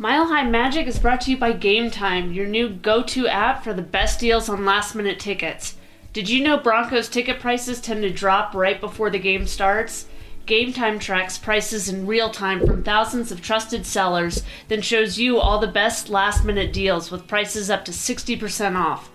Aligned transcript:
Mile 0.00 0.28
High 0.28 0.44
Magic 0.44 0.86
is 0.86 1.00
brought 1.00 1.22
to 1.22 1.32
you 1.32 1.36
by 1.36 1.50
Game 1.50 1.90
Time, 1.90 2.32
your 2.32 2.46
new 2.46 2.68
go 2.68 3.02
to 3.02 3.26
app 3.26 3.64
for 3.64 3.74
the 3.74 3.82
best 3.82 4.20
deals 4.20 4.48
on 4.48 4.64
last 4.64 4.94
minute 4.94 5.18
tickets. 5.18 5.74
Did 6.12 6.28
you 6.28 6.40
know 6.40 6.56
Broncos 6.56 7.08
ticket 7.08 7.40
prices 7.40 7.80
tend 7.80 8.02
to 8.02 8.10
drop 8.10 8.54
right 8.54 8.80
before 8.80 9.10
the 9.10 9.18
game 9.18 9.44
starts? 9.48 10.06
Game 10.46 10.72
Time 10.72 11.00
tracks 11.00 11.36
prices 11.36 11.88
in 11.88 12.06
real 12.06 12.30
time 12.30 12.64
from 12.64 12.84
thousands 12.84 13.32
of 13.32 13.42
trusted 13.42 13.84
sellers, 13.84 14.44
then 14.68 14.82
shows 14.82 15.18
you 15.18 15.40
all 15.40 15.58
the 15.58 15.66
best 15.66 16.08
last 16.08 16.44
minute 16.44 16.72
deals 16.72 17.10
with 17.10 17.26
prices 17.26 17.68
up 17.68 17.84
to 17.84 17.90
60% 17.90 18.76
off. 18.76 19.10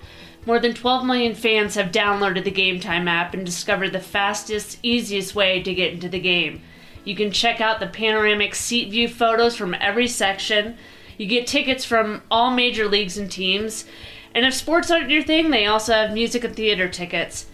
More 0.46 0.60
than 0.60 0.74
12 0.74 1.06
million 1.06 1.34
fans 1.34 1.76
have 1.76 1.94
downloaded 1.94 2.44
the 2.44 2.52
Game 2.52 2.82
Time 2.82 3.08
app 3.08 3.34
and 3.34 3.46
discovered 3.46 3.94
the 3.94 4.02
fastest, 4.02 4.80
easiest 4.84 5.34
way 5.34 5.64
to 5.64 5.74
get 5.74 5.94
into 5.94 6.10
the 6.10 6.20
game. 6.20 6.62
You 7.06 7.16
can 7.16 7.32
check 7.32 7.60
out 7.60 7.80
the 7.80 7.88
panoramic 7.88 8.56
seat 8.56 8.90
view 8.90 9.08
photos 9.08 9.56
from 9.56 9.76
every 9.76 10.08
section. 10.08 10.78
You 11.18 11.28
get 11.28 11.48
tickets 11.48 11.84
from 11.84 12.22
all 12.32 12.52
major 12.52 12.88
leagues 12.88 13.18
and 13.18 13.30
teams. 13.30 13.86
And 14.34 14.46
if 14.46 14.54
sports 14.54 14.90
aren't 14.90 15.10
your 15.10 15.24
thing, 15.24 15.52
they 15.52 15.66
also 15.66 15.94
have 15.94 16.14
music 16.14 16.44
and 16.44 16.56
theater 16.56 16.88
tickets. 16.88 17.48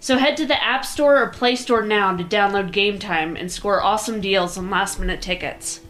So 0.00 0.16
head 0.16 0.36
to 0.38 0.46
the 0.46 0.62
App 0.62 0.84
Store 0.84 1.22
or 1.22 1.28
Play 1.28 1.56
Store 1.56 1.82
now 1.82 2.16
to 2.16 2.24
download 2.24 2.72
Game 2.72 2.98
Time 2.98 3.36
and 3.36 3.50
score 3.50 3.82
awesome 3.82 4.20
deals 4.20 4.56
on 4.56 4.70
last 4.70 4.98
minute 5.00 5.20
tickets. 5.20 5.80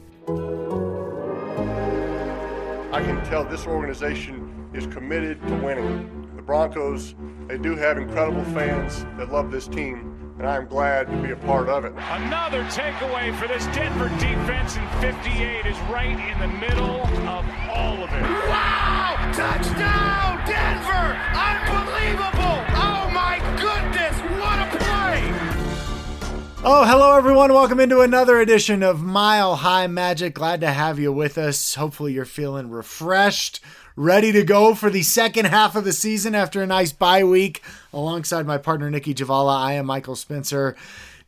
I 2.92 3.02
can 3.02 3.24
tell 3.26 3.44
this 3.44 3.66
organization 3.66 4.68
is 4.72 4.86
committed 4.86 5.40
to 5.46 5.54
winning. 5.56 6.28
The 6.36 6.42
Broncos, 6.42 7.14
they 7.46 7.58
do 7.58 7.76
have 7.76 7.98
incredible 7.98 8.44
fans 8.44 9.04
that 9.16 9.30
love 9.30 9.50
this 9.50 9.68
team 9.68 10.09
and 10.40 10.48
I'm 10.48 10.66
glad 10.68 11.06
to 11.08 11.16
be 11.22 11.32
a 11.32 11.36
part 11.36 11.68
of 11.68 11.84
it. 11.84 11.92
Another 11.92 12.64
takeaway 12.64 13.38
for 13.38 13.46
this 13.46 13.66
Denver 13.76 14.08
defense 14.18 14.74
in 14.74 14.88
58 14.98 15.66
is 15.66 15.78
right 15.80 16.16
in 16.16 16.38
the 16.40 16.48
middle 16.48 17.02
of 17.28 17.44
all 17.68 18.02
of 18.02 18.10
it. 18.10 18.22
Wow! 18.48 19.32
Touchdown, 19.36 20.40
Denver! 20.46 21.12
Unbelievable! 21.36 22.56
Oh 22.72 23.10
my 23.12 23.36
goodness, 23.60 24.16
what 24.40 24.58
a 24.60 24.78
play! 24.78 24.90
Oh, 26.64 26.86
hello 26.86 27.18
everyone. 27.18 27.52
Welcome 27.52 27.78
into 27.78 28.00
another 28.00 28.40
edition 28.40 28.82
of 28.82 29.02
Mile 29.02 29.56
High 29.56 29.88
Magic. 29.88 30.32
Glad 30.32 30.62
to 30.62 30.70
have 30.70 30.98
you 30.98 31.12
with 31.12 31.36
us. 31.36 31.74
Hopefully 31.74 32.14
you're 32.14 32.24
feeling 32.24 32.70
refreshed 32.70 33.60
ready 33.96 34.32
to 34.32 34.42
go 34.42 34.74
for 34.74 34.90
the 34.90 35.02
second 35.02 35.46
half 35.46 35.76
of 35.76 35.84
the 35.84 35.92
season 35.92 36.34
after 36.34 36.62
a 36.62 36.66
nice 36.66 36.92
bye 36.92 37.24
week. 37.24 37.62
Alongside 37.92 38.46
my 38.46 38.58
partner, 38.58 38.90
Nicki 38.90 39.14
Jhabvala, 39.14 39.56
I 39.56 39.72
am 39.74 39.86
Michael 39.86 40.16
Spencer. 40.16 40.76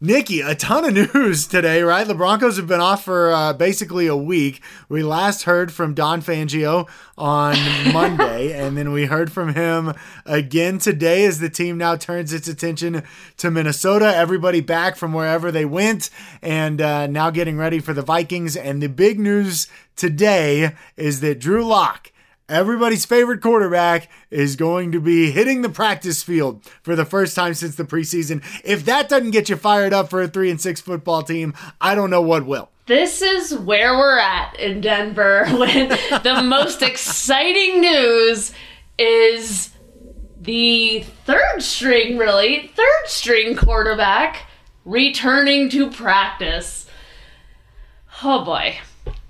Nicki, 0.05 0.41
a 0.41 0.57
ton 0.57 0.85
of 0.85 1.15
news 1.15 1.47
today, 1.47 1.81
right? 1.83 2.05
The 2.05 2.17
Broncos 2.17 2.57
have 2.57 2.67
been 2.67 2.81
off 2.81 3.05
for 3.05 3.31
uh, 3.31 3.53
basically 3.53 4.09
a 4.09 4.17
week. 4.17 4.61
We 4.89 5.05
last 5.05 5.45
heard 5.45 5.73
from 5.73 5.95
Don 5.95 6.21
Fangio 6.23 6.89
on 7.17 7.55
Monday, 7.93 8.53
and 8.53 8.77
then 8.77 8.91
we 8.91 9.07
heard 9.07 9.31
from 9.31 9.55
him 9.55 9.95
again 10.27 10.79
today 10.79 11.25
as 11.25 11.39
the 11.39 11.49
team 11.49 11.79
now 11.79 11.95
turns 11.95 12.33
its 12.33 12.49
attention 12.49 13.05
to 13.37 13.51
Minnesota. 13.53 14.13
Everybody 14.13 14.61
back 14.61 14.97
from 14.97 15.13
wherever 15.13 15.53
they 15.53 15.65
went, 15.65 16.11
and 16.43 16.81
uh, 16.81 17.07
now 17.07 17.31
getting 17.31 17.57
ready 17.57 17.79
for 17.79 17.95
the 17.95 18.03
Vikings. 18.03 18.57
And 18.57 18.83
the 18.83 18.89
big 18.89 19.21
news 19.21 19.69
today 19.95 20.75
is 20.97 21.21
that 21.21 21.39
Drew 21.39 21.65
Lock 21.65 22.11
everybody's 22.48 23.05
favorite 23.05 23.41
quarterback 23.41 24.09
is 24.31 24.57
going 24.57 24.93
to 24.93 25.01
be 25.01 25.31
hitting 25.31 25.62
the 25.62 25.69
practice 25.69 26.23
field 26.23 26.65
for 26.83 26.95
the 26.97 27.05
first 27.05 27.35
time 27.35 27.55
since 27.55 27.77
the 27.77 27.85
preseason. 27.85 28.43
If 28.65 28.85
that 28.85 29.09
doesn't 29.09 29.31
get 29.31 29.48
you 29.48 29.57
fired 29.57 29.93
up 29.93 30.11
for 30.11 30.23
a 30.23 30.29
3 30.29 30.51
and 30.51 30.61
6 30.61 30.81
football 30.81 31.23
team, 31.23 31.55
I 31.81 31.95
don't 31.95 32.11
know 32.11 32.23
what 32.23 32.47
will. 32.47 32.70
This 32.87 33.23
is 33.23 33.55
where 33.55 33.97
we're 33.97 34.19
at 34.19 34.59
in 34.59 34.81
Denver 34.81 35.47
when 35.51 35.89
the 36.23 36.43
most 36.45 36.83
exciting 36.83 37.81
news 37.81 38.53
is 38.98 39.70
the 40.41 41.05
third 41.25 41.61
string, 41.63 42.19
really, 42.19 42.73
third 42.75 43.07
string 43.07 43.57
quarterback 43.57 44.48
returning 44.85 45.69
to 45.70 45.91
practice. 45.91 46.86
Oh 48.23 48.45
boy. 48.45 48.79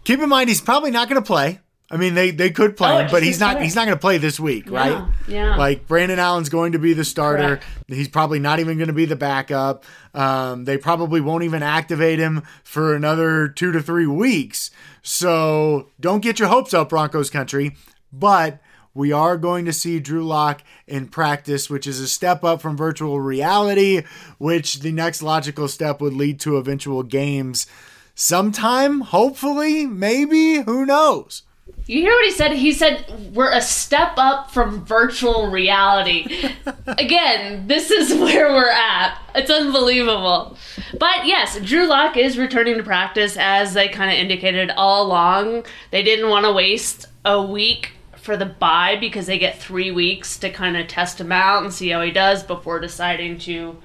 Keep 0.04 0.20
in 0.20 0.28
mind, 0.28 0.48
he's 0.48 0.60
probably 0.60 0.90
not 0.90 1.08
going 1.08 1.22
to 1.22 1.26
play. 1.26 1.60
I 1.92 1.98
mean, 1.98 2.14
they, 2.14 2.30
they 2.30 2.50
could 2.50 2.74
play 2.74 2.90
Oh, 2.90 2.98
him, 3.00 3.10
but 3.10 3.22
he's 3.22 3.38
not 3.38 3.60
he's 3.60 3.74
not 3.76 3.84
going 3.84 3.94
to 3.96 4.00
play 4.00 4.16
this 4.16 4.40
week, 4.40 4.70
right? 4.70 5.06
yeah. 5.28 5.56
Like 5.56 5.86
Brandon 5.86 6.18
Allen's 6.18 6.48
going 6.48 6.72
to 6.72 6.78
be 6.78 6.94
the 6.94 7.04
starter. 7.04 7.58
Correct. 7.58 7.64
He's 7.88 8.08
probably 8.08 8.38
not 8.38 8.60
even 8.60 8.78
going 8.78 8.86
to 8.88 8.94
be 8.94 9.04
the 9.04 9.14
backup. 9.14 9.84
Um, 10.14 10.64
they 10.64 10.78
probably 10.78 11.20
won't 11.20 11.44
even 11.44 11.62
activate 11.62 12.18
him 12.18 12.44
for 12.64 12.94
another 12.96 13.46
two 13.46 13.72
to 13.72 13.82
three 13.82 14.06
weeks. 14.06 14.70
So 15.02 15.90
don't 16.00 16.20
get 16.22 16.38
your 16.38 16.48
hopes 16.48 16.72
up, 16.72 16.88
Broncos 16.88 17.28
country. 17.28 17.76
But 18.10 18.60
we 18.94 19.12
are 19.12 19.36
going 19.36 19.64
to 19.66 19.72
see 19.72 20.00
Drew 20.00 20.24
Lock 20.24 20.62
in 20.86 21.08
practice, 21.08 21.68
which 21.68 21.86
is 21.86 22.00
a 22.00 22.08
step 22.08 22.42
up 22.42 22.62
from 22.62 22.76
virtual 22.76 23.20
reality, 23.20 24.02
which 24.38 24.80
the 24.80 24.92
next 24.92 25.22
logical 25.22 25.68
step 25.68 26.00
would 26.00 26.14
lead 26.14 26.40
to 26.40 26.56
eventual 26.56 27.02
games 27.02 27.66
sometime, 28.14 29.00
hopefully, 29.00 29.86
maybe, 29.86 30.56
who 30.62 30.84
knows. 30.86 31.42
You 31.86 32.00
hear 32.00 32.12
what 32.12 32.24
he 32.24 32.30
said? 32.30 32.52
He 32.52 32.72
said 32.72 33.34
we're 33.34 33.52
a 33.52 33.60
step 33.60 34.12
up 34.16 34.50
from 34.50 34.84
virtual 34.84 35.50
reality. 35.50 36.26
Again, 36.86 37.66
this 37.66 37.90
is 37.90 38.14
where 38.20 38.52
we're 38.52 38.70
at. 38.70 39.18
It's 39.34 39.50
unbelievable. 39.50 40.56
But 40.98 41.26
yes, 41.26 41.58
Drew 41.60 41.86
Lock 41.86 42.16
is 42.16 42.38
returning 42.38 42.76
to 42.76 42.84
practice 42.84 43.36
as 43.36 43.74
they 43.74 43.88
kind 43.88 44.10
of 44.10 44.18
indicated 44.18 44.70
all 44.70 45.06
along. 45.06 45.64
They 45.90 46.02
didn't 46.02 46.30
want 46.30 46.46
to 46.46 46.52
waste 46.52 47.06
a 47.24 47.42
week 47.42 47.92
for 48.16 48.36
the 48.36 48.46
bye 48.46 48.96
because 49.00 49.26
they 49.26 49.38
get 49.38 49.58
three 49.58 49.90
weeks 49.90 50.38
to 50.38 50.50
kind 50.50 50.76
of 50.76 50.86
test 50.86 51.20
him 51.20 51.32
out 51.32 51.64
and 51.64 51.72
see 51.72 51.88
how 51.88 52.02
he 52.02 52.12
does 52.12 52.44
before 52.44 52.78
deciding 52.78 53.38
to 53.40 53.76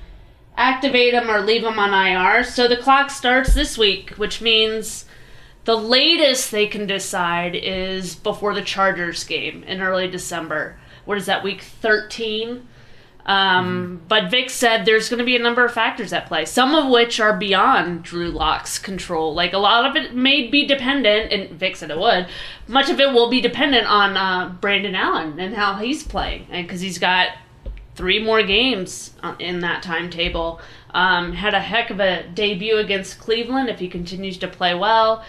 activate 0.55 1.15
him 1.15 1.29
or 1.29 1.41
leave 1.41 1.63
him 1.63 1.79
on 1.79 1.93
IR. 1.93 2.43
So 2.43 2.67
the 2.67 2.77
clock 2.77 3.09
starts 3.09 3.55
this 3.55 3.77
week, 3.77 4.11
which 4.11 4.39
means 4.39 5.05
the 5.67 5.75
latest 5.75 6.49
they 6.49 6.65
can 6.65 6.87
decide 6.87 7.53
is 7.53 8.15
before 8.15 8.53
the 8.53 8.61
Chargers 8.61 9.25
game 9.25 9.63
in 9.63 9.81
early 9.81 10.07
December. 10.07 10.79
What 11.03 11.17
is 11.17 11.25
that, 11.25 11.43
week 11.43 11.61
13? 11.61 12.65
Um, 13.25 14.01
But 14.07 14.31
Vic 14.31 14.49
said 14.49 14.85
there's 14.85 15.09
going 15.09 15.19
to 15.19 15.25
be 15.25 15.35
a 15.35 15.39
number 15.39 15.65
of 15.65 15.73
factors 15.73 16.13
at 16.13 16.25
play, 16.25 16.45
some 16.45 16.73
of 16.73 16.89
which 16.89 17.19
are 17.19 17.35
beyond 17.35 18.03
Drew 18.03 18.31
Lock's 18.31 18.79
control. 18.79 19.33
Like 19.33 19.51
a 19.51 19.57
lot 19.57 19.85
of 19.85 19.97
it 19.97 20.15
may 20.15 20.47
be 20.47 20.65
dependent, 20.65 21.33
and 21.33 21.59
Vic 21.59 21.75
said 21.75 21.91
it 21.91 21.99
would. 21.99 22.27
Much 22.69 22.89
of 22.89 23.01
it 23.01 23.11
will 23.11 23.29
be 23.29 23.41
dependent 23.41 23.87
on 23.87 24.15
uh, 24.15 24.55
Brandon 24.61 24.95
Allen 24.95 25.37
and 25.37 25.53
how 25.53 25.73
he's 25.75 26.01
playing, 26.01 26.47
because 26.49 26.79
he's 26.79 26.97
got 26.97 27.31
three 27.95 28.23
more 28.23 28.41
games 28.41 29.15
uh, 29.21 29.35
in 29.37 29.59
that 29.59 29.83
timetable. 29.83 30.61
Um, 30.91 31.33
had 31.33 31.53
a 31.53 31.59
heck 31.59 31.89
of 31.89 31.99
a 31.99 32.25
debut 32.33 32.77
against 32.77 33.19
Cleveland. 33.19 33.67
If 33.67 33.79
he 33.79 33.89
continues 33.89 34.37
to 34.37 34.47
play 34.47 34.73
well, 34.73 35.25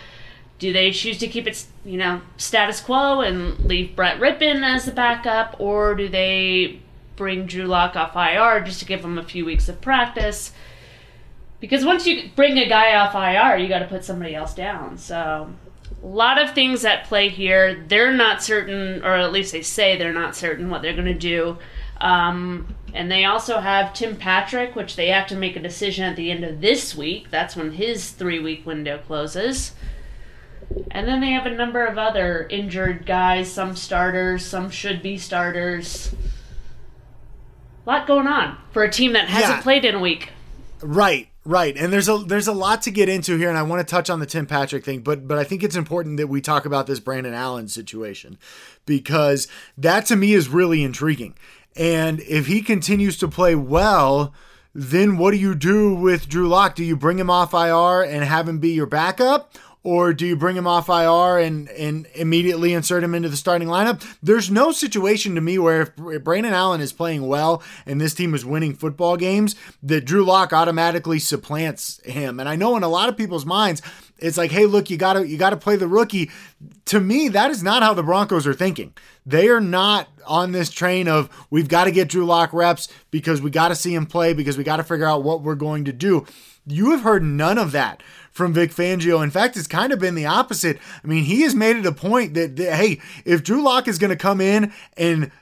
do 0.58 0.72
they 0.72 0.90
choose 0.90 1.18
to 1.18 1.28
keep 1.28 1.46
it, 1.46 1.64
you 1.84 1.96
know, 1.96 2.20
status 2.36 2.80
quo 2.80 3.20
and 3.20 3.58
leave 3.60 3.94
Brett 3.94 4.18
Rypien 4.18 4.62
as 4.62 4.84
the 4.84 4.92
backup, 4.92 5.56
or 5.60 5.94
do 5.94 6.08
they 6.08 6.80
bring 7.16 7.46
Drew 7.46 7.64
Lock 7.64 7.96
off 7.96 8.16
IR 8.16 8.64
just 8.64 8.80
to 8.80 8.86
give 8.86 9.04
him 9.04 9.18
a 9.18 9.24
few 9.24 9.44
weeks 9.44 9.68
of 9.68 9.80
practice? 9.80 10.52
Because 11.60 11.84
once 11.84 12.06
you 12.06 12.30
bring 12.36 12.58
a 12.58 12.68
guy 12.68 12.94
off 12.94 13.14
IR, 13.14 13.58
you 13.58 13.68
got 13.68 13.80
to 13.80 13.86
put 13.86 14.04
somebody 14.04 14.34
else 14.34 14.54
down. 14.54 14.98
So, 14.98 15.52
a 16.02 16.06
lot 16.06 16.40
of 16.40 16.54
things 16.54 16.84
at 16.84 17.04
play 17.04 17.28
here. 17.28 17.84
They're 17.88 18.12
not 18.12 18.42
certain, 18.42 19.02
or 19.02 19.14
at 19.14 19.32
least 19.32 19.52
they 19.52 19.62
say 19.62 19.96
they're 19.96 20.12
not 20.12 20.36
certain 20.36 20.70
what 20.70 20.82
they're 20.82 20.92
going 20.92 21.06
to 21.06 21.14
do. 21.14 21.58
Um, 22.00 22.74
and 22.94 23.10
they 23.10 23.24
also 23.24 23.58
have 23.58 23.92
Tim 23.92 24.16
Patrick, 24.16 24.76
which 24.76 24.96
they 24.96 25.08
have 25.08 25.26
to 25.28 25.36
make 25.36 25.56
a 25.56 25.60
decision 25.60 26.04
at 26.04 26.16
the 26.16 26.30
end 26.30 26.44
of 26.44 26.60
this 26.60 26.96
week. 26.96 27.30
That's 27.30 27.56
when 27.56 27.72
his 27.72 28.10
three 28.10 28.38
week 28.38 28.64
window 28.64 28.98
closes. 28.98 29.72
And 30.90 31.08
then 31.08 31.20
they 31.20 31.30
have 31.30 31.46
a 31.46 31.50
number 31.54 31.84
of 31.84 31.96
other 31.98 32.46
injured 32.50 33.06
guys, 33.06 33.50
some 33.50 33.74
starters, 33.74 34.44
some 34.44 34.70
should 34.70 35.02
be 35.02 35.16
starters. 35.16 36.14
A 37.86 37.90
lot 37.90 38.06
going 38.06 38.26
on 38.26 38.56
for 38.72 38.82
a 38.82 38.90
team 38.90 39.12
that 39.14 39.28
hasn't 39.28 39.56
Yeah. 39.58 39.62
played 39.62 39.84
in 39.84 39.94
a 39.94 39.98
week. 40.00 40.30
Right, 40.82 41.28
right. 41.44 41.74
And 41.76 41.92
there's 41.92 42.08
a 42.08 42.18
there's 42.18 42.46
a 42.48 42.52
lot 42.52 42.82
to 42.82 42.90
get 42.90 43.08
into 43.08 43.36
here, 43.38 43.48
and 43.48 43.56
I 43.58 43.62
want 43.62 43.80
to 43.86 43.90
touch 43.90 44.10
on 44.10 44.20
the 44.20 44.26
Tim 44.26 44.46
Patrick 44.46 44.84
thing, 44.84 45.00
but 45.00 45.26
but 45.26 45.38
I 45.38 45.44
think 45.44 45.62
it's 45.64 45.74
important 45.76 46.18
that 46.18 46.28
we 46.28 46.40
talk 46.40 46.66
about 46.66 46.86
this 46.86 47.00
Brandon 47.00 47.34
Allen 47.34 47.68
situation 47.68 48.38
because 48.86 49.48
that 49.76 50.04
to 50.06 50.16
me 50.16 50.34
is 50.34 50.48
really 50.48 50.82
intriguing. 50.84 51.34
And 51.76 52.20
if 52.20 52.46
he 52.46 52.60
continues 52.60 53.16
to 53.18 53.28
play 53.28 53.54
well, 53.54 54.34
then 54.74 55.16
what 55.16 55.30
do 55.32 55.38
you 55.38 55.54
do 55.54 55.94
with 55.94 56.28
Drew 56.28 56.46
Lock? 56.48 56.74
Do 56.74 56.84
you 56.84 56.96
bring 56.96 57.18
him 57.18 57.30
off 57.30 57.54
IR 57.54 58.02
and 58.02 58.22
have 58.24 58.48
him 58.48 58.58
be 58.58 58.70
your 58.70 58.86
backup? 58.86 59.56
Or 59.88 60.12
do 60.12 60.26
you 60.26 60.36
bring 60.36 60.54
him 60.54 60.66
off 60.66 60.90
IR 60.90 61.38
and, 61.38 61.66
and 61.70 62.06
immediately 62.14 62.74
insert 62.74 63.02
him 63.02 63.14
into 63.14 63.30
the 63.30 63.38
starting 63.38 63.68
lineup? 63.68 64.04
There's 64.22 64.50
no 64.50 64.70
situation 64.70 65.34
to 65.34 65.40
me 65.40 65.58
where 65.58 65.94
if 66.12 66.22
Brandon 66.22 66.52
Allen 66.52 66.82
is 66.82 66.92
playing 66.92 67.26
well 67.26 67.62
and 67.86 67.98
this 67.98 68.12
team 68.12 68.34
is 68.34 68.44
winning 68.44 68.74
football 68.74 69.16
games, 69.16 69.56
that 69.82 70.04
Drew 70.04 70.26
Lock 70.26 70.52
automatically 70.52 71.18
supplants 71.18 72.02
him. 72.04 72.38
And 72.38 72.50
I 72.50 72.54
know 72.54 72.76
in 72.76 72.82
a 72.82 72.88
lot 72.88 73.08
of 73.08 73.16
people's 73.16 73.46
minds, 73.46 73.80
It's 74.18 74.36
like, 74.36 74.50
hey, 74.50 74.66
look, 74.66 74.90
you 74.90 74.98
gotta 74.98 75.26
you 75.26 75.38
gotta 75.38 75.56
play 75.56 75.76
the 75.76 75.88
rookie. 75.88 76.30
To 76.86 77.00
me, 77.00 77.28
that 77.28 77.50
is 77.50 77.62
not 77.62 77.82
how 77.82 77.94
the 77.94 78.02
Broncos 78.02 78.46
are 78.46 78.52
thinking. 78.52 78.92
They 79.24 79.48
are 79.48 79.60
not 79.60 80.08
on 80.26 80.52
this 80.52 80.70
train 80.70 81.08
of 81.08 81.30
we've 81.48 81.68
got 81.68 81.84
to 81.84 81.92
get 81.92 82.08
Drew 82.08 82.26
Lock 82.26 82.52
reps 82.52 82.88
because 83.10 83.40
we 83.40 83.50
got 83.50 83.68
to 83.68 83.74
see 83.74 83.94
him 83.94 84.04
play 84.04 84.34
because 84.34 84.58
we 84.58 84.64
got 84.64 84.78
to 84.78 84.84
figure 84.84 85.06
out 85.06 85.22
what 85.22 85.40
we're 85.42 85.54
going 85.54 85.84
to 85.86 85.92
do. 85.92 86.26
You 86.66 86.90
have 86.90 87.00
heard 87.02 87.22
none 87.22 87.56
of 87.56 87.72
that 87.72 88.02
from 88.38 88.54
Vic 88.54 88.70
Fangio. 88.70 89.22
In 89.22 89.30
fact, 89.30 89.56
it's 89.56 89.66
kind 89.66 89.92
of 89.92 89.98
been 89.98 90.14
the 90.14 90.24
opposite. 90.24 90.78
I 91.02 91.06
mean, 91.08 91.24
he 91.24 91.42
has 91.42 91.56
made 91.56 91.76
it 91.76 91.84
a 91.84 91.92
point 91.92 92.34
that, 92.34 92.54
that 92.56 92.76
hey, 92.76 93.00
if 93.24 93.42
Drew 93.42 93.62
Lock 93.62 93.88
is 93.88 93.98
going 93.98 94.10
to 94.10 94.16
come 94.16 94.40
in 94.40 94.72
and 94.96 95.32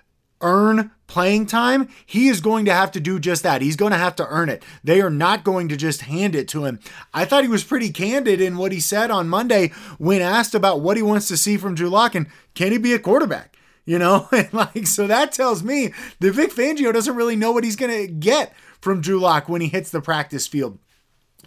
earn 0.40 0.90
playing 1.06 1.44
time, 1.44 1.88
he 2.06 2.28
is 2.28 2.40
going 2.40 2.64
to 2.64 2.72
have 2.72 2.90
to 2.92 3.00
do 3.00 3.20
just 3.20 3.42
that. 3.42 3.60
He's 3.60 3.76
going 3.76 3.92
to 3.92 3.98
have 3.98 4.16
to 4.16 4.26
earn 4.26 4.48
it. 4.48 4.64
They 4.82 5.02
are 5.02 5.10
not 5.10 5.44
going 5.44 5.68
to 5.68 5.76
just 5.76 6.02
hand 6.02 6.34
it 6.34 6.48
to 6.48 6.64
him. 6.64 6.80
I 7.12 7.26
thought 7.26 7.44
he 7.44 7.50
was 7.50 7.64
pretty 7.64 7.90
candid 7.90 8.40
in 8.40 8.56
what 8.56 8.72
he 8.72 8.80
said 8.80 9.10
on 9.10 9.28
Monday 9.28 9.72
when 9.98 10.22
asked 10.22 10.54
about 10.54 10.80
what 10.80 10.96
he 10.96 11.02
wants 11.02 11.28
to 11.28 11.36
see 11.36 11.58
from 11.58 11.74
Drew 11.74 11.90
Lock 11.90 12.14
and 12.14 12.26
can 12.54 12.72
he 12.72 12.78
be 12.78 12.94
a 12.94 12.98
quarterback? 12.98 13.58
You 13.84 13.98
know, 13.98 14.26
and 14.32 14.50
like 14.54 14.86
so 14.86 15.06
that 15.06 15.32
tells 15.32 15.62
me 15.62 15.92
that 16.20 16.32
Vic 16.32 16.50
Fangio 16.50 16.94
doesn't 16.94 17.14
really 17.14 17.36
know 17.36 17.52
what 17.52 17.62
he's 17.62 17.76
going 17.76 18.06
to 18.06 18.10
get 18.10 18.54
from 18.80 19.02
Drew 19.02 19.20
Lock 19.20 19.50
when 19.50 19.60
he 19.60 19.68
hits 19.68 19.90
the 19.90 20.00
practice 20.00 20.46
field. 20.46 20.78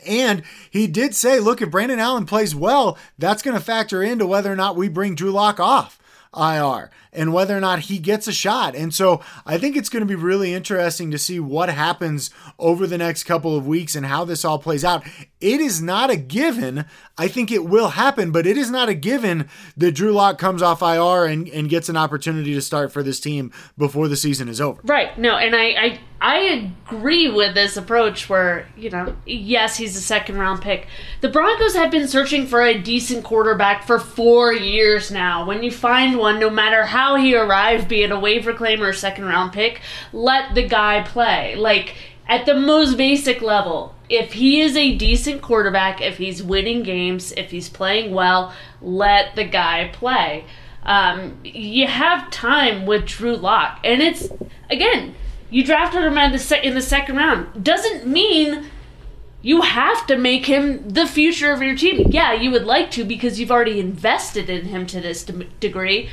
And 0.05 0.43
he 0.69 0.87
did 0.87 1.15
say, 1.15 1.39
look, 1.39 1.61
if 1.61 1.71
Brandon 1.71 1.99
Allen 1.99 2.25
plays 2.25 2.55
well, 2.55 2.97
that's 3.17 3.41
going 3.41 3.57
to 3.57 3.63
factor 3.63 4.03
into 4.03 4.27
whether 4.27 4.51
or 4.51 4.55
not 4.55 4.75
we 4.75 4.89
bring 4.89 5.15
Drew 5.15 5.31
Lock 5.31 5.59
off 5.59 5.99
IR 6.35 6.91
and 7.11 7.33
whether 7.33 7.57
or 7.57 7.59
not 7.59 7.79
he 7.79 7.97
gets 7.97 8.27
a 8.27 8.31
shot. 8.31 8.75
And 8.75 8.93
so 8.93 9.21
I 9.45 9.57
think 9.57 9.75
it's 9.75 9.89
going 9.89 10.01
to 10.01 10.07
be 10.07 10.15
really 10.15 10.53
interesting 10.53 11.09
to 11.11 11.17
see 11.17 11.39
what 11.39 11.69
happens 11.69 12.29
over 12.59 12.85
the 12.85 12.97
next 12.99 13.23
couple 13.23 13.55
of 13.55 13.65
weeks 13.65 13.95
and 13.95 14.05
how 14.05 14.25
this 14.25 14.45
all 14.45 14.59
plays 14.59 14.85
out. 14.85 15.03
It 15.41 15.59
is 15.59 15.81
not 15.81 16.11
a 16.11 16.15
given. 16.15 16.85
I 17.17 17.27
think 17.27 17.51
it 17.51 17.65
will 17.65 17.89
happen, 17.89 18.31
but 18.31 18.45
it 18.45 18.57
is 18.57 18.69
not 18.69 18.89
a 18.89 18.93
given 18.93 19.49
that 19.75 19.93
Drew 19.93 20.11
Lock 20.11 20.37
comes 20.37 20.61
off 20.61 20.81
IR 20.81 21.25
and, 21.25 21.47
and 21.49 21.69
gets 21.69 21.89
an 21.89 21.97
opportunity 21.97 22.53
to 22.53 22.61
start 22.61 22.91
for 22.91 23.01
this 23.01 23.19
team 23.19 23.51
before 23.77 24.07
the 24.07 24.17
season 24.17 24.47
is 24.47 24.61
over. 24.61 24.81
Right. 24.83 25.17
No, 25.17 25.35
and 25.35 25.55
I, 25.55 25.63
I 25.63 25.99
I 26.21 26.73
agree 26.85 27.29
with 27.29 27.53
this 27.53 27.77
approach 27.77 28.29
where, 28.29 28.67
you 28.75 28.89
know, 28.89 29.15
yes, 29.25 29.77
he's 29.77 29.95
a 29.95 30.01
second 30.01 30.37
round 30.37 30.61
pick. 30.61 30.87
The 31.21 31.29
Broncos 31.29 31.75
have 31.75 31.91
been 31.91 32.09
searching 32.09 32.45
for 32.45 32.61
a 32.61 32.77
decent 32.77 33.23
quarterback 33.23 33.85
for 33.87 33.99
four 33.99 34.51
years 34.51 35.11
now. 35.11 35.45
When 35.45 35.63
you 35.63 35.71
find 35.71 36.17
one, 36.17 36.37
no 36.37 36.49
matter 36.49 36.83
how 36.83 37.15
he 37.15 37.35
arrived, 37.35 37.87
be 37.87 38.03
it 38.03 38.11
a 38.11 38.19
waiver 38.19 38.53
claim 38.53 38.83
or 38.83 38.89
a 38.89 38.93
second 38.93 39.25
round 39.25 39.53
pick, 39.53 39.79
let 40.11 40.55
the 40.55 40.67
guy 40.67 41.03
play. 41.03 41.55
Like, 41.55 41.95
at 42.27 42.45
the 42.45 42.53
most 42.53 42.97
basic 42.97 43.41
level, 43.41 43.95
if 44.09 44.33
he 44.33 44.59
is 44.59 44.75
a 44.75 44.95
decent 44.97 45.41
quarterback, 45.41 46.01
if 46.01 46.17
he's 46.17 46.43
winning 46.43 46.83
games, 46.83 47.31
if 47.37 47.49
he's 47.49 47.69
playing 47.69 48.13
well, 48.13 48.53
let 48.81 49.35
the 49.35 49.45
guy 49.45 49.89
play. 49.93 50.43
Um, 50.83 51.39
you 51.43 51.87
have 51.87 52.29
time 52.29 52.85
with 52.85 53.05
Drew 53.05 53.35
Lock, 53.35 53.79
and 53.83 54.01
it's 54.01 54.29
again, 54.69 55.15
you 55.49 55.63
drafted 55.63 56.03
him 56.03 56.17
in 56.17 56.31
the 56.31 56.39
se- 56.39 56.63
in 56.63 56.75
the 56.75 56.81
second 56.81 57.15
round. 57.17 57.63
Doesn't 57.63 58.05
mean 58.07 58.65
you 59.41 59.61
have 59.61 60.05
to 60.07 60.17
make 60.17 60.45
him 60.45 60.89
the 60.89 61.07
future 61.07 61.51
of 61.51 61.61
your 61.61 61.75
team. 61.75 62.07
Yeah, 62.11 62.33
you 62.33 62.51
would 62.51 62.65
like 62.65 62.91
to 62.91 63.05
because 63.05 63.39
you've 63.39 63.51
already 63.51 63.79
invested 63.79 64.49
in 64.49 64.65
him 64.65 64.85
to 64.87 64.99
this 64.99 65.23
de- 65.23 65.45
degree. 65.59 66.09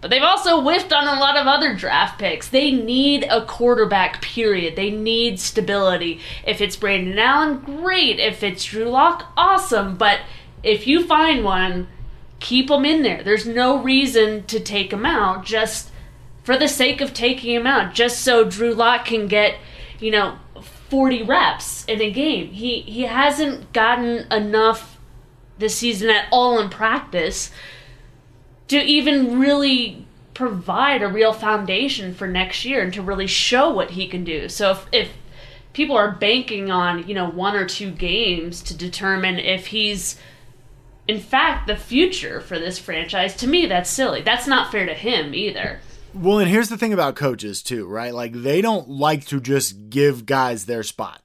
But 0.00 0.10
they've 0.10 0.22
also 0.22 0.60
whiffed 0.60 0.92
on 0.92 1.08
a 1.08 1.18
lot 1.18 1.36
of 1.36 1.46
other 1.48 1.74
draft 1.74 2.20
picks. 2.20 2.48
They 2.48 2.70
need 2.70 3.24
a 3.24 3.44
quarterback, 3.44 4.22
period. 4.22 4.76
They 4.76 4.90
need 4.90 5.40
stability. 5.40 6.20
If 6.46 6.60
it's 6.60 6.76
Brandon 6.76 7.18
Allen, 7.18 7.58
great. 7.58 8.20
If 8.20 8.44
it's 8.44 8.64
Drew 8.64 8.84
Lock, 8.84 9.32
awesome. 9.36 9.96
But 9.96 10.20
if 10.62 10.86
you 10.86 11.04
find 11.04 11.42
one, 11.42 11.88
keep 12.38 12.68
them 12.68 12.84
in 12.84 13.02
there. 13.02 13.24
There's 13.24 13.46
no 13.46 13.82
reason 13.82 14.44
to 14.44 14.60
take 14.60 14.90
them 14.90 15.04
out 15.04 15.44
just 15.44 15.90
for 16.48 16.56
the 16.56 16.66
sake 16.66 17.02
of 17.02 17.12
taking 17.12 17.54
him 17.54 17.66
out, 17.66 17.92
just 17.92 18.20
so 18.22 18.42
Drew 18.42 18.72
Lock 18.72 19.04
can 19.04 19.26
get, 19.26 19.56
you 20.00 20.10
know, 20.10 20.38
40 20.88 21.24
reps 21.24 21.84
in 21.84 22.00
a 22.00 22.10
game. 22.10 22.52
He 22.52 22.80
he 22.80 23.02
hasn't 23.02 23.70
gotten 23.74 24.26
enough 24.32 24.98
this 25.58 25.76
season 25.76 26.08
at 26.08 26.24
all 26.32 26.58
in 26.58 26.70
practice 26.70 27.50
to 28.68 28.78
even 28.78 29.38
really 29.38 30.06
provide 30.32 31.02
a 31.02 31.08
real 31.08 31.34
foundation 31.34 32.14
for 32.14 32.26
next 32.26 32.64
year 32.64 32.80
and 32.80 32.94
to 32.94 33.02
really 33.02 33.26
show 33.26 33.68
what 33.68 33.90
he 33.90 34.08
can 34.08 34.24
do. 34.24 34.48
So 34.48 34.70
if, 34.70 34.86
if 34.90 35.10
people 35.74 35.98
are 35.98 36.12
banking 36.12 36.70
on, 36.70 37.06
you 37.06 37.14
know, 37.14 37.28
one 37.28 37.56
or 37.56 37.66
two 37.66 37.90
games 37.90 38.62
to 38.62 38.74
determine 38.74 39.38
if 39.38 39.66
he's 39.66 40.18
in 41.06 41.20
fact 41.20 41.66
the 41.66 41.76
future 41.76 42.40
for 42.40 42.58
this 42.58 42.78
franchise, 42.78 43.36
to 43.36 43.46
me 43.46 43.66
that's 43.66 43.90
silly. 43.90 44.22
That's 44.22 44.46
not 44.46 44.72
fair 44.72 44.86
to 44.86 44.94
him 44.94 45.34
either. 45.34 45.80
Well, 46.14 46.38
and 46.38 46.50
here's 46.50 46.68
the 46.68 46.78
thing 46.78 46.92
about 46.92 47.16
coaches 47.16 47.62
too, 47.62 47.86
right? 47.86 48.14
Like 48.14 48.32
they 48.32 48.60
don't 48.60 48.88
like 48.88 49.26
to 49.26 49.40
just 49.40 49.90
give 49.90 50.26
guys 50.26 50.66
their 50.66 50.82
spot. 50.82 51.22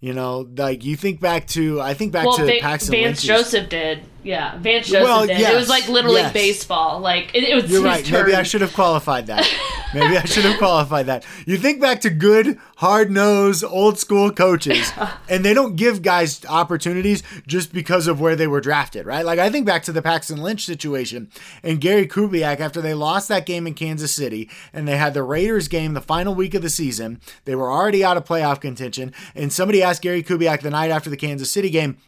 You 0.00 0.12
know, 0.12 0.48
like 0.56 0.84
you 0.84 0.96
think 0.96 1.20
back 1.20 1.46
to, 1.48 1.80
I 1.80 1.94
think 1.94 2.12
back 2.12 2.26
well, 2.26 2.36
to 2.38 2.44
Va- 2.46 2.58
Paxton 2.60 2.92
Vance 2.92 3.04
Lynch's. 3.04 3.24
Joseph 3.24 3.68
did. 3.68 4.02
Yeah, 4.24 4.56
Vance 4.58 4.86
Joseph 4.86 5.02
Well, 5.02 5.26
did. 5.26 5.38
yes, 5.38 5.52
it 5.52 5.56
was 5.56 5.68
like 5.68 5.88
Little 5.88 6.12
yes. 6.12 6.26
League 6.26 6.32
baseball. 6.34 7.00
Like 7.00 7.34
it, 7.34 7.44
it 7.44 7.54
was 7.54 7.70
You're 7.70 7.82
right. 7.82 8.04
turn. 8.04 8.24
Maybe 8.26 8.36
I 8.36 8.42
should 8.42 8.60
have 8.60 8.72
qualified 8.72 9.26
that. 9.26 9.48
Maybe 9.94 10.16
I 10.16 10.24
should 10.24 10.44
have 10.44 10.56
qualified 10.58 11.06
that. 11.06 11.26
You 11.44 11.58
think 11.58 11.80
back 11.80 12.00
to 12.02 12.10
good, 12.10 12.58
hard 12.76 13.10
nosed, 13.10 13.62
old 13.62 13.98
school 13.98 14.30
coaches, 14.30 14.90
and 15.28 15.44
they 15.44 15.52
don't 15.52 15.76
give 15.76 16.00
guys 16.00 16.44
opportunities 16.46 17.22
just 17.46 17.74
because 17.74 18.06
of 18.06 18.18
where 18.20 18.34
they 18.34 18.46
were 18.46 18.60
drafted, 18.62 19.04
right? 19.04 19.24
Like 19.24 19.38
I 19.38 19.50
think 19.50 19.66
back 19.66 19.82
to 19.84 19.92
the 19.92 20.00
Paxton 20.02 20.40
Lynch 20.40 20.64
situation 20.64 21.30
and 21.62 21.80
Gary 21.80 22.06
Kubiak 22.06 22.60
after 22.60 22.80
they 22.80 22.94
lost 22.94 23.28
that 23.28 23.44
game 23.44 23.66
in 23.66 23.74
Kansas 23.74 24.14
City 24.14 24.48
and 24.72 24.88
they 24.88 24.96
had 24.96 25.12
the 25.14 25.22
Raiders 25.22 25.68
game 25.68 25.92
the 25.94 26.00
final 26.00 26.34
week 26.34 26.54
of 26.54 26.62
the 26.62 26.70
season. 26.70 27.20
They 27.44 27.54
were 27.54 27.70
already 27.70 28.02
out 28.04 28.16
of 28.16 28.24
playoff 28.24 28.60
contention, 28.60 29.12
and 29.34 29.52
somebody 29.52 29.82
asked 29.82 30.02
Gary 30.02 30.22
Kubiak 30.22 30.60
the 30.62 30.70
night 30.70 30.90
after 30.90 31.10
the 31.10 31.16
Kansas 31.18 31.50
City 31.50 31.68
game, 31.68 31.98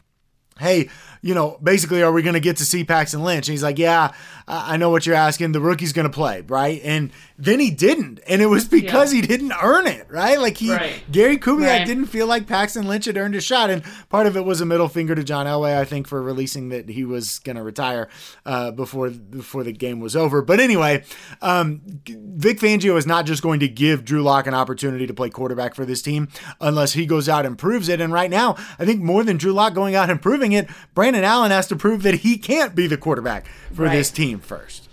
hey, 0.59 0.89
you 1.23 1.35
know, 1.35 1.59
basically, 1.63 2.03
are 2.03 2.13
we 2.13 2.23
going 2.23 2.35
to 2.35 2.41
get 2.41 2.59
to 2.59 2.65
see 2.65 2.85
Paxton 2.85 3.23
Lynch? 3.25 3.49
And 3.49 3.53
he's 3.53 3.63
like, 3.63 3.79
yeah, 3.79 4.13
I 4.47 4.75
I 4.75 4.77
know 4.77 4.91
what 4.91 5.07
you're 5.07 5.15
asking. 5.15 5.53
The 5.53 5.61
rookie's 5.61 5.93
going 5.93 6.07
to 6.07 6.13
play, 6.13 6.43
right? 6.43 6.81
And 6.85 7.11
then 7.39 7.59
he 7.61 7.71
didn't. 7.71 8.21
And 8.29 8.41
it 8.43 8.47
was 8.47 8.65
because 8.67 9.13
Yeah. 9.15 9.23
he 9.23 9.27
didn't 9.27 9.53
earn 9.63 9.87
it, 9.87 10.07
right? 10.11 10.39
Like 10.39 10.57
he, 10.59 10.71
Right. 10.71 11.03
Gary 11.11 11.39
Kubiak 11.39 11.79
Right. 11.79 11.87
didn't 11.87 12.07
feel 12.07 12.27
like 12.27 12.47
Paxton 12.47 12.87
Lynch 12.87 13.07
had 13.07 13.17
earned 13.17 13.35
a 13.35 13.41
shot. 13.41 13.71
And 13.71 13.83
part 14.11 14.27
of 14.27 14.37
it 14.37 14.45
was 14.45 14.61
a 14.61 14.67
middle 14.67 14.89
finger 14.89 15.15
to 15.15 15.25
John 15.25 15.47
Elway, 15.47 15.77
I 15.77 15.85
think, 15.85 16.07
for 16.07 16.23
releasing 16.23 16.69
that 16.69 16.89
he 16.91 17.05
was 17.05 17.39
going 17.41 17.57
to 17.57 17.63
retire 17.63 18.09
uh, 18.47 18.71
before, 18.73 19.09
before 19.11 19.65
the 19.65 19.73
game 19.73 19.99
was 20.01 20.15
over. 20.15 20.43
But 20.43 20.61
anyway, 20.61 21.05
um, 21.43 21.81
Vic 22.07 22.61
Fangio 22.61 22.97
is 22.99 23.07
not 23.07 23.25
just 23.27 23.43
going 23.43 23.61
to 23.61 23.69
give 23.69 24.05
Drew 24.05 24.23
Lock 24.23 24.47
an 24.47 24.55
opportunity 24.55 25.07
to 25.07 25.15
play 25.15 25.31
quarterback 25.31 25.75
for 25.75 25.85
this 25.87 26.03
team 26.03 26.29
unless 26.61 26.93
he 26.93 27.07
goes 27.07 27.29
out 27.29 27.47
and 27.47 27.57
proves 27.59 27.89
it. 27.89 28.01
And 28.01 28.13
right 28.13 28.31
now, 28.31 28.57
I 28.79 28.85
think 28.85 29.01
more 29.01 29.25
than 29.25 29.37
Drew 29.39 29.53
Lock 29.53 29.75
going 29.75 29.95
out 29.95 30.11
and 30.11 30.21
proving 30.21 30.44
it, 30.53 30.69
Brandon 30.95 31.25
Allen 31.25 31.51
has 31.51 31.67
to 31.69 31.77
prove 31.77 32.03
that 32.03 32.15
he 32.17 32.37
can't 32.39 32.75
be 32.75 32.87
the 32.87 32.97
quarterback 32.97 33.47
for 33.73 33.83
Right. 33.85 33.97
this 33.97 34.11
team 34.11 34.39
first. 34.41 34.89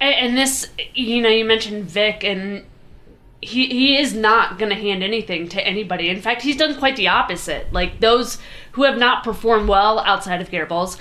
And, 0.00 0.14
and 0.14 0.36
this, 0.38 0.68
you 0.94 1.20
know, 1.22 1.28
you 1.28 1.44
mentioned 1.44 1.84
Vic, 1.86 2.24
and 2.24 2.64
he 3.40 3.66
he 3.68 3.98
is 3.98 4.14
not 4.14 4.58
going 4.58 4.68
to 4.70 4.76
hand 4.76 5.02
anything 5.02 5.48
to 5.48 5.66
anybody. 5.66 6.08
In 6.08 6.20
fact, 6.20 6.42
he's 6.42 6.56
done 6.56 6.76
quite 6.78 6.96
the 6.96 7.08
opposite. 7.08 7.72
Like 7.72 8.00
those 8.00 8.38
who 8.72 8.84
have 8.84 8.98
not 8.98 9.24
performed 9.24 9.68
well 9.68 9.98
outside 10.00 10.40
of 10.40 10.50
Garrett 10.50 10.68
Bolles 10.68 10.96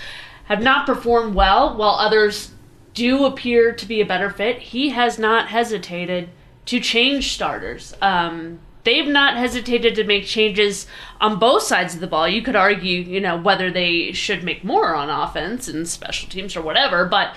have 0.45 0.61
not 0.61 0.85
performed 0.85 1.35
well, 1.35 1.75
while 1.77 1.95
others 1.95 2.51
do 2.93 3.25
appear 3.25 3.71
to 3.71 3.85
be 3.85 4.01
a 4.01 4.05
better 4.05 4.29
fit. 4.29 4.57
He 4.59 4.89
has 4.89 5.17
not 5.17 5.47
hesitated 5.49 6.29
to 6.65 6.79
change 6.79 7.31
starters. 7.33 7.93
Um, 8.01 8.59
they've 8.83 9.07
not 9.07 9.37
hesitated 9.37 9.95
to 9.95 10.03
make 10.03 10.25
changes 10.25 10.87
on 11.19 11.39
both 11.39 11.63
sides 11.63 11.93
of 11.93 12.01
the 12.01 12.07
ball. 12.07 12.27
You 12.27 12.41
could 12.41 12.55
argue, 12.55 13.01
you 13.01 13.19
know, 13.19 13.37
whether 13.37 13.71
they 13.71 14.11
should 14.11 14.43
make 14.43 14.63
more 14.63 14.95
on 14.95 15.09
offense 15.09 15.67
and 15.67 15.87
special 15.87 16.29
teams 16.29 16.55
or 16.55 16.61
whatever, 16.61 17.05
but 17.05 17.35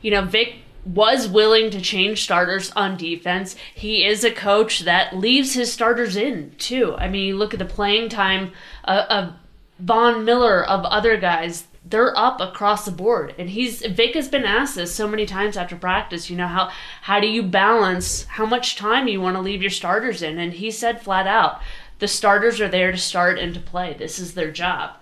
you 0.00 0.10
know, 0.10 0.22
Vic 0.22 0.56
was 0.84 1.26
willing 1.26 1.70
to 1.70 1.80
change 1.80 2.22
starters 2.22 2.70
on 2.72 2.96
defense. 2.96 3.56
He 3.74 4.04
is 4.04 4.22
a 4.22 4.30
coach 4.30 4.80
that 4.80 5.16
leaves 5.16 5.54
his 5.54 5.72
starters 5.72 6.14
in 6.14 6.54
too. 6.58 6.94
I 6.98 7.08
mean, 7.08 7.26
you 7.26 7.36
look 7.36 7.54
at 7.54 7.58
the 7.58 7.64
playing 7.64 8.10
time 8.10 8.52
uh, 8.84 9.06
of 9.08 9.32
Von 9.78 10.24
Miller, 10.24 10.62
of 10.62 10.84
other 10.84 11.16
guys. 11.16 11.66
They're 11.86 12.16
up 12.16 12.40
across 12.40 12.86
the 12.86 12.90
board, 12.90 13.34
and 13.36 13.50
he's 13.50 13.84
Vic 13.84 14.14
has 14.14 14.28
been 14.28 14.44
asked 14.44 14.74
this 14.74 14.94
so 14.94 15.06
many 15.06 15.26
times 15.26 15.56
after 15.56 15.76
practice. 15.76 16.30
You 16.30 16.36
know 16.36 16.48
how 16.48 16.70
how 17.02 17.20
do 17.20 17.26
you 17.26 17.42
balance 17.42 18.24
how 18.24 18.46
much 18.46 18.76
time 18.76 19.06
you 19.06 19.20
want 19.20 19.36
to 19.36 19.42
leave 19.42 19.60
your 19.60 19.70
starters 19.70 20.22
in? 20.22 20.38
And 20.38 20.54
he 20.54 20.70
said 20.70 21.02
flat 21.02 21.26
out, 21.26 21.60
the 21.98 22.08
starters 22.08 22.60
are 22.60 22.68
there 22.68 22.90
to 22.90 22.98
start 22.98 23.38
and 23.38 23.52
to 23.54 23.60
play. 23.60 23.94
This 23.98 24.18
is 24.18 24.34
their 24.34 24.50
job. 24.50 24.96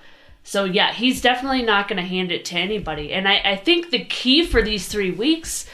So 0.45 0.65
yeah, 0.65 0.93
he's 0.93 1.21
definitely 1.21 1.63
not 1.63 1.89
going 1.89 2.03
to 2.03 2.09
hand 2.09 2.33
it 2.33 2.45
to 2.47 2.57
anybody. 2.57 3.13
And 3.13 3.29
I, 3.29 3.41
I 3.45 3.57
think 3.57 3.91
the 3.91 4.05
key 4.05 4.45
for 4.45 4.61
these 4.61 4.89
three 4.89 5.13
weeks 5.13 5.67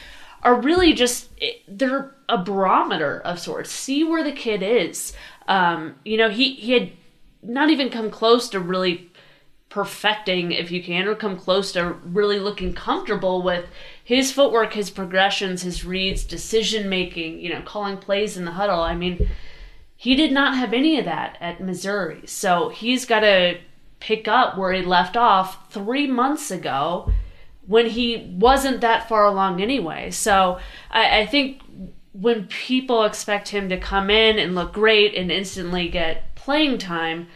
are 0.43 0.61
really 0.61 0.93
just 0.93 1.29
they're 1.67 2.15
a 2.27 2.37
barometer 2.37 3.19
of 3.21 3.39
sorts. 3.39 3.71
See 3.71 4.03
where 4.03 4.23
the 4.23 4.31
kid 4.31 4.61
is. 4.61 5.13
Um, 5.47 5.95
you 6.05 6.17
know, 6.17 6.29
he 6.29 6.53
he 6.53 6.73
had 6.73 6.91
not 7.41 7.69
even 7.69 7.89
come 7.89 8.11
close 8.11 8.49
to 8.49 8.59
really 8.59 9.08
perfecting, 9.69 10.51
if 10.51 10.71
you 10.71 10.81
can, 10.81 11.07
or 11.07 11.15
come 11.15 11.37
close 11.37 11.71
to 11.71 11.93
really 12.03 12.39
looking 12.39 12.73
comfortable 12.73 13.41
with 13.41 13.65
his 14.03 14.31
footwork, 14.31 14.73
his 14.73 14.89
progressions, 14.89 15.61
his 15.61 15.85
reads, 15.85 16.23
decision 16.23 16.89
making, 16.89 17.39
you 17.39 17.49
know, 17.49 17.61
calling 17.61 17.97
plays 17.97 18.35
in 18.35 18.45
the 18.45 18.51
huddle. 18.51 18.81
I 18.81 18.95
mean, 18.95 19.29
he 19.95 20.15
did 20.15 20.31
not 20.31 20.57
have 20.57 20.73
any 20.73 20.97
of 20.97 21.05
that 21.05 21.37
at 21.39 21.61
Missouri. 21.61 22.25
So 22.25 22.69
he's 22.69 23.05
got 23.05 23.19
to 23.19 23.59
pick 23.99 24.27
up 24.27 24.57
where 24.57 24.73
he 24.73 24.81
left 24.81 25.15
off 25.15 25.71
three 25.71 26.07
months 26.07 26.49
ago 26.49 27.11
when 27.67 27.85
he 27.85 28.33
wasn't 28.39 28.81
that 28.81 29.07
far 29.07 29.25
along 29.25 29.61
anyway. 29.61 30.09
So 30.09 30.59
I, 30.89 31.19
I 31.19 31.25
think 31.27 31.61
when 32.13 32.47
people 32.47 33.03
expect 33.03 33.49
him 33.49 33.69
to 33.69 33.77
come 33.77 34.09
in 34.09 34.39
and 34.39 34.55
look 34.55 34.73
great 34.73 35.13
and 35.13 35.31
instantly 35.31 35.87
get 35.89 36.33
playing 36.35 36.79
time, 36.79 37.27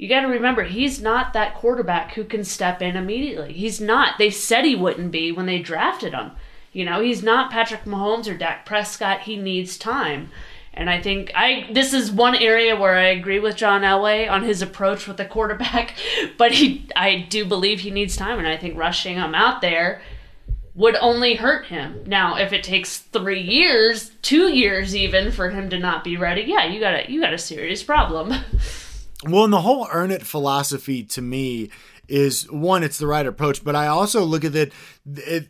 you 0.00 0.08
got 0.08 0.22
to 0.22 0.28
remember 0.28 0.62
he's 0.62 1.02
not 1.02 1.34
that 1.34 1.54
quarterback 1.54 2.14
who 2.14 2.24
can 2.24 2.42
step 2.42 2.80
in 2.80 2.96
immediately. 2.96 3.52
He's 3.52 3.82
not. 3.82 4.16
They 4.16 4.30
said 4.30 4.64
he 4.64 4.74
wouldn't 4.74 5.12
be 5.12 5.30
when 5.30 5.44
they 5.44 5.58
drafted 5.58 6.14
him. 6.14 6.30
You 6.72 6.86
know, 6.86 7.02
he's 7.02 7.22
not 7.22 7.50
Patrick 7.50 7.84
Mahomes 7.84 8.26
or 8.26 8.34
Dak 8.34 8.64
Prescott. 8.64 9.20
He 9.20 9.36
needs 9.36 9.76
time. 9.76 10.30
And 10.72 10.88
I 10.88 11.02
think 11.02 11.32
I 11.34 11.68
this 11.70 11.92
is 11.92 12.10
one 12.10 12.34
area 12.34 12.76
where 12.76 12.96
I 12.96 13.08
agree 13.08 13.40
with 13.40 13.56
John 13.56 13.82
Elway 13.82 14.26
on 14.30 14.42
his 14.42 14.62
approach 14.62 15.06
with 15.06 15.18
the 15.18 15.26
quarterback, 15.26 15.92
but 16.38 16.52
he 16.52 16.88
I 16.96 17.26
do 17.28 17.44
believe 17.44 17.80
he 17.80 17.90
needs 17.90 18.16
time 18.16 18.38
and 18.38 18.48
I 18.48 18.56
think 18.56 18.78
rushing 18.78 19.16
him 19.16 19.34
out 19.34 19.60
there 19.60 20.00
would 20.74 20.96
only 20.96 21.34
hurt 21.34 21.66
him. 21.66 22.04
Now, 22.06 22.36
if 22.36 22.54
it 22.54 22.64
takes 22.64 23.00
3 23.00 23.38
years, 23.38 24.12
2 24.22 24.48
years 24.48 24.96
even 24.96 25.30
for 25.30 25.50
him 25.50 25.68
to 25.68 25.78
not 25.78 26.04
be 26.04 26.16
ready, 26.16 26.44
yeah, 26.46 26.64
you 26.64 26.80
got 26.80 26.94
a 26.94 27.12
you 27.12 27.20
got 27.20 27.34
a 27.34 27.38
serious 27.38 27.82
problem. 27.82 28.32
Well, 29.24 29.44
and 29.44 29.52
the 29.52 29.60
whole 29.60 29.86
earn 29.92 30.10
it 30.10 30.26
philosophy 30.26 31.02
to 31.04 31.22
me 31.22 31.70
is 32.08 32.50
one, 32.50 32.82
it's 32.82 32.98
the 32.98 33.06
right 33.06 33.26
approach, 33.26 33.62
but 33.62 33.76
I 33.76 33.86
also 33.86 34.24
look 34.24 34.44
at 34.44 34.54
it, 34.54 34.72
it 35.06 35.48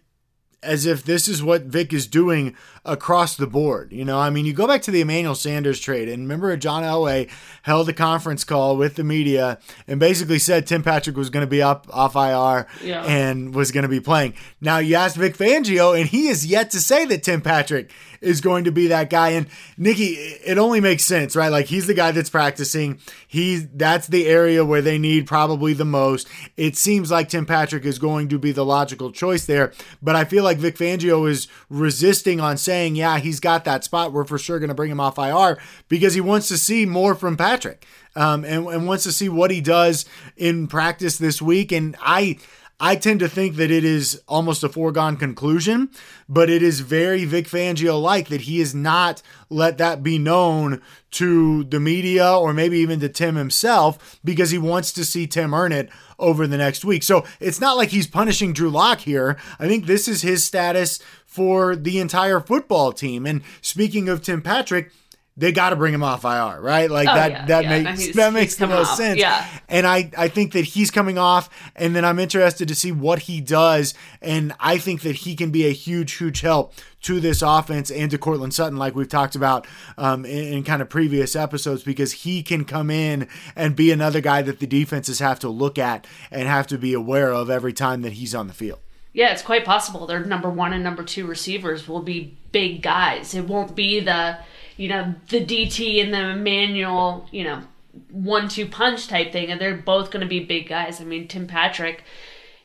as 0.63 0.87
if 0.87 1.05
this 1.05 1.29
is 1.29 1.43
what 1.43 1.63
Vic 1.63 1.93
is 1.93 2.07
doing 2.07 2.57
across 2.85 3.37
the 3.37 3.47
board. 3.47 3.93
You 3.93 4.05
know, 4.05 4.19
I 4.19 4.31
mean, 4.31 4.47
you 4.47 4.53
go 4.53 4.67
back 4.67 4.83
to 4.83 4.91
the 4.91 5.01
Emmanuel 5.03 5.35
Sanders 5.35 5.79
trade, 5.81 6.09
and 6.09 6.23
remember 6.23 6.57
John 6.57 6.83
Elway 6.83 7.31
held 7.63 7.89
a 7.89 7.93
conference 7.93 8.43
call 8.45 8.77
with 8.77 8.95
the 8.97 9.05
media 9.05 9.59
and 9.87 10.01
basically 10.01 10.39
said 10.39 10.67
Tim 10.67 10.83
Patrick 10.83 11.17
was 11.17 11.29
going 11.31 11.45
to 11.45 11.51
be 11.51 11.63
up 11.63 11.87
off 11.93 12.17
IR 12.17 12.67
Yeah. 12.83 13.05
and 13.05 13.55
was 13.55 13.71
going 13.73 13.83
to 13.83 13.89
be 13.89 14.01
playing. 14.01 14.35
Now 14.61 14.79
you 14.79 14.95
ask 14.97 15.17
Vic 15.17 15.37
Fangio, 15.37 15.99
and 15.99 16.09
he 16.09 16.29
is 16.29 16.47
yet 16.47 16.71
to 16.71 16.81
say 16.81 17.05
that 17.07 17.23
Tim 17.23 17.41
Patrick 17.43 17.91
is 18.21 18.41
going 18.43 18.65
to 18.65 18.73
be 18.73 18.87
that 18.89 19.09
guy. 19.09 19.31
And 19.31 19.47
Nicki, 19.79 20.05
it 20.45 20.59
only 20.59 20.81
makes 20.81 21.05
sense, 21.05 21.35
right? 21.35 21.49
Like 21.49 21.67
he's 21.67 21.87
the 21.87 21.95
guy 21.95 22.11
that's 22.13 22.29
practicing. 22.31 22.99
He's 23.27 23.67
that's 23.69 24.07
the 24.09 24.27
area 24.27 24.65
where 24.65 24.83
they 24.83 24.99
need 24.99 25.27
probably 25.27 25.73
the 25.73 25.85
most. 25.87 26.29
It 26.57 26.77
seems 26.77 27.11
like 27.11 27.29
Tim 27.31 27.47
Patrick 27.47 27.85
is 27.85 27.99
going 27.99 28.29
to 28.29 28.39
be 28.39 28.53
the 28.53 28.65
logical 28.65 29.11
choice 29.11 29.47
there. 29.47 29.73
But 30.03 30.17
I 30.17 30.25
feel 30.25 30.45
like 30.45 30.59
Vic 30.59 30.77
Fangio 30.77 31.29
is 31.31 31.49
resisting 31.71 32.41
on 32.41 32.57
saying, 32.71 32.95
yeah, 32.95 33.19
he's 33.19 33.41
got 33.41 33.65
that 33.65 33.83
spot. 33.83 34.13
We're 34.13 34.23
for 34.23 34.39
sure 34.39 34.61
going 34.61 34.69
to 34.69 34.77
bring 34.77 34.93
him 34.93 35.01
off 35.01 35.19
IR 35.19 35.59
because 35.89 36.15
he 36.15 36.21
wants 36.21 36.47
to 36.49 36.57
see 36.57 36.87
more 36.87 37.17
from 37.17 37.37
Patrick 37.37 37.85
um, 38.15 38.45
and, 38.45 38.65
and 38.69 38.87
wants 38.87 39.03
to 39.05 39.13
see 39.13 39.29
what 39.29 39.51
he 39.51 39.61
does 39.61 40.05
in 40.37 40.69
practice 40.69 41.19
this 41.19 41.43
week. 41.43 41.73
And 41.73 41.97
I. 42.01 42.39
I 42.83 42.97
tend 42.97 43.21
to 43.21 43.29
think 43.29 43.57
that 43.57 43.71
it 43.71 43.85
is 43.85 44.23
almost 44.27 44.65
a 44.65 44.69
foregone 44.71 45.19
conclusion, 45.19 45.91
but 46.31 46.49
it 46.49 46.63
is 46.63 46.81
very 46.81 47.27
Vic 47.27 47.47
Fangio 47.47 48.01
like 48.01 48.29
that 48.29 48.41
he 48.41 48.59
has 48.61 48.75
not 48.75 49.21
let 49.51 49.77
that 49.77 50.03
be 50.03 50.17
known 50.17 50.81
to 51.11 51.65
the 51.65 51.79
media 51.79 52.35
or 52.35 52.55
maybe 52.55 52.79
even 52.79 52.99
to 53.01 53.11
Tim 53.11 53.35
himself 53.35 54.19
because 54.25 54.51
he 54.51 54.57
wants 54.57 54.95
to 54.95 55.05
see 55.05 55.27
Tim 55.27 55.53
earn 55.53 55.73
it 55.73 55.91
over 56.19 56.47
the 56.47 56.57
next 56.57 56.83
week. 56.83 57.03
So 57.03 57.27
it's 57.39 57.61
not 57.61 57.77
like 57.77 57.91
he's 57.91 58.07
punishing 58.07 58.55
Drew 58.55 58.71
Lock 58.71 59.01
here. 59.01 59.37
I 59.59 59.69
think 59.69 59.85
this 59.85 60.09
is 60.09 60.23
his 60.23 60.45
status 60.45 61.01
for 61.31 61.77
the 61.77 62.01
entire 62.01 62.41
football 62.41 62.93
team. 62.93 63.25
And 63.25 63.43
speaking 63.63 64.09
of 64.09 64.21
Tim 64.21 64.43
Patrick, 64.43 64.91
they 65.37 65.53
got 65.53 65.71
to 65.71 65.77
bring 65.77 65.95
him 65.95 66.03
off 66.03 66.25
IR, 66.25 66.61
right? 66.61 66.91
Like 66.91 67.09
Oh, 67.09 67.15
that 67.15 67.31
yeah, 67.31 67.47
that 67.47 67.65
yeah. 67.65 67.83
Makes 67.83 68.17
that 68.17 68.33
makes 68.33 68.57
the 68.57 68.67
most 68.67 68.91
off. 68.91 68.97
sense. 68.97 69.19
Yeah. 69.21 69.47
And 69.69 69.87
I 69.87 70.11
I 70.19 70.27
think 70.29 70.53
that 70.53 70.65
he's 70.65 70.91
coming 70.91 71.19
off 71.19 71.49
and 71.77 71.95
then 71.95 72.05
I'm 72.05 72.19
interested 72.19 72.67
to 72.69 72.75
see 72.75 72.91
what 72.91 73.21
he 73.21 73.41
does 73.41 73.95
and 74.21 74.53
I 74.59 74.77
think 74.77 75.03
that 75.03 75.17
he 75.17 75.37
can 75.37 75.51
be 75.51 75.67
a 75.67 75.71
huge 75.73 76.15
huge 76.15 76.41
help 76.41 76.75
to 77.03 77.21
this 77.21 77.43
offense 77.43 77.91
and 77.93 78.11
to 78.11 78.19
Courtland 78.19 78.53
Sutton 78.53 78.77
like 78.77 78.95
we've 78.97 79.09
talked 79.09 79.37
about 79.37 79.67
um, 79.97 80.27
in, 80.27 80.53
in 80.53 80.65
kind 80.65 80.83
of 80.83 80.91
previous 80.91 81.35
episodes 81.37 81.85
because 81.85 82.13
he 82.13 82.43
can 82.43 82.65
come 82.65 82.91
in 82.91 83.27
and 83.57 83.75
be 83.77 83.93
another 83.93 84.21
guy 84.21 84.43
that 84.43 84.59
the 84.59 84.67
defenses 84.67 85.21
have 85.21 85.39
to 85.39 85.49
look 85.49 85.79
at 85.79 86.07
and 86.31 86.49
have 86.49 86.67
to 86.67 86.77
be 86.77 86.93
aware 86.93 87.33
of 87.33 87.49
every 87.49 87.73
time 87.73 88.03
that 88.03 88.15
he's 88.15 88.35
on 88.35 88.49
the 88.49 88.53
field. 88.53 88.81
Yeah, 89.13 89.33
it's 89.33 89.43
quite 89.43 89.65
possible 89.65 90.07
their 90.07 90.25
number 90.25 90.49
one 90.49 90.73
and 90.73 90.85
number 90.85 91.03
two 91.03 91.27
receivers 91.27 91.89
will 91.89 92.03
be 92.03 92.37
big 92.53 92.83
guys. 92.83 93.35
It 93.35 93.47
won't 93.47 93.75
be 93.75 94.01
the, 94.01 94.39
you 94.77 94.89
know, 94.89 95.15
the 95.29 95.45
DT 95.45 96.03
and 96.03 96.15
the 96.15 96.31
Emmanuel, 96.31 97.27
you 97.33 97.45
know, 97.45 97.63
one 98.11 98.49
two 98.49 98.67
punch 98.67 99.09
type 99.09 99.33
thing. 99.33 99.51
And 99.51 99.61
they're 99.61 99.77
both 99.77 100.11
going 100.11 100.21
to 100.21 100.29
be 100.29 100.41
big 100.41 100.69
guys. 100.69 101.01
I 101.01 101.05
mean, 101.05 101.27
Tim 101.27 101.47
Patrick, 101.47 102.05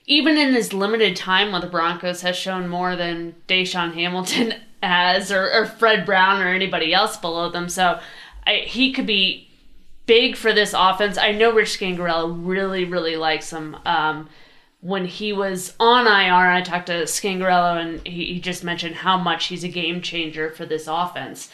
even 0.06 0.38
in 0.38 0.54
his 0.54 0.72
limited 0.72 1.16
time 1.16 1.52
with 1.52 1.64
the 1.64 1.68
Broncos, 1.68 2.22
has 2.22 2.36
shown 2.36 2.68
more 2.68 2.96
than 2.96 3.36
DaeSean 3.48 3.96
Hamilton 3.96 4.54
has 4.84 5.32
or, 5.32 5.52
or 5.52 5.66
Fred 5.66 6.06
Brown 6.06 6.42
or 6.42 6.48
anybody 6.54 6.94
else 6.94 7.18
below 7.18 7.50
them. 7.50 7.70
So 7.70 8.00
I, 8.46 8.58
he 8.68 8.92
could 8.92 9.08
be 9.08 9.50
big 10.06 10.36
for 10.36 10.54
this 10.54 10.76
offense. 10.78 11.18
I 11.18 11.32
know 11.32 11.54
Rich 11.54 11.80
Scangarello 11.80 12.40
really, 12.46 12.86
really 12.86 13.16
likes 13.16 13.52
him. 13.52 13.76
Um, 13.86 14.30
when 14.86 15.06
he 15.06 15.34
was 15.34 15.74
on 15.80 16.06
IR, 16.06 16.52
I 16.52 16.62
talked 16.62 16.88
to 16.88 17.06
Scangarello, 17.06 17.82
and 17.82 18.06
he, 18.06 18.36
he 18.36 18.40
just 18.40 18.64
mentioned 18.64 18.94
how 18.94 19.18
much 19.18 19.48
he's 19.48 19.64
a 19.64 19.68
game 19.68 20.00
changer 20.00 20.52
for 20.52 20.64
this 20.64 20.86
offense. 20.88 21.50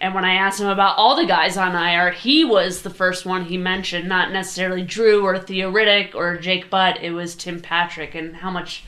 And 0.00 0.14
when 0.14 0.24
I 0.24 0.34
asked 0.34 0.60
him 0.60 0.68
about 0.68 0.96
all 0.96 1.16
the 1.16 1.26
guys 1.26 1.56
on 1.56 1.74
IR, 1.74 2.12
he 2.12 2.44
was 2.44 2.82
the 2.82 2.90
first 2.90 3.26
one 3.26 3.46
he 3.46 3.58
mentioned, 3.58 4.08
not 4.08 4.30
necessarily 4.30 4.82
Drew 4.82 5.24
or 5.24 5.36
Theo 5.36 5.72
Riddick 5.72 6.14
or 6.14 6.36
Jake 6.36 6.70
Butt. 6.70 7.02
It 7.02 7.10
was 7.10 7.34
Tim 7.34 7.60
Patrick 7.60 8.14
and 8.14 8.36
how 8.36 8.52
much 8.52 8.84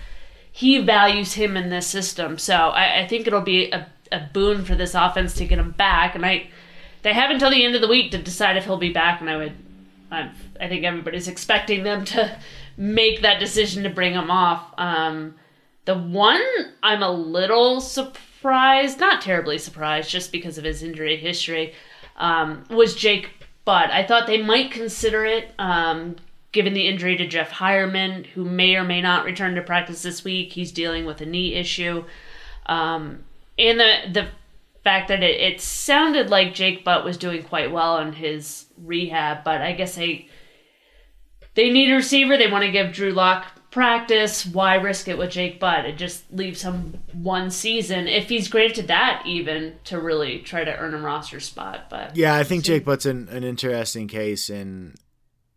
he 0.52 0.78
values 0.78 1.32
him 1.32 1.56
in 1.56 1.68
this 1.68 1.88
system. 1.88 2.38
So 2.38 2.54
I, 2.54 3.00
I 3.00 3.06
think 3.08 3.26
it'll 3.26 3.40
be 3.40 3.72
a, 3.72 3.88
a 4.12 4.28
boon 4.32 4.64
for 4.64 4.76
this 4.76 4.94
offense 4.94 5.34
to 5.34 5.44
get 5.44 5.58
him 5.58 5.72
back. 5.72 6.14
And 6.14 6.24
I, 6.24 6.46
they 7.02 7.14
have 7.14 7.32
until 7.32 7.50
the 7.50 7.64
end 7.64 7.74
of 7.74 7.80
the 7.80 7.88
week 7.88 8.12
to 8.12 8.22
decide 8.22 8.56
if 8.56 8.64
he'll 8.64 8.76
be 8.76 8.92
back. 8.92 9.20
And 9.20 9.28
I 9.28 9.36
would, 9.38 9.56
I, 10.12 10.30
I 10.60 10.68
think 10.68 10.84
everybody's 10.84 11.26
expecting 11.26 11.82
them 11.82 12.04
to 12.04 12.38
make 12.78 13.22
that 13.22 13.40
decision 13.40 13.82
to 13.82 13.90
bring 13.90 14.14
him 14.14 14.30
off. 14.30 14.72
Um, 14.78 15.34
the 15.84 15.98
one 15.98 16.42
I'm 16.82 17.02
a 17.02 17.10
little 17.10 17.80
surprised, 17.80 19.00
not 19.00 19.20
terribly 19.20 19.58
surprised, 19.58 20.08
just 20.08 20.32
because 20.32 20.56
of 20.56 20.64
his 20.64 20.82
injury 20.82 21.16
history, 21.16 21.74
um, 22.16 22.64
was 22.70 22.94
Jake 22.94 23.30
Butt. 23.64 23.90
I 23.90 24.06
thought 24.06 24.26
they 24.26 24.40
might 24.40 24.70
consider 24.70 25.26
it, 25.26 25.52
um, 25.58 26.16
given 26.52 26.72
the 26.72 26.86
injury 26.86 27.16
to 27.16 27.26
Jeff 27.26 27.50
Heuerman, 27.50 28.26
who 28.26 28.44
may 28.44 28.76
or 28.76 28.84
may 28.84 29.02
not 29.02 29.24
return 29.24 29.56
to 29.56 29.62
practice 29.62 30.02
this 30.02 30.24
week. 30.24 30.52
He's 30.52 30.72
dealing 30.72 31.04
with 31.04 31.20
a 31.20 31.26
knee 31.26 31.54
issue. 31.54 32.04
Um, 32.66 33.24
and 33.58 33.80
the 33.80 33.94
the 34.12 34.28
fact 34.84 35.08
that 35.08 35.22
it, 35.22 35.40
it 35.40 35.60
sounded 35.60 36.30
like 36.30 36.54
Jake 36.54 36.84
Butt 36.84 37.04
was 37.04 37.16
doing 37.16 37.42
quite 37.42 37.72
well 37.72 37.98
in 37.98 38.12
his 38.12 38.66
rehab, 38.82 39.42
but 39.42 39.60
I 39.60 39.72
guess 39.72 39.96
they 39.96 40.28
they 41.58 41.70
need 41.70 41.90
a 41.90 41.96
receiver. 41.96 42.36
They 42.36 42.48
want 42.48 42.64
to 42.64 42.70
give 42.70 42.92
Drew 42.92 43.10
Lock 43.10 43.44
practice. 43.72 44.46
Why 44.46 44.76
risk 44.76 45.08
it 45.08 45.18
with 45.18 45.32
Jake 45.32 45.58
Butt? 45.58 45.86
It 45.86 45.98
just 45.98 46.32
leaves 46.32 46.62
him 46.62 47.00
one 47.12 47.50
season, 47.50 48.06
if 48.06 48.28
he's 48.28 48.46
granted 48.46 48.86
that, 48.86 49.24
even 49.26 49.74
to 49.84 49.98
really 50.00 50.38
try 50.38 50.62
to 50.62 50.76
earn 50.76 50.94
a 50.94 50.98
roster 50.98 51.40
spot. 51.40 51.90
But 51.90 52.16
Yeah, 52.16 52.36
I 52.36 52.44
think 52.44 52.62
Jake 52.62 52.84
Butt's 52.84 53.06
an, 53.06 53.28
an 53.28 53.42
interesting 53.42 54.06
case, 54.06 54.50
and 54.50 54.94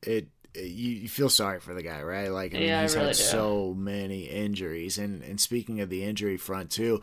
it, 0.01 0.29
you, 0.55 1.07
feel 1.07 1.29
sorry 1.29 1.59
for 1.59 1.75
the 1.75 1.83
guy, 1.83 2.01
right? 2.01 2.29
Like, 2.29 2.55
I 2.55 2.57
mean, 2.57 2.69
Yeah, 2.69 2.79
I 2.79 2.81
he's 2.81 2.95
really 2.95 3.07
had 3.09 3.15
do. 3.17 3.21
so 3.21 3.75
many 3.77 4.23
injuries, 4.23 4.97
and 4.97 5.21
and 5.21 5.39
speaking 5.39 5.81
of 5.81 5.89
the 5.91 6.03
injury 6.03 6.37
front 6.37 6.71
too, 6.71 6.99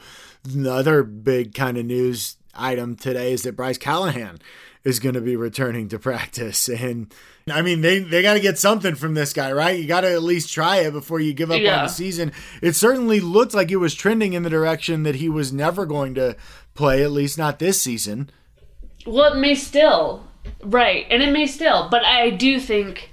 another 0.52 1.04
big 1.04 1.54
kind 1.54 1.78
of 1.78 1.86
news 1.86 2.36
item 2.52 2.96
today 2.96 3.32
is 3.32 3.42
that 3.44 3.54
Bryce 3.54 3.78
Callahan 3.78 4.40
is 4.84 5.00
going 5.00 5.14
to 5.14 5.20
be 5.20 5.36
returning 5.36 5.88
to 5.88 5.98
practice, 5.98 6.68
and 6.68 7.12
I 7.50 7.62
mean 7.62 7.80
they 7.80 7.98
they 8.00 8.22
got 8.22 8.34
to 8.34 8.40
get 8.40 8.58
something 8.58 8.94
from 8.94 9.14
this 9.14 9.32
guy, 9.32 9.52
right? 9.52 9.78
You 9.78 9.86
got 9.86 10.02
to 10.02 10.12
at 10.12 10.22
least 10.22 10.52
try 10.52 10.78
it 10.78 10.92
before 10.92 11.20
you 11.20 11.32
give 11.32 11.50
up 11.50 11.56
on 11.56 11.62
the 11.62 11.88
season. 11.88 12.32
It 12.62 12.74
certainly 12.74 13.20
looked 13.20 13.54
like 13.54 13.70
it 13.70 13.76
was 13.76 13.94
trending 13.94 14.32
in 14.32 14.42
the 14.42 14.50
direction 14.50 15.02
that 15.02 15.16
he 15.16 15.28
was 15.28 15.52
never 15.52 15.86
going 15.86 16.14
to 16.14 16.36
play, 16.74 17.02
at 17.02 17.10
least 17.10 17.38
not 17.38 17.58
this 17.58 17.80
season. 17.80 18.30
Well, 19.06 19.32
it 19.32 19.38
may 19.38 19.54
still, 19.54 20.26
right, 20.62 21.06
and 21.10 21.22
it 21.22 21.32
may 21.32 21.46
still, 21.46 21.88
but 21.90 22.04
I 22.04 22.30
do 22.30 22.60
think, 22.60 23.10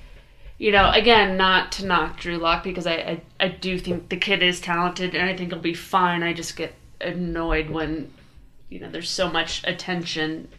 you 0.57 0.71
know, 0.71 0.91
again, 0.91 1.37
not 1.37 1.71
to 1.73 1.85
knock 1.85 2.19
Drew 2.19 2.37
Lock 2.37 2.63
because 2.63 2.85
I, 2.85 2.93
I, 2.93 3.21
I 3.39 3.47
do 3.47 3.79
think 3.79 4.09
the 4.09 4.17
kid 4.17 4.43
is 4.43 4.59
talented 4.59 5.15
and 5.15 5.29
I 5.29 5.35
think 5.35 5.51
he'll 5.51 5.61
be 5.61 5.73
fine. 5.73 6.21
I 6.21 6.33
just 6.33 6.55
get 6.55 6.73
annoyed 7.01 7.69
when, 7.69 8.11
you 8.69 8.79
know, 8.79 8.89
there's 8.89 9.09
so 9.09 9.29
much 9.29 9.63
attention 9.65 10.49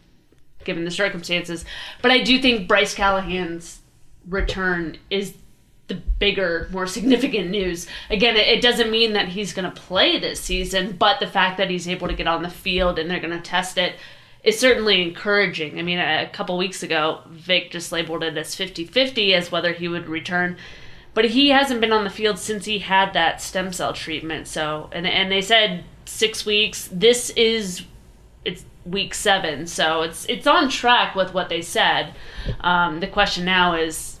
given 0.63 0.85
the 0.85 0.91
circumstances. 0.91 1.65
But 2.01 2.11
I 2.11 2.23
do 2.23 2.41
think 2.41 2.67
Bryce 2.67 2.93
Callahan's 2.93 3.79
return 4.27 4.97
is 5.09 5.33
the 5.87 5.95
bigger, 5.95 6.67
more 6.71 6.87
significant 6.87 7.49
news. 7.49 7.87
Again, 8.09 8.35
it, 8.35 8.61
doesn't 8.61 8.91
mean 8.91 9.13
that 9.13 9.29
he's 9.29 9.53
going 9.53 9.69
to 9.69 9.81
play 9.81 10.19
this 10.19 10.39
season, 10.39 10.93
but 10.97 11.19
the 11.19 11.27
fact 11.27 11.57
that 11.57 11.69
he's 11.69 11.87
able 11.87 12.07
to 12.07 12.13
get 12.13 12.27
on 12.27 12.43
the 12.43 12.49
field 12.49 12.99
and 12.99 13.09
they're 13.09 13.19
going 13.19 13.31
to 13.31 13.41
test 13.41 13.77
it 13.77 13.95
is 14.43 14.59
certainly 14.59 15.01
encouraging. 15.01 15.79
I 15.79 15.81
mean, 15.81 15.99
a 15.99 16.29
couple 16.31 16.57
weeks 16.57 16.83
ago, 16.83 17.21
Vic 17.27 17.71
just 17.71 17.91
labeled 17.91 18.23
it 18.23 18.37
as 18.37 18.55
50 18.55 18.85
50 18.85 19.33
as 19.33 19.51
whether 19.51 19.73
he 19.73 19.87
would 19.87 20.07
return. 20.07 20.57
But 21.13 21.25
he 21.25 21.49
hasn't 21.49 21.81
been 21.81 21.91
on 21.91 22.03
the 22.03 22.11
field 22.11 22.37
since 22.37 22.65
he 22.65 22.79
had 22.79 23.13
that 23.13 23.41
stem 23.41 23.73
cell 23.73 23.91
treatment. 23.91 24.47
So, 24.47 24.89
and, 24.91 25.07
and 25.07 25.31
they 25.31 25.41
said 25.41 25.83
six 26.05 26.45
weeks. 26.45 26.89
This 26.91 27.31
is 27.31 27.83
it's 28.45 28.63
week 28.89 29.13
seven, 29.13 29.67
so 29.67 30.01
it's 30.01 30.25
it's 30.25 30.47
on 30.47 30.69
track 30.69 31.15
with 31.15 31.33
what 31.33 31.49
they 31.49 31.61
said. 31.61 32.13
Um, 32.61 32.99
the 32.99 33.07
question 33.07 33.45
now 33.45 33.75
is, 33.75 34.19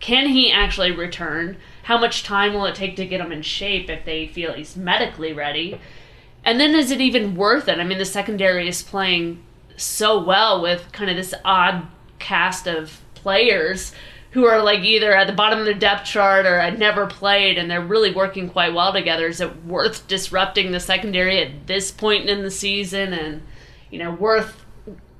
can 0.00 0.28
he 0.28 0.52
actually 0.52 0.92
return? 0.92 1.56
How 1.84 1.98
much 1.98 2.22
time 2.22 2.54
will 2.54 2.66
it 2.66 2.74
take 2.74 2.96
to 2.96 3.06
get 3.06 3.20
him 3.20 3.32
in 3.32 3.42
shape 3.42 3.90
if 3.90 4.04
they 4.04 4.26
feel 4.26 4.52
he's 4.52 4.76
medically 4.76 5.32
ready? 5.32 5.80
And 6.44 6.60
then 6.60 6.74
is 6.74 6.90
it 6.90 7.00
even 7.00 7.36
worth 7.36 7.68
it? 7.68 7.78
I 7.78 7.84
mean, 7.84 7.98
the 7.98 8.04
secondary 8.04 8.68
is 8.68 8.82
playing 8.82 9.42
so 9.76 10.22
well 10.22 10.62
with 10.62 10.92
kind 10.92 11.10
of 11.10 11.16
this 11.16 11.34
odd 11.44 11.86
cast 12.18 12.66
of 12.66 13.00
players 13.14 13.92
who 14.32 14.44
are 14.44 14.62
like 14.62 14.80
either 14.80 15.12
at 15.12 15.26
the 15.26 15.32
bottom 15.32 15.60
of 15.60 15.64
the 15.64 15.74
depth 15.74 16.04
chart 16.04 16.44
or 16.44 16.60
had 16.60 16.78
never 16.78 17.06
played 17.06 17.56
and 17.56 17.70
they're 17.70 17.80
really 17.80 18.12
working 18.12 18.50
quite 18.50 18.74
well 18.74 18.92
together. 18.92 19.28
Is 19.28 19.40
it 19.40 19.64
worth 19.64 20.06
disrupting 20.08 20.72
the 20.72 20.80
secondary 20.80 21.40
at 21.40 21.66
this 21.66 21.90
point 21.90 22.28
in 22.28 22.42
the 22.42 22.50
season 22.50 23.12
and, 23.12 23.42
you 23.94 24.00
know, 24.02 24.10
worth, 24.10 24.64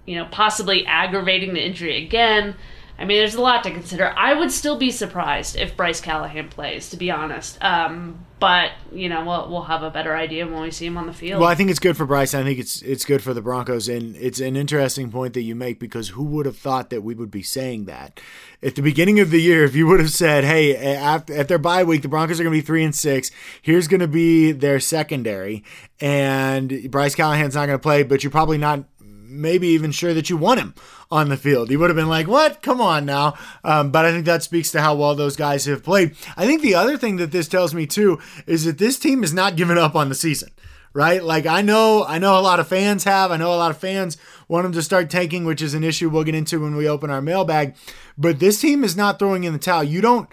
you 0.05 0.17
know, 0.17 0.27
possibly 0.33 0.85
aggravating 0.85 1.55
the 1.55 1.65
injury 1.65 2.05
again? 2.05 2.57
I 2.99 3.05
mean, 3.05 3.19
there's 3.19 3.35
a 3.35 3.41
lot 3.41 3.65
to 3.65 3.71
consider. 3.71 4.13
I 4.17 4.35
would 4.35 4.53
still 4.53 4.79
be 4.79 4.91
surprised 4.91 5.57
if 5.57 5.77
Bryce 5.77 6.01
Callahan 6.01 6.49
plays, 6.49 6.91
to 6.91 6.97
be 6.97 7.11
honest. 7.11 7.63
Um, 7.63 8.25
but 8.39 8.73
you 8.93 9.09
know, 9.09 9.25
we'll 9.25 9.49
we'll 9.49 9.63
have 9.63 9.83
a 9.83 9.91
better 9.91 10.15
idea 10.15 10.47
when 10.47 10.61
we 10.61 10.71
see 10.71 10.87
him 10.87 10.97
on 10.97 11.07
the 11.07 11.13
field. 11.13 11.41
Well, 11.41 11.49
I 11.49 11.55
think 11.55 11.71
it's 11.71 11.79
good 11.79 11.97
for 11.97 12.05
Bryce. 12.05 12.35
I 12.35 12.43
think 12.43 12.59
it's 12.59 12.83
it's 12.83 13.05
good 13.05 13.23
for 13.23 13.33
the 13.33 13.41
Broncos, 13.41 13.89
and 13.89 14.15
it's 14.17 14.39
an 14.39 14.55
interesting 14.55 15.11
point 15.11 15.35
that 15.35 15.43
you 15.43 15.55
make 15.55 15.81
because 15.81 16.11
who 16.11 16.25
would 16.25 16.47
have 16.47 16.59
thought 16.59 16.91
that 16.91 17.03
we 17.03 17.15
would 17.15 17.31
be 17.31 17.43
saying 17.43 17.87
that 17.87 18.21
at 18.63 18.75
the 18.75 18.83
beginning 18.83 19.19
of 19.19 19.31
the 19.31 19.41
year? 19.41 19.65
If 19.65 19.75
you 19.75 19.87
would 19.87 19.99
have 19.99 20.11
said, 20.11 20.45
"Hey, 20.45 20.77
after, 20.77 21.35
at 21.35 21.49
their 21.49 21.59
bye 21.59 21.85
week, 21.85 22.03
the 22.03 22.09
Broncos 22.09 22.39
are 22.39 22.45
going 22.45 22.55
to 22.55 22.63
be 22.63 22.67
three 22.67 22.85
and 22.85 22.95
six. 22.95 23.31
Here's 23.63 23.89
going 23.89 24.01
to 24.01 24.09
be 24.09 24.53
their 24.53 24.79
secondary, 24.79 25.65
and 26.01 26.91
Bryce 26.91 27.15
Callahan's 27.15 27.55
not 27.55 27.67
going 27.67 27.79
to 27.79 27.83
play, 27.83 28.03
but 28.03 28.23
you're 28.23 28.31
probably 28.31 28.59
not." 28.59 28.85
Maybe 29.27 29.69
even 29.69 29.91
sure 29.91 30.15
that 30.15 30.29
you 30.31 30.37
want 30.37 30.61
him 30.61 30.75
on 31.11 31.29
the 31.29 31.37
field. 31.37 31.71
He 31.71 31.77
would 31.77 31.91
have 31.91 31.97
been 31.97 32.09
like, 32.09 32.29
"What? 32.29 32.63
Come 32.63 32.81
on 32.81 33.05
now!" 33.05 33.35
Um, 33.63 33.91
but 33.91 34.05
I 34.05 34.13
think 34.13 34.27
that 34.27 34.43
speaks 34.43 34.71
to 34.73 34.81
how 34.81 34.95
well 34.95 35.15
those 35.15 35.37
guys 35.37 35.65
have 35.65 35.83
played. 35.83 36.15
I 36.37 36.47
think 36.47 36.63
the 36.63 36.75
other 36.75 36.97
thing 36.97 37.17
that 37.17 37.33
this 37.33 37.49
tells 37.49 37.75
me 37.75 37.87
too 37.87 38.19
is 38.47 38.65
that 38.65 38.79
this 38.79 38.99
team 38.99 39.25
is 39.25 39.33
not 39.33 39.57
giving 39.57 39.79
up 39.79 39.95
on 39.95 40.09
the 40.09 40.15
season. 40.15 40.51
Right? 40.93 41.25
Like 41.25 41.45
I 41.45 41.61
know, 41.61 42.05
I 42.05 42.19
know 42.19 42.39
a 42.39 42.41
lot 42.41 42.61
of 42.61 42.69
fans 42.69 43.03
have. 43.03 43.33
I 43.33 43.37
know 43.37 43.53
a 43.53 43.57
lot 43.57 43.73
of 43.73 43.79
fans 43.79 44.17
want 44.47 44.63
them 44.63 44.73
to 44.73 44.83
start 44.83 45.11
tanking, 45.11 45.45
which 45.45 45.61
is 45.61 45.75
an 45.75 45.83
issue 45.83 46.09
we'll 46.09 46.23
get 46.23 46.37
into 46.37 46.61
when 46.61 46.77
we 46.77 46.89
open 46.89 47.11
our 47.11 47.21
mailbag. 47.21 47.75
But 48.17 48.39
this 48.39 48.61
team 48.61 48.85
is 48.85 48.97
not 48.97 49.19
throwing 49.19 49.43
in 49.43 49.53
the 49.53 49.59
towel. 49.59 49.83
You 49.83 50.01
don't 50.01 50.29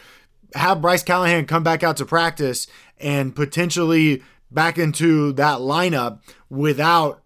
have 0.54 0.82
Bryce 0.82 1.02
Callahan 1.02 1.46
come 1.46 1.64
back 1.64 1.82
out 1.82 1.98
to 1.98 2.06
practice 2.06 2.68
and 3.00 3.36
potentially 3.36 4.22
back 4.52 4.78
into 4.78 5.32
that 5.34 5.60
lineup 5.60 6.20
without 6.50 7.21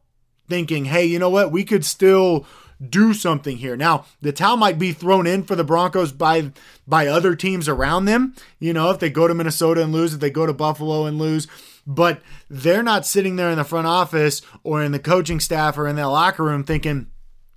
thinking, 0.47 0.85
hey, 0.85 1.05
you 1.05 1.19
know 1.19 1.29
what? 1.29 1.51
We 1.51 1.63
could 1.63 1.85
still 1.85 2.45
do 2.89 3.13
something 3.13 3.57
here. 3.57 3.77
Now, 3.77 4.05
the 4.21 4.33
towel 4.33 4.57
might 4.57 4.77
be 4.77 4.91
thrown 4.91 5.27
in 5.27 5.43
for 5.43 5.55
the 5.55 5.63
Broncos 5.63 6.11
by 6.11 6.51
by 6.87 7.07
other 7.07 7.35
teams 7.35 7.67
around 7.67 8.05
them. 8.05 8.35
You 8.59 8.73
know, 8.73 8.89
if 8.89 8.99
they 8.99 9.09
go 9.09 9.27
to 9.27 9.33
Minnesota 9.33 9.81
and 9.81 9.93
lose, 9.93 10.13
if 10.13 10.19
they 10.19 10.29
go 10.29 10.45
to 10.45 10.53
Buffalo 10.53 11.05
and 11.05 11.17
lose, 11.17 11.47
but 11.87 12.21
they're 12.49 12.83
not 12.83 13.05
sitting 13.05 13.35
there 13.35 13.49
in 13.49 13.57
the 13.57 13.63
front 13.63 13.87
office 13.87 14.41
or 14.63 14.83
in 14.83 14.91
the 14.91 14.99
coaching 14.99 15.39
staff 15.39 15.77
or 15.77 15.87
in 15.87 15.95
the 15.95 16.07
locker 16.07 16.43
room 16.43 16.63
thinking, 16.63 17.07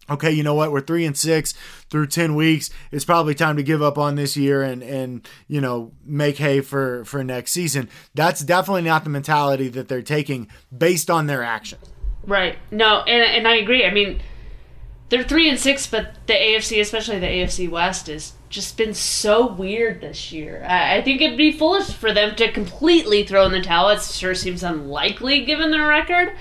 okay, 0.09 0.31
you 0.31 0.43
know 0.43 0.55
what? 0.55 0.71
We're 0.71 0.81
three 0.81 1.05
and 1.05 1.17
six 1.17 1.55
through 1.91 2.07
ten 2.07 2.35
weeks. 2.35 2.71
It's 2.93 3.05
probably 3.05 3.35
time 3.35 3.57
to 3.57 3.63
give 3.63 3.83
up 3.83 3.99
on 3.99 4.15
this 4.15 4.37
year 4.37 4.63
and 4.63 4.83
and 4.83 5.29
you 5.49 5.61
know 5.61 5.93
make 6.05 6.39
hay 6.39 6.61
for 6.61 7.05
for 7.05 7.25
next 7.25 7.53
season. 7.53 7.89
That's 8.15 8.41
definitely 8.41 8.83
not 8.83 9.05
the 9.05 9.11
mentality 9.11 9.69
that 9.69 9.89
they're 9.89 10.03
taking 10.03 10.49
based 10.77 11.11
on 11.11 11.27
their 11.27 11.43
actions. 11.43 11.85
Right. 12.29 12.59
No, 12.71 13.01
and 13.01 13.23
and 13.23 13.49
I 13.49 13.57
agree. 13.57 13.87
I 13.87 13.91
mean, 13.91 14.21
they're 15.09 15.25
three 15.25 15.49
and 15.49 15.59
six, 15.59 15.87
but 15.87 16.15
the 16.27 16.35
AFC, 16.35 16.79
especially 16.79 17.19
the 17.19 17.27
AFC 17.27 17.71
West, 17.71 18.07
has 18.09 18.35
just 18.51 18.77
been 18.77 18.93
so 18.93 19.47
weird 19.47 20.03
this 20.03 20.31
year. 20.31 20.65
I, 20.69 20.99
I 20.99 21.03
think 21.03 21.23
it'd 21.23 21.39
be 21.39 21.53
foolish 21.53 21.91
for 21.91 22.13
them 22.13 22.37
to 22.37 22.53
completely 22.53 23.25
throw 23.25 23.47
in 23.47 23.53
the 23.53 23.63
towel. 23.63 23.89
It 23.89 24.03
sure 24.03 24.35
seems 24.35 24.63
unlikely 24.63 25.47
given 25.47 25.71
their 25.71 25.87
record, 25.89 26.35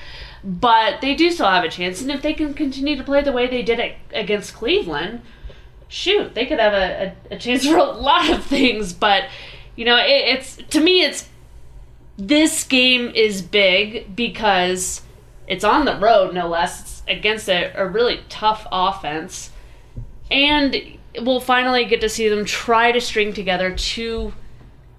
but 0.43 0.99
they 0.99 1.15
do 1.15 1.31
still 1.31 1.49
have 1.49 1.63
a 1.63 1.69
chance. 1.69 2.01
And 2.01 2.11
if 2.11 2.21
they 2.21 2.33
can 2.33 2.53
continue 2.53 2.97
to 2.97 3.03
play 3.03 3.23
the 3.23 3.31
way 3.31 3.47
they 3.47 3.63
did 3.63 3.79
it 3.79 3.95
against 4.13 4.55
Cleveland, 4.55 5.21
shoot, 5.87 6.35
they 6.35 6.45
could 6.45 6.59
have 6.59 6.73
a, 6.73 7.15
a, 7.31 7.35
a 7.35 7.39
chance 7.39 7.65
for 7.65 7.77
a 7.77 7.83
lot 7.83 8.29
of 8.29 8.43
things. 8.43 8.91
But 8.91 9.23
you 9.77 9.85
know, 9.85 9.95
it, 9.97 10.35
it's 10.35 10.57
to 10.57 10.81
me, 10.81 11.03
it's 11.03 11.29
this 12.17 12.65
game 12.65 13.09
is 13.15 13.41
big 13.41 14.13
because 14.17 15.03
it's 15.47 15.63
on 15.63 15.85
the 15.85 15.97
road, 15.97 16.33
no 16.33 16.47
less. 16.47 16.81
It's 16.81 17.03
against 17.07 17.49
a, 17.49 17.73
a 17.75 17.87
really 17.87 18.21
tough 18.29 18.67
offense. 18.71 19.51
And 20.29 20.97
we'll 21.21 21.39
finally 21.39 21.85
get 21.85 22.01
to 22.01 22.09
see 22.09 22.27
them 22.29 22.45
try 22.45 22.91
to 22.91 23.01
string 23.01 23.33
together 23.33 23.73
two 23.73 24.33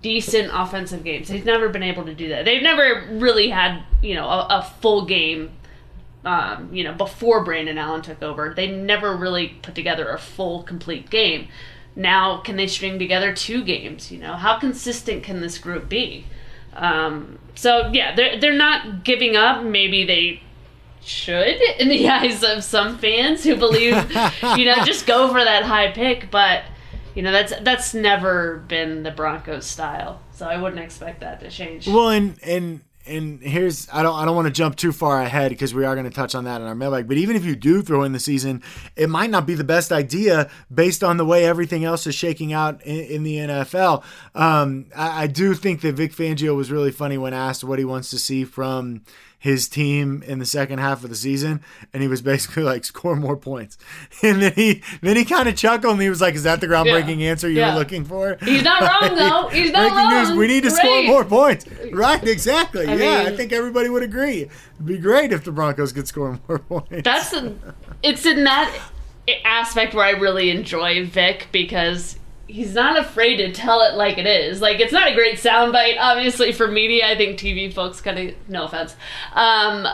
decent 0.00 0.50
offensive 0.52 1.04
games. 1.04 1.28
They've 1.28 1.44
never 1.44 1.68
been 1.68 1.82
able 1.82 2.04
to 2.06 2.14
do 2.14 2.30
that. 2.30 2.44
They've 2.44 2.62
never 2.62 3.06
really 3.10 3.50
had, 3.50 3.82
you 4.02 4.14
know, 4.14 4.26
a, 4.28 4.46
a 4.50 4.62
full 4.80 5.04
game 5.04 5.50
um, 6.24 6.74
you 6.74 6.84
know, 6.84 6.92
before 6.92 7.44
Brandon 7.44 7.78
Allen 7.78 8.02
took 8.02 8.22
over. 8.22 8.52
They 8.54 8.70
never 8.70 9.16
really 9.16 9.48
put 9.62 9.74
together 9.74 10.10
a 10.10 10.18
full, 10.18 10.62
complete 10.62 11.10
game. 11.10 11.48
Now, 11.96 12.38
can 12.38 12.56
they 12.56 12.66
string 12.66 12.98
together 12.98 13.32
two 13.32 13.64
games? 13.64 14.12
You 14.12 14.18
know, 14.18 14.34
how 14.34 14.58
consistent 14.58 15.22
can 15.22 15.40
this 15.40 15.58
group 15.58 15.88
be? 15.88 16.26
Um, 16.74 17.38
so 17.54 17.90
yeah, 17.92 18.14
they're 18.14 18.38
they're 18.38 18.52
not 18.52 19.04
giving 19.04 19.36
up. 19.36 19.64
Maybe 19.64 20.04
they 20.04 20.42
should 21.02 21.60
in 21.78 21.88
the 21.88 22.08
eyes 22.10 22.42
of 22.42 22.62
some 22.64 22.98
fans 22.98 23.44
who 23.44 23.56
believe, 23.56 23.94
you 24.56 24.64
know, 24.64 24.84
just 24.84 25.06
go 25.06 25.28
for 25.28 25.42
that 25.42 25.64
high 25.64 25.92
pick. 25.92 26.30
But 26.30 26.64
you 27.14 27.22
know, 27.22 27.32
that's 27.32 27.52
that's 27.60 27.94
never 27.94 28.58
been 28.68 29.02
the 29.02 29.10
Broncos 29.10 29.66
style. 29.66 30.20
So 30.32 30.46
I 30.46 30.56
wouldn't 30.56 30.80
expect 30.80 31.20
that 31.20 31.40
to 31.40 31.50
change. 31.50 31.88
Well, 31.88 32.10
and 32.10 32.38
and 32.44 32.80
and 33.08 33.42
here's 33.42 33.88
I 33.92 34.02
don't 34.02 34.14
I 34.14 34.24
don't 34.24 34.36
want 34.36 34.46
to 34.46 34.52
jump 34.52 34.76
too 34.76 34.92
far 34.92 35.20
ahead 35.20 35.50
because 35.50 35.74
we 35.74 35.84
are 35.84 35.94
going 35.94 36.08
to 36.08 36.14
touch 36.14 36.34
on 36.34 36.44
that 36.44 36.60
in 36.60 36.66
our 36.66 36.74
mailbag. 36.74 37.08
But 37.08 37.16
even 37.16 37.36
if 37.36 37.44
you 37.44 37.56
do 37.56 37.82
throw 37.82 38.02
in 38.02 38.12
the 38.12 38.20
season, 38.20 38.62
it 38.96 39.08
might 39.08 39.30
not 39.30 39.46
be 39.46 39.54
the 39.54 39.64
best 39.64 39.92
idea 39.92 40.50
based 40.72 41.02
on 41.02 41.16
the 41.16 41.24
way 41.24 41.44
everything 41.44 41.84
else 41.84 42.06
is 42.06 42.14
shaking 42.14 42.52
out 42.52 42.82
in, 42.82 43.04
in 43.04 43.22
the 43.22 43.36
NFL. 43.36 44.04
Um, 44.34 44.86
I, 44.94 45.24
I 45.24 45.26
do 45.26 45.54
think 45.54 45.80
that 45.80 45.94
Vic 45.94 46.12
Fangio 46.12 46.54
was 46.56 46.70
really 46.70 46.92
funny 46.92 47.18
when 47.18 47.32
asked 47.32 47.64
what 47.64 47.78
he 47.78 47.84
wants 47.84 48.10
to 48.10 48.18
see 48.18 48.44
from 48.44 49.02
his 49.38 49.68
team 49.68 50.22
in 50.26 50.40
the 50.40 50.46
second 50.46 50.80
half 50.80 51.04
of 51.04 51.10
the 51.10 51.16
season, 51.16 51.62
and 51.92 52.02
he 52.02 52.08
was 52.08 52.20
basically 52.32 52.62
like, 52.62 52.84
"Score 52.84 53.16
more 53.16 53.36
points." 53.36 53.78
And 54.20 54.42
then 54.42 54.52
he 54.54 54.82
then 55.00 55.16
he 55.16 55.24
kind 55.24 55.48
of 55.48 55.56
chuckled 55.56 55.92
and 55.92 56.02
he 56.02 56.10
was 56.10 56.20
like, 56.20 56.34
"Is 56.34 56.42
that 56.42 56.60
the 56.60 56.66
groundbreaking 56.66 57.20
yeah. 57.20 57.30
answer 57.30 57.48
you 57.48 57.58
yeah. 57.58 57.72
were 57.72 57.78
looking 57.78 58.04
for?" 58.04 58.36
He's 58.42 58.62
not 58.62 58.80
wrong 58.82 59.14
though. 59.16 59.48
He's 59.48 59.70
not 59.70 59.92
wrong. 59.92 60.28
News, 60.28 60.36
we 60.36 60.46
need 60.48 60.64
to 60.64 60.70
great. 60.70 60.78
score 60.78 61.02
more 61.04 61.24
points. 61.24 61.66
Right? 61.92 62.22
Exactly. 62.26 62.86
I 62.86 62.94
yeah, 62.94 63.24
mean, 63.24 63.32
I 63.32 63.36
think 63.36 63.52
everybody 63.52 63.88
would 63.88 64.02
agree. 64.02 64.42
It'd 64.42 64.86
be 64.86 64.98
great 64.98 65.32
if 65.32 65.44
the 65.44 65.52
Broncos 65.52 65.92
could 65.92 66.08
score 66.08 66.38
more 66.48 66.58
points. 66.58 67.04
That's 67.04 67.32
a, 67.32 67.54
it's 68.02 68.26
in 68.26 68.44
that 68.44 68.76
aspect 69.44 69.94
where 69.94 70.04
I 70.04 70.10
really 70.10 70.50
enjoy 70.50 71.06
Vic 71.06 71.48
because 71.52 72.17
he's 72.48 72.74
not 72.74 72.98
afraid 72.98 73.36
to 73.36 73.52
tell 73.52 73.82
it 73.82 73.94
like 73.94 74.18
it 74.18 74.26
is. 74.26 74.60
Like 74.60 74.80
it's 74.80 74.92
not 74.92 75.08
a 75.08 75.14
great 75.14 75.36
soundbite, 75.36 75.96
obviously 76.00 76.52
for 76.52 76.66
media. 76.66 77.06
I 77.06 77.16
think 77.16 77.38
TV 77.38 77.72
folks 77.72 78.00
kind 78.00 78.18
of 78.18 78.34
no 78.48 78.64
offense, 78.64 78.96
um, 79.34 79.86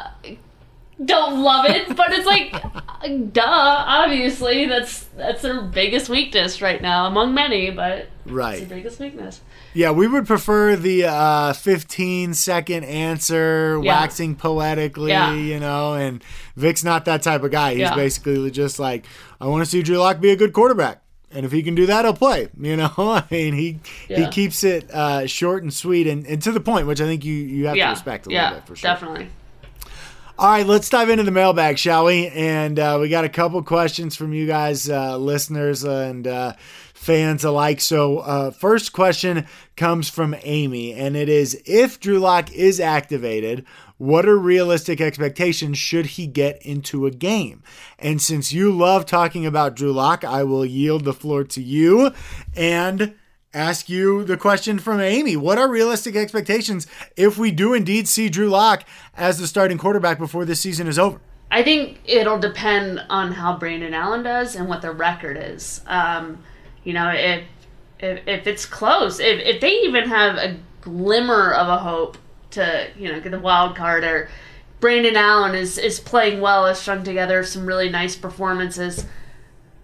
don't 1.05 1.43
love 1.43 1.67
it, 1.67 1.95
but 1.97 2.13
it's 2.13 2.25
like, 2.25 2.53
duh. 3.33 3.43
Obviously, 3.45 4.67
that's 4.67 5.05
that's 5.17 5.43
their 5.43 5.61
biggest 5.61 6.09
weakness 6.09 6.63
right 6.63 6.81
now, 6.81 7.07
among 7.07 7.35
many. 7.35 7.71
But 7.71 8.09
right, 8.25 8.59
it's 8.59 8.69
their 8.69 8.79
biggest 8.79 9.01
weakness. 9.01 9.41
Yeah, 9.75 9.91
we 9.91 10.07
would 10.07 10.25
prefer 10.25 10.77
the 10.77 11.07
uh, 11.07 11.53
15 11.53 12.35
second 12.35 12.85
answer, 12.85 13.81
yeah. 13.83 14.03
waxing 14.03 14.37
poetically, 14.37 15.11
yeah. 15.11 15.35
you 15.35 15.59
know. 15.59 15.95
And 15.95 16.23
Vic's 16.55 16.85
not 16.85 17.07
that 17.07 17.23
type 17.23 17.43
of 17.43 17.51
guy. 17.51 17.73
He's 17.73 17.81
yeah. 17.81 17.97
basically 17.97 18.53
just 18.53 18.79
like, 18.79 19.05
I 19.41 19.49
want 19.49 19.65
to 19.65 19.71
see 19.71 19.83
Drew 19.83 19.99
Lock 19.99 20.21
be 20.21 20.31
a 20.31 20.37
good 20.37 20.53
quarterback 20.53 21.04
and 21.35 21.45
if 21.45 21.53
he 21.53 21.63
can 21.63 21.75
do 21.75 21.87
that, 21.87 22.05
he'll 22.05 22.15
play. 22.15 22.49
You 22.59 22.77
know, 22.77 22.93
I 22.99 23.25
mean, 23.31 23.55
he 23.55 23.81
yeah. 24.09 24.21
he 24.21 24.29
keeps 24.29 24.65
it 24.65 24.91
uh, 24.91 25.27
short 25.27 25.63
and 25.63 25.73
sweet 25.73 26.07
and, 26.07 26.27
and 26.27 26.41
to 26.43 26.53
the 26.53 26.61
point, 26.61 26.87
which 26.87 27.01
I 27.01 27.05
think 27.05 27.25
you 27.25 27.35
you 27.35 27.67
have 27.67 27.77
yeah. 27.77 27.87
to 27.87 27.91
respect 27.91 28.27
a 28.27 28.31
yeah, 28.31 28.45
little 28.45 28.61
bit 28.61 28.67
for 28.69 28.77
sure. 28.77 28.91
Definitely. 28.91 29.29
All 30.37 30.51
right, 30.51 30.67
let's 30.67 30.89
dive 30.89 31.11
into 31.11 31.23
the 31.23 31.31
mailbag, 31.31 31.79
shall 31.79 32.07
we? 32.07 32.27
And 32.27 32.77
uh, 32.77 32.99
we 33.01 33.09
got 33.09 33.25
a 33.25 33.29
couple 33.29 33.63
questions 33.63 34.17
from 34.17 34.33
you 34.33 34.49
guys, 34.49 34.91
uh, 34.91 35.17
listeners, 35.17 35.85
and 35.85 36.27
uh, 36.27 36.55
fans 36.93 37.45
alike. 37.45 37.81
So, 37.81 38.19
uh, 38.19 38.51
first 38.51 38.93
question 38.93 39.47
comes 39.77 40.09
from 40.09 40.35
Amy, 40.43 40.93
and 40.93 41.17
it 41.17 41.29
is 41.29 41.63
If 41.67 42.01
Drew 42.01 42.19
Lock 42.19 42.53
is 42.53 42.81
activated, 42.81 43.65
what 43.99 44.27
are 44.27 44.37
realistic 44.37 45.01
expectations 45.01 45.79
should 45.79 46.07
he 46.07 46.27
get 46.27 46.61
into 46.63 47.07
a 47.07 47.11
game? 47.11 47.63
And 47.99 48.21
since 48.21 48.53
you 48.53 48.73
love 48.73 49.07
talking 49.07 49.47
about 49.47 49.77
Drew 49.77 49.93
Lock, 49.93 50.25
I 50.25 50.43
will 50.43 50.65
yield 50.65 51.05
the 51.05 51.13
floor 51.13 51.45
to 51.45 51.63
you 51.63 52.13
and 52.57 53.15
ask 53.53 53.89
you 53.89 54.25
the 54.25 54.37
question 54.37 54.81
from 54.81 55.01
Amy. 55.01 55.37
What 55.37 55.59
are 55.59 55.69
realistic 55.69 56.17
expectations 56.17 56.87
if 57.17 57.39
we 57.39 57.53
do 57.53 57.73
indeed 57.73 58.09
see 58.09 58.29
Drew 58.29 58.49
Lock 58.49 58.85
as 59.17 59.39
the 59.39 59.47
starting 59.47 59.79
quarterback 59.79 60.19
before 60.19 60.45
this 60.45 60.61
season 60.61 60.89
is 60.89 60.99
over? 60.99 61.21
I 61.51 61.63
think 61.63 62.01
it'll 62.05 62.41
depend 62.41 63.01
on 63.09 63.31
how 63.31 63.57
Brandon 63.57 63.95
Allen 63.95 64.25
does 64.25 64.57
and 64.57 64.69
what 64.69 64.83
the 64.83 64.91
record 64.91 65.37
is. 65.39 65.83
Um, 65.87 66.43
you 66.83 66.93
know, 66.93 67.11
if, 67.11 67.45
if 68.01 68.27
if 68.27 68.47
it's 68.49 68.67
close, 68.67 69.21
if 69.21 69.39
if 69.39 69.61
they 69.61 69.71
even 69.83 70.09
have 70.09 70.37
a 70.37 70.59
glimmer 70.81 71.53
of 71.53 71.69
a 71.69 71.79
hope 71.79 72.19
to 72.55 72.89
you 72.99 73.13
know 73.13 73.21
get 73.21 73.31
the 73.31 73.39
wild 73.39 73.77
card, 73.77 74.05
or 74.05 74.29
Brandon 74.81 75.17
Allen 75.17 75.55
is 75.55 75.79
is 75.79 76.01
playing 76.01 76.41
well, 76.41 76.67
has 76.67 76.81
strung 76.81 77.05
together 77.05 77.43
some 77.45 77.67
really 77.67 77.89
nice 77.89 78.17
performances. 78.17 79.07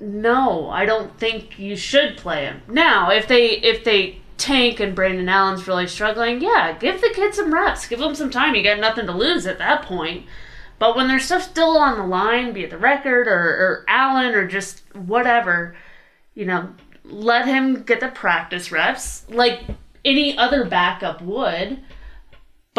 No, 0.00 0.70
I 0.70 0.87
don't 0.87 1.18
think 1.18 1.59
you 1.59 1.76
should 1.76 2.16
play 2.16 2.44
him 2.44 2.62
now. 2.68 3.11
If 3.11 3.28
they 3.28 3.50
if 3.50 3.85
they 3.85 4.20
tank 4.38 4.80
and 4.80 4.94
Brandon 4.94 5.28
Allen's 5.28 5.68
really 5.68 5.87
struggling, 5.87 6.40
yeah, 6.40 6.76
give 6.78 7.00
the 7.00 7.12
kid 7.14 7.35
some 7.35 7.52
reps, 7.52 7.87
give 7.87 8.00
him 8.00 8.14
some 8.14 8.30
time. 8.30 8.54
You 8.54 8.64
got 8.64 8.80
nothing 8.80 9.06
to 9.06 9.12
lose 9.12 9.46
at 9.46 9.59
that 9.59 9.83
point. 9.83 10.26
But 10.78 10.96
when 10.96 11.09
there's 11.09 11.26
stuff 11.26 11.42
still 11.42 11.76
on 11.76 11.98
the 11.98 12.06
line, 12.06 12.54
be 12.54 12.64
it 12.64 12.70
the 12.70 12.78
record 12.78 13.28
or, 13.28 13.33
or 13.33 13.85
Allen 13.87 14.35
or 14.35 14.46
just 14.46 14.83
whatever, 14.96 15.76
you 16.35 16.46
know, 16.46 16.70
let 17.04 17.46
him 17.46 17.83
get 17.83 18.00
the 18.00 18.09
practice 18.09 18.72
reps 18.72 19.26
like 19.28 19.61
any 20.06 20.38
other 20.38 20.64
backup 20.64 21.20
would, 21.20 21.80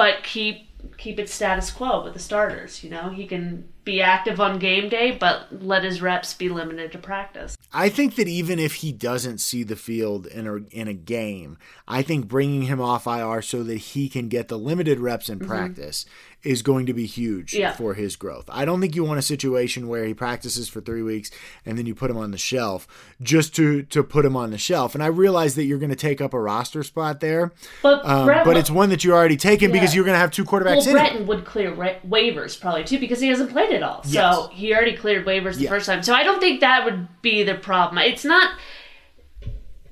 but 0.02 0.24
keep 0.24 0.68
keep 0.98 1.20
it 1.20 1.30
status 1.30 1.70
quo 1.70 2.04
with 2.04 2.14
the 2.14 2.20
starters. 2.20 2.84
You 2.84 2.90
know, 2.90 3.10
he 3.10 3.28
can 3.28 3.70
be 3.84 4.02
active 4.02 4.40
on 4.40 4.58
game 4.58 4.90
day, 4.90 5.12
but 5.12 5.64
let 5.64 5.84
his 5.84 6.02
reps 6.02 6.34
be 6.34 6.50
limited 6.50 6.92
to 6.94 6.98
practice. 6.98 7.56
I 7.72 7.90
think 7.90 8.16
that 8.16 8.28
even 8.28 8.58
if 8.58 8.76
he 8.76 8.92
doesn't 8.92 9.38
see 9.38 9.62
the 9.62 9.76
field 9.76 10.26
in 10.26 10.48
a 10.48 10.56
in 10.76 10.88
a 10.88 10.96
game, 10.96 11.60
I 11.88 12.02
think 12.02 12.28
bringing 12.28 12.64
him 12.64 12.82
off 12.82 13.06
IR 13.06 13.44
so 13.44 13.62
that 13.62 13.78
he 13.78 14.10
can 14.10 14.28
get 14.28 14.48
the 14.48 14.58
limited 14.58 15.00
reps 15.00 15.30
in 15.30 15.38
mm-hmm. 15.38 15.48
practice 15.48 16.08
is 16.44 16.62
going 16.62 16.86
to 16.88 16.94
be 16.94 17.06
huge 17.06 17.54
yeah. 17.54 17.74
for 17.74 17.94
his 17.94 18.16
growth. 18.16 18.46
I 18.50 18.66
don't 18.66 18.82
think 18.82 18.96
you 18.96 19.04
want 19.04 19.20
a 19.20 19.24
situation 19.24 19.88
where 19.88 20.06
he 20.06 20.14
practices 20.14 20.68
for 20.68 20.82
three 20.82 21.02
weeks 21.02 21.30
and 21.66 21.78
then 21.78 21.86
you 21.86 21.94
put 21.94 22.10
him 22.10 22.18
on 22.18 22.32
the 22.32 22.38
shelf 22.38 22.88
just 23.22 23.56
to 23.56 23.84
to 23.84 24.04
put 24.04 24.26
him 24.26 24.36
on 24.36 24.52
the 24.52 24.58
shelf. 24.58 24.96
And 24.96 25.04
I 25.04 25.08
realize 25.08 25.56
that 25.56 25.66
you're 25.66 25.78
going 25.78 25.92
to 25.92 25.96
take 25.96 26.22
up 26.22 26.34
a 26.34 26.40
roster 26.40 26.84
spot 26.84 27.20
there, 27.20 27.52
but 27.84 28.06
um, 28.06 28.26
Brett, 28.26 28.46
but 28.46 28.58
it's 28.58 28.72
one 28.72 28.90
that 28.90 29.04
you 29.04 29.14
already 29.14 29.38
taken 29.38 29.70
yeah. 29.70 29.74
because 29.74 29.96
you're 29.96 30.06
going 30.06 30.16
to 30.16 30.20
have 30.20 30.32
two 30.32 30.46
quarterbacks. 30.46 30.86
Well, 30.86 30.94
Breton 30.94 31.28
would 31.28 31.46
clear 31.46 31.74
ra- 31.74 32.00
waivers 32.08 32.60
probably 32.60 32.84
too 32.84 33.00
because 33.00 33.20
he 33.20 33.28
hasn't 33.28 33.52
played 33.52 33.74
at 33.74 33.84
all. 33.84 34.02
Yes. 34.06 34.36
So 34.36 34.48
he 34.48 34.74
already 34.74 34.96
cleared 34.96 35.26
waivers 35.26 35.56
the 35.56 35.64
yes. 35.64 35.70
first 35.70 35.86
time. 35.86 36.04
So 36.04 36.14
I 36.14 36.24
don't 36.24 36.40
think 36.40 36.62
that 36.62 36.86
would 36.86 37.08
be 37.22 37.44
the 37.44 37.56
problem. 37.56 38.00
It's 38.00 38.26
not 38.26 38.56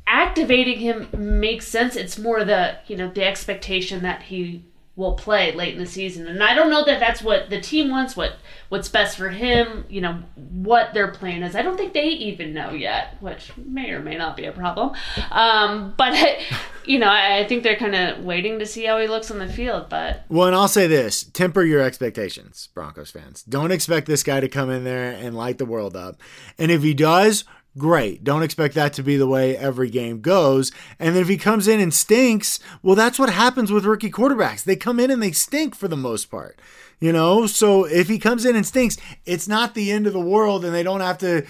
activating 0.10 0.80
him 0.80 1.08
makes 1.14 1.68
sense. 1.68 1.96
It's 1.96 2.18
more 2.18 2.44
the 2.44 2.78
you 2.88 2.98
know 2.98 3.10
the 3.10 3.24
expectation 3.24 4.02
that 4.04 4.24
he 4.24 4.66
will 5.00 5.14
play 5.14 5.54
late 5.54 5.74
in 5.74 5.80
the 5.80 5.90
season. 5.90 6.28
And 6.28 6.44
I 6.44 6.54
don't 6.54 6.70
know 6.70 6.84
that 6.84 7.00
that's 7.00 7.24
what 7.24 7.50
the 7.50 7.62
team 7.62 7.90
wants, 7.90 8.18
what 8.18 8.34
what's 8.68 8.90
best 8.90 9.18
for 9.18 9.30
him, 9.30 9.86
you 9.90 10.02
know, 10.02 10.22
what 10.36 10.94
their 10.94 11.08
plan 11.08 11.42
is. 11.42 11.56
I 11.56 11.62
don't 11.62 11.78
think 11.78 11.94
they 11.94 12.10
even 12.10 12.54
know 12.54 12.72
yet, 12.72 13.16
which 13.22 13.56
may 13.58 13.92
or 13.92 14.02
may 14.02 14.18
not 14.18 14.36
be 14.36 14.46
a 14.46 14.52
problem. 14.52 14.92
Um, 15.32 15.94
but 15.98 16.14
you 16.86 17.00
know, 17.00 17.08
I, 17.08 17.40
I 17.40 17.48
think 17.48 17.64
they're 17.64 17.78
kind 17.78 17.96
of 17.96 18.26
waiting 18.26 18.60
to 18.60 18.66
see 18.66 18.84
how 18.84 19.00
he 19.00 19.08
looks 19.08 19.32
on 19.32 19.40
the 19.40 19.48
field. 19.48 19.88
But 19.90 20.26
well, 20.28 20.48
and 20.48 20.56
I'll 20.56 20.68
say 20.68 20.86
this: 20.86 21.24
temper 21.24 21.64
your 21.64 21.82
expectations, 21.82 22.68
Broncos 22.74 23.10
fans. 23.10 23.42
Don't 23.44 23.72
expect 23.72 24.06
this 24.06 24.22
guy 24.22 24.42
to 24.42 24.50
come 24.50 24.70
in 24.70 24.84
there 24.84 25.12
and 25.12 25.34
light 25.34 25.60
the 25.60 25.66
world 25.66 25.96
up. 25.96 26.22
And 26.58 26.72
if 26.72 26.84
he 26.84 26.94
does, 26.94 27.46
great. 27.78 28.24
Don't 28.24 28.44
expect 28.44 28.76
that 28.76 28.94
to 28.94 29.04
be 29.04 29.18
the 29.18 29.28
way 29.28 29.56
every 29.56 29.90
game 29.90 30.22
goes. 30.22 30.72
And 31.00 31.16
then 31.16 31.22
if 31.22 31.30
he 31.30 31.38
comes 31.38 31.68
in 31.68 31.80
and 31.80 31.94
stinks, 31.94 32.60
well, 32.82 32.96
that's 32.96 33.20
what 33.20 33.30
happens 33.30 33.72
with 33.72 33.86
rookie 33.86 34.12
quarterbacks. 34.12 34.64
They 34.64 34.76
come 34.76 35.00
in 35.00 35.12
and 35.12 35.22
they 35.22 35.32
stink 35.32 35.76
for 35.76 35.88
the 35.88 35.98
most 35.98 36.26
part. 36.26 36.60
You 37.00 37.14
know, 37.14 37.48
so 37.48 37.86
if 37.86 38.10
he 38.10 38.20
comes 38.20 38.44
in 38.44 38.58
and 38.58 38.66
stinks, 38.66 38.98
it's 39.26 39.48
not 39.48 39.74
the 39.74 39.90
end 39.90 40.06
of 40.06 40.12
the 40.12 40.20
world 40.20 40.66
and 40.66 40.76
they 40.76 40.84
don't 40.84 41.00
have 41.00 41.18
to 41.20 41.46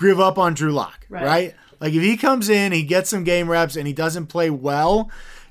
give 0.00 0.18
up 0.18 0.38
on 0.38 0.54
Drew 0.54 0.72
Lock, 0.72 1.06
right? 1.08 1.24
right? 1.24 1.54
Like 1.80 1.92
if 1.92 2.02
he 2.02 2.16
comes 2.16 2.48
in, 2.48 2.72
he 2.72 2.82
gets 2.82 3.08
some 3.08 3.22
game 3.22 3.48
reps 3.48 3.76
and 3.76 3.86
he 3.86 3.92
doesn't 3.92 4.26
play 4.26 4.50
well, 4.50 5.08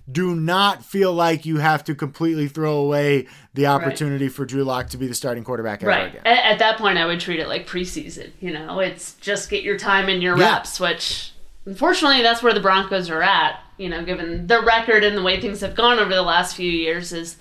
do 0.09 0.35
not 0.35 0.85
feel 0.85 1.13
like 1.13 1.45
you 1.45 1.57
have 1.57 1.83
to 1.83 1.95
completely 1.95 2.47
throw 2.47 2.77
away 2.77 3.27
the 3.53 3.67
opportunity 3.67 4.25
right. 4.25 4.33
for 4.33 4.45
Drew 4.45 4.63
Lock 4.63 4.89
to 4.89 4.97
be 4.97 5.07
the 5.07 5.13
starting 5.13 5.43
quarterback 5.43 5.81
ever 5.81 5.89
right. 5.89 6.09
again. 6.09 6.21
At, 6.25 6.53
at, 6.53 6.59
that 6.59 6.77
point, 6.77 6.97
I 6.97 7.05
would 7.05 7.19
treat 7.19 7.39
it 7.39 7.47
like 7.47 7.67
preseason. 7.67 8.31
You 8.39 8.53
know, 8.53 8.79
it's 8.79 9.15
just 9.15 9.49
get 9.49 9.63
your 9.63 9.77
time 9.77 10.07
and 10.07 10.23
your 10.23 10.37
yeah. 10.37 10.53
reps, 10.53 10.79
which 10.79 11.33
unfortunately 11.65 12.21
that's 12.21 12.41
where 12.41 12.53
the 12.53 12.61
Broncos 12.61 13.09
are 13.09 13.21
at. 13.21 13.59
You 13.77 13.89
know, 13.89 14.03
given 14.03 14.47
the 14.47 14.63
record 14.63 15.03
and 15.03 15.15
the 15.15 15.21
way 15.21 15.39
things 15.39 15.59
have 15.61 15.75
gone 15.75 15.99
over 15.99 16.13
the 16.13 16.23
last 16.23 16.55
few 16.55 16.71
years, 16.71 17.11
is 17.11 17.35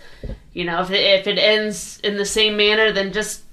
you 0.52 0.64
know 0.64 0.82
if 0.82 0.90
it, 0.90 1.20
if 1.20 1.26
it 1.26 1.38
ends 1.38 2.00
in 2.00 2.16
the 2.16 2.26
same 2.26 2.56
manner, 2.56 2.92
then 2.92 3.12
just 3.12 3.44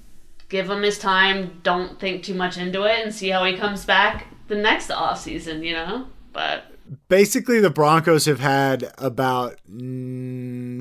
give 0.48 0.68
him 0.68 0.82
his 0.82 0.98
time. 0.98 1.60
Don't 1.62 1.98
think 2.00 2.24
too 2.24 2.34
much 2.34 2.58
into 2.58 2.82
it 2.82 3.02
and 3.02 3.14
see 3.14 3.28
how 3.28 3.44
he 3.44 3.56
comes 3.56 3.84
back 3.84 4.26
the 4.48 4.56
next 4.56 4.90
off 4.90 5.20
season. 5.20 5.62
You 5.62 5.74
know, 5.74 6.08
but 6.32 6.73
basically 7.08 7.60
the 7.60 7.70
Broncos 7.70 8.26
have 8.26 8.40
had 8.40 8.92
about 8.98 9.58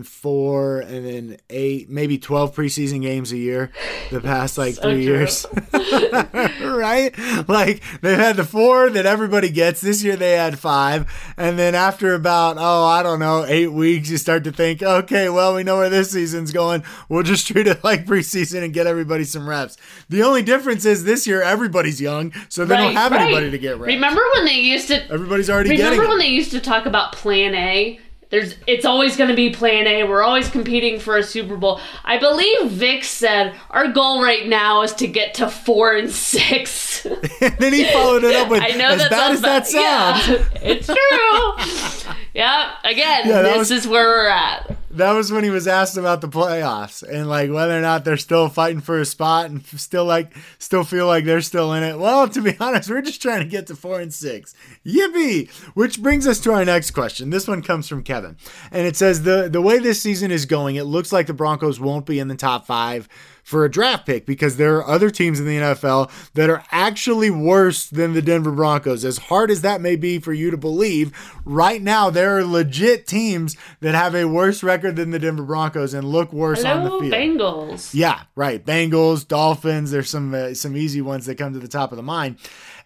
four 0.03 0.81
and 0.81 1.05
then 1.05 1.37
eight, 1.49 1.89
maybe 1.89 2.17
12 2.17 2.55
preseason 2.55 3.01
games 3.01 3.31
a 3.31 3.37
year 3.37 3.71
the 4.11 4.21
past 4.21 4.57
like 4.57 4.75
so 4.75 4.83
three 4.83 5.05
true. 5.05 5.13
years. 5.13 5.45
right? 6.61 7.13
Like 7.47 7.81
they've 8.01 8.17
had 8.17 8.35
the 8.35 8.43
four 8.43 8.89
that 8.89 9.05
everybody 9.05 9.49
gets. 9.49 9.81
This 9.81 10.03
year 10.03 10.15
they 10.15 10.33
had 10.33 10.59
five. 10.59 11.11
And 11.37 11.57
then 11.57 11.75
after 11.75 12.13
about, 12.13 12.57
oh, 12.59 12.85
I 12.85 13.03
don't 13.03 13.19
know, 13.19 13.45
eight 13.47 13.71
weeks, 13.71 14.09
you 14.09 14.17
start 14.17 14.43
to 14.45 14.51
think, 14.51 14.83
okay, 14.83 15.29
well, 15.29 15.55
we 15.55 15.63
know 15.63 15.77
where 15.77 15.89
this 15.89 16.11
season's 16.11 16.51
going. 16.51 16.83
We'll 17.09 17.23
just 17.23 17.47
treat 17.53 17.67
it 17.67 17.83
like 17.83 18.05
preseason 18.05 18.63
and 18.63 18.73
get 18.73 18.87
everybody 18.87 19.23
some 19.23 19.47
reps. 19.47 19.77
The 20.09 20.23
only 20.23 20.41
difference 20.41 20.85
is 20.85 21.03
this 21.03 21.25
year 21.25 21.41
everybody's 21.41 21.99
young, 21.99 22.33
so 22.49 22.65
they 22.65 22.75
right, 22.75 22.81
don't 22.81 22.95
have 22.95 23.11
right. 23.11 23.21
anybody 23.21 23.51
to 23.51 23.57
get 23.57 23.77
reps. 23.77 23.93
Remember 23.93 24.21
when 24.35 24.45
they 24.45 24.59
used 24.59 24.87
to. 24.89 25.11
Everybody's 25.11 25.49
already 25.49 25.69
remember 25.69 25.91
Remember 25.91 26.09
when 26.09 26.19
they 26.19 26.27
used 26.27 26.51
to 26.51 26.59
talk 26.59 26.85
about 26.85 27.13
Plan 27.13 27.55
A? 27.55 27.99
There's, 28.34 28.56
it's 28.65 28.84
always 28.84 29.15
going 29.15 29.30
to 29.30 29.36
be 29.36 29.52
Plan 29.52 29.86
A. 29.86 30.06
We're 30.06 30.24
always 30.24 30.50
competing 30.50 31.00
for 31.00 31.17
a 31.17 31.22
Super 31.22 31.56
Bowl. 31.56 31.80
I 32.04 32.17
believe 32.17 32.72
Vic 32.72 33.04
said 33.04 33.54
our 33.69 33.89
goal 33.89 34.24
right 34.24 34.48
now 34.48 34.82
is 34.82 34.91
to 34.93 35.08
get 35.08 35.36
to 35.36 35.52
four 35.52 35.93
and 35.93 36.10
six. 36.10 37.06
and 37.06 37.22
then 37.60 37.74
he 37.74 37.84
followed 37.91 38.24
it 38.24 38.36
up 38.36 38.50
with, 38.50 38.63
I 38.63 38.69
know 38.69 38.88
as 38.88 39.08
bad 39.08 39.34
as 39.34 39.41
that 39.41 39.67
sounds. 39.67 40.28
Yeah, 40.28 40.48
it's 40.63 40.88
true. 40.88 42.13
yeah. 42.34 42.72
Again, 42.84 43.28
yeah, 43.28 43.43
this 43.43 43.58
was, 43.60 43.72
is 43.72 43.88
where 43.88 44.08
we're 44.08 44.28
at 44.30 44.78
that 44.97 45.12
was 45.13 45.32
when 45.32 45.43
he 45.43 45.49
was 45.49 45.67
asked 45.67 45.97
about 45.97 46.21
the 46.21 46.27
playoffs 46.27 47.03
and 47.03 47.27
like 47.27 47.51
whether 47.51 47.77
or 47.77 47.82
not 47.82 48.06
they're 48.06 48.17
still 48.17 48.49
fighting 48.49 48.82
for 48.82 48.99
a 48.99 49.06
spot 49.06 49.49
and 49.49 49.65
still 49.65 50.06
like 50.06 50.34
still 50.60 50.84
feel 50.84 51.08
like 51.08 51.25
they're 51.25 51.41
still 51.41 51.73
in 51.73 51.84
it. 51.84 51.97
Well, 51.97 52.27
to 52.29 52.41
be 52.41 52.56
honest, 52.60 52.89
we're 52.89 53.01
just 53.01 53.21
trying 53.21 53.41
to 53.41 53.47
get 53.47 53.67
to 53.67 53.75
four 53.75 53.99
and 53.99 54.13
six. 54.13 54.53
Yippee! 54.86 55.49
Which 55.73 56.01
brings 56.01 56.27
us 56.27 56.39
to 56.41 56.53
our 56.53 56.65
next 56.65 56.91
question. 56.91 57.29
This 57.29 57.47
one 57.47 57.62
comes 57.62 57.88
from 57.88 58.03
Kevin, 58.03 58.38
and 58.71 58.88
it 58.88 58.95
says 58.95 59.23
the 59.23 59.49
the 59.49 59.62
way 59.62 59.79
this 59.79 60.01
season 60.01 60.32
is 60.32 60.45
going, 60.45 60.75
it 60.75 60.84
looks 60.84 61.12
like 61.12 61.27
the 61.27 61.34
Broncos 61.34 61.79
won't 61.79 62.06
be 62.06 62.19
in 62.19 62.27
the 62.27 62.36
top 62.36 62.65
five 62.65 63.10
for 63.43 63.65
a 63.65 63.71
draft 63.71 64.06
pick 64.06 64.25
because 64.25 64.58
there 64.58 64.77
are 64.77 64.88
other 64.88 65.10
teams 65.10 65.39
in 65.39 65.45
the 65.45 65.58
NFL 65.58 66.10
that 66.34 66.49
are 66.49 66.63
actually 66.71 67.29
worse 67.29 67.88
than 67.88 68.13
the 68.13 68.21
Denver 68.21 68.51
Broncos. 68.51 69.03
As 69.03 69.17
hard 69.17 69.51
as 69.51 69.62
that 69.62 69.82
may 69.82 69.95
be 69.95 70.17
for 70.17 70.34
you 70.34 70.49
to 70.49 70.58
believe, 70.58 71.12
right 71.45 71.82
now 71.82 72.10
there 72.10 72.38
are 72.38 72.43
legit 72.43 73.06
teams 73.06 73.56
that 73.82 73.93
have 73.93 74.15
a 74.15 74.25
worse 74.25 74.63
record 74.63 74.95
than 74.95 75.12
the 75.12 75.19
Denver 75.19 75.43
Broncos 75.43 75.93
and 75.93 76.08
look 76.08 76.32
worse 76.32 76.63
Hello, 76.63 76.77
on 76.77 76.84
the 76.84 77.10
field. 77.10 77.13
Bengals. 77.13 77.93
Yeah, 77.93 78.23
right. 78.36 78.65
Bengals, 78.65 79.27
Dolphins. 79.27 79.91
There's 79.91 80.10
some 80.10 80.34
uh, 80.34 80.53
some 80.53 80.77
easy 80.77 81.01
ones 81.01 81.25
that 81.25 81.38
come 81.38 81.53
to 81.53 81.60
the 81.60 81.67
top 81.67 81.91
of 81.91 81.97
the 81.97 82.03
mind. 82.03 82.38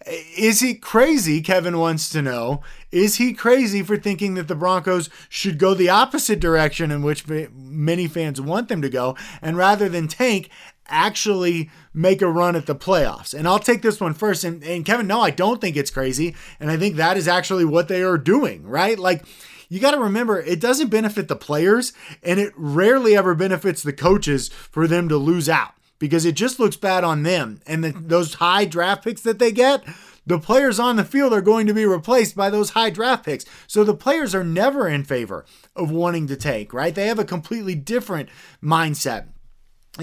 Is 0.07 0.59
he 0.61 0.75
crazy? 0.75 1.41
Kevin 1.41 1.77
wants 1.77 2.09
to 2.09 2.21
know. 2.21 2.61
Is 2.91 3.17
he 3.17 3.33
crazy 3.33 3.83
for 3.83 3.97
thinking 3.97 4.35
that 4.35 4.47
the 4.47 4.55
Broncos 4.55 5.09
should 5.27 5.59
go 5.59 5.73
the 5.73 5.89
opposite 5.89 6.39
direction 6.39 6.91
in 6.91 7.01
which 7.01 7.25
many 7.27 8.07
fans 8.07 8.39
want 8.39 8.69
them 8.69 8.81
to 8.81 8.89
go, 8.89 9.15
and 9.41 9.57
rather 9.57 9.89
than 9.89 10.07
tank, 10.07 10.49
actually 10.87 11.69
make 11.93 12.21
a 12.21 12.31
run 12.31 12.55
at 12.55 12.65
the 12.65 12.75
playoffs? 12.75 13.33
And 13.33 13.47
I'll 13.47 13.59
take 13.59 13.81
this 13.81 13.99
one 13.99 14.13
first. 14.13 14.43
And, 14.43 14.63
and 14.63 14.85
Kevin, 14.85 15.07
no, 15.07 15.21
I 15.21 15.31
don't 15.31 15.59
think 15.59 15.75
it's 15.75 15.91
crazy. 15.91 16.35
And 16.59 16.71
I 16.71 16.77
think 16.77 16.95
that 16.95 17.17
is 17.17 17.27
actually 17.27 17.65
what 17.65 17.87
they 17.87 18.01
are 18.03 18.17
doing, 18.17 18.65
right? 18.65 18.97
Like, 18.97 19.25
you 19.69 19.79
got 19.81 19.91
to 19.91 19.99
remember 19.99 20.39
it 20.39 20.61
doesn't 20.61 20.89
benefit 20.89 21.27
the 21.27 21.35
players 21.35 21.91
and 22.23 22.39
it 22.39 22.53
rarely 22.55 23.17
ever 23.17 23.35
benefits 23.35 23.83
the 23.83 23.93
coaches 23.93 24.47
for 24.47 24.87
them 24.87 25.09
to 25.09 25.17
lose 25.17 25.49
out 25.49 25.73
because 25.99 26.25
it 26.25 26.35
just 26.35 26.59
looks 26.59 26.75
bad 26.75 27.03
on 27.03 27.23
them. 27.23 27.61
And 27.65 27.83
the, 27.83 27.91
those 27.91 28.35
high 28.35 28.65
draft 28.65 29.03
picks 29.03 29.21
that 29.21 29.39
they 29.39 29.51
get, 29.51 29.83
the 30.25 30.39
players 30.39 30.79
on 30.79 30.97
the 30.97 31.05
field 31.05 31.33
are 31.33 31.41
going 31.41 31.67
to 31.67 31.73
be 31.73 31.85
replaced 31.85 32.35
by 32.35 32.49
those 32.49 32.71
high 32.71 32.89
draft 32.89 33.25
picks. 33.25 33.45
So 33.65 33.83
the 33.83 33.93
players 33.93 34.35
are 34.35 34.43
never 34.43 34.87
in 34.87 35.03
favor 35.03 35.45
of 35.75 35.89
wanting 35.89 36.27
to 36.27 36.35
take, 36.35 36.73
right? 36.73 36.93
They 36.93 37.07
have 37.07 37.19
a 37.19 37.25
completely 37.25 37.75
different 37.75 38.29
mindset. 38.61 39.27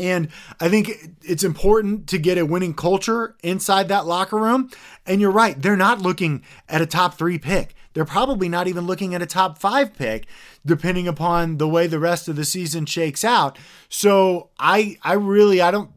And 0.01 0.29
I 0.61 0.69
think 0.69 0.91
it's 1.23 1.45
important 1.45 2.09
to 2.09 2.19
get 2.19 2.39
a 2.39 2.47
winning 2.47 2.75
culture 2.75 3.37
inside 3.43 3.89
that 3.89 4.07
locker 4.07 4.39
room. 4.39 4.71
And 5.07 5.21
you're 5.21 5.31
right, 5.31 5.61
they're 5.61 5.77
not 5.77 6.01
looking 6.01 6.43
at 6.69 6.83
a 6.83 6.87
top 6.87 7.15
three 7.15 7.39
pick. 7.39 7.75
They're 7.93 8.05
probably 8.05 8.49
not 8.49 8.67
even 8.67 8.87
looking 8.87 9.15
at 9.15 9.23
a 9.23 9.27
top 9.27 9.59
five 9.59 9.95
pick, 9.95 10.27
depending 10.67 11.07
upon 11.07 11.59
the 11.59 11.69
way 11.69 11.87
the 11.87 12.01
rest 12.01 12.29
of 12.29 12.35
the 12.35 12.45
season 12.45 12.87
shakes 12.87 13.25
out. 13.25 13.57
So 13.89 14.51
I 14.59 14.99
I 15.03 15.13
really 15.13 15.61
I 15.61 15.71
don't 15.71 15.91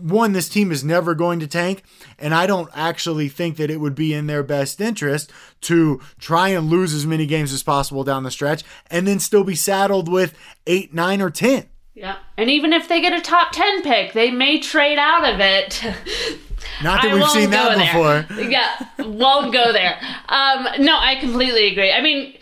one, 0.00 0.32
this 0.32 0.48
team 0.48 0.70
is 0.70 0.84
never 0.84 1.14
going 1.14 1.40
to 1.40 1.46
tank, 1.46 1.82
and 2.18 2.34
I 2.34 2.46
don't 2.46 2.70
actually 2.74 3.28
think 3.28 3.56
that 3.56 3.70
it 3.70 3.80
would 3.80 3.94
be 3.94 4.12
in 4.12 4.26
their 4.26 4.42
best 4.42 4.80
interest 4.80 5.32
to 5.62 6.00
try 6.18 6.48
and 6.50 6.68
lose 6.68 6.92
as 6.92 7.06
many 7.06 7.26
games 7.26 7.52
as 7.52 7.62
possible 7.62 8.04
down 8.04 8.22
the 8.22 8.30
stretch 8.30 8.62
and 8.90 9.06
then 9.06 9.18
still 9.18 9.44
be 9.44 9.54
saddled 9.54 10.10
with 10.10 10.36
eight, 10.66 10.92
nine, 10.92 11.20
or 11.20 11.30
10. 11.30 11.66
Yeah. 11.96 12.18
And 12.36 12.50
even 12.50 12.74
if 12.74 12.88
they 12.88 13.00
get 13.00 13.14
a 13.14 13.22
top 13.22 13.52
10 13.52 13.82
pick, 13.82 14.12
they 14.12 14.30
may 14.30 14.60
trade 14.60 14.98
out 14.98 15.24
of 15.24 15.40
it. 15.40 15.82
Not 16.82 17.02
that 17.02 17.10
I 17.10 17.14
we've 17.14 17.28
seen 17.30 17.50
that 17.50 17.78
before. 17.78 18.44
yeah, 18.44 18.76
won't 18.98 19.50
go 19.50 19.72
there. 19.72 19.98
Um, 20.28 20.68
no, 20.80 20.98
I 20.98 21.16
completely 21.18 21.68
agree. 21.72 21.90
I 21.90 22.02
mean, 22.02 22.34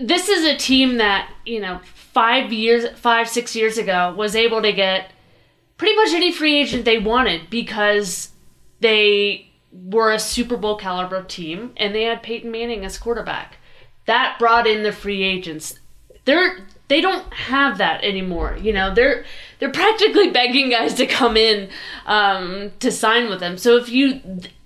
this 0.00 0.28
is 0.28 0.44
a 0.44 0.56
team 0.56 0.96
that, 0.96 1.32
you 1.46 1.60
know, 1.60 1.80
five 1.84 2.52
years, 2.52 2.86
five, 2.98 3.28
six 3.28 3.54
years 3.54 3.78
ago 3.78 4.12
was 4.16 4.34
able 4.34 4.60
to 4.60 4.72
get 4.72 5.12
pretty 5.76 5.94
much 5.94 6.12
any 6.12 6.32
free 6.32 6.58
agent 6.58 6.84
they 6.84 6.98
wanted 6.98 7.48
because 7.50 8.30
they 8.80 9.52
were 9.70 10.10
a 10.10 10.18
Super 10.18 10.56
Bowl 10.56 10.76
caliber 10.76 11.22
team 11.22 11.74
and 11.76 11.94
they 11.94 12.02
had 12.02 12.24
Peyton 12.24 12.50
Manning 12.50 12.84
as 12.84 12.98
quarterback. 12.98 13.58
That 14.06 14.36
brought 14.40 14.66
in 14.66 14.82
the 14.82 14.92
free 14.92 15.22
agents. 15.22 15.78
They're 16.24 16.66
they 16.88 17.00
don't 17.00 17.32
have 17.32 17.78
that 17.78 18.04
anymore. 18.04 18.56
You 18.60 18.72
know, 18.72 18.94
they're 18.94 19.24
they're 19.58 19.70
practically 19.70 20.30
begging 20.30 20.70
guys 20.70 20.94
to 20.94 21.06
come 21.06 21.36
in 21.36 21.70
um, 22.06 22.72
to 22.80 22.90
sign 22.90 23.28
with 23.28 23.40
them. 23.40 23.56
So 23.56 23.76
if 23.76 23.88
you 23.88 24.20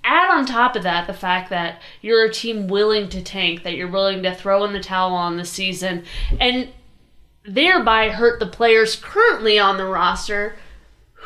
add 0.05 0.31
on 0.31 0.47
top 0.47 0.75
of 0.75 0.83
that 0.83 1.07
the 1.07 1.13
fact 1.15 1.51
that 1.51 1.81
you're 2.01 2.25
a 2.25 2.33
team 2.33 2.67
willing 2.67 3.09
to 3.11 3.23
tank, 3.23 3.63
that 3.63 3.75
you're 3.75 3.91
willing 3.91 4.23
to 4.23 4.35
throw 4.35 4.65
in 4.65 4.73
the 4.73 4.81
towel 4.81 5.15
on 5.15 5.37
the 5.37 5.45
season, 5.45 6.05
and 6.41 6.69
thereby 7.45 8.11
hurt 8.11 8.41
the 8.41 8.47
players 8.47 8.97
currently 8.97 9.59
on 9.59 9.77
the 9.77 9.85
roster 9.85 10.57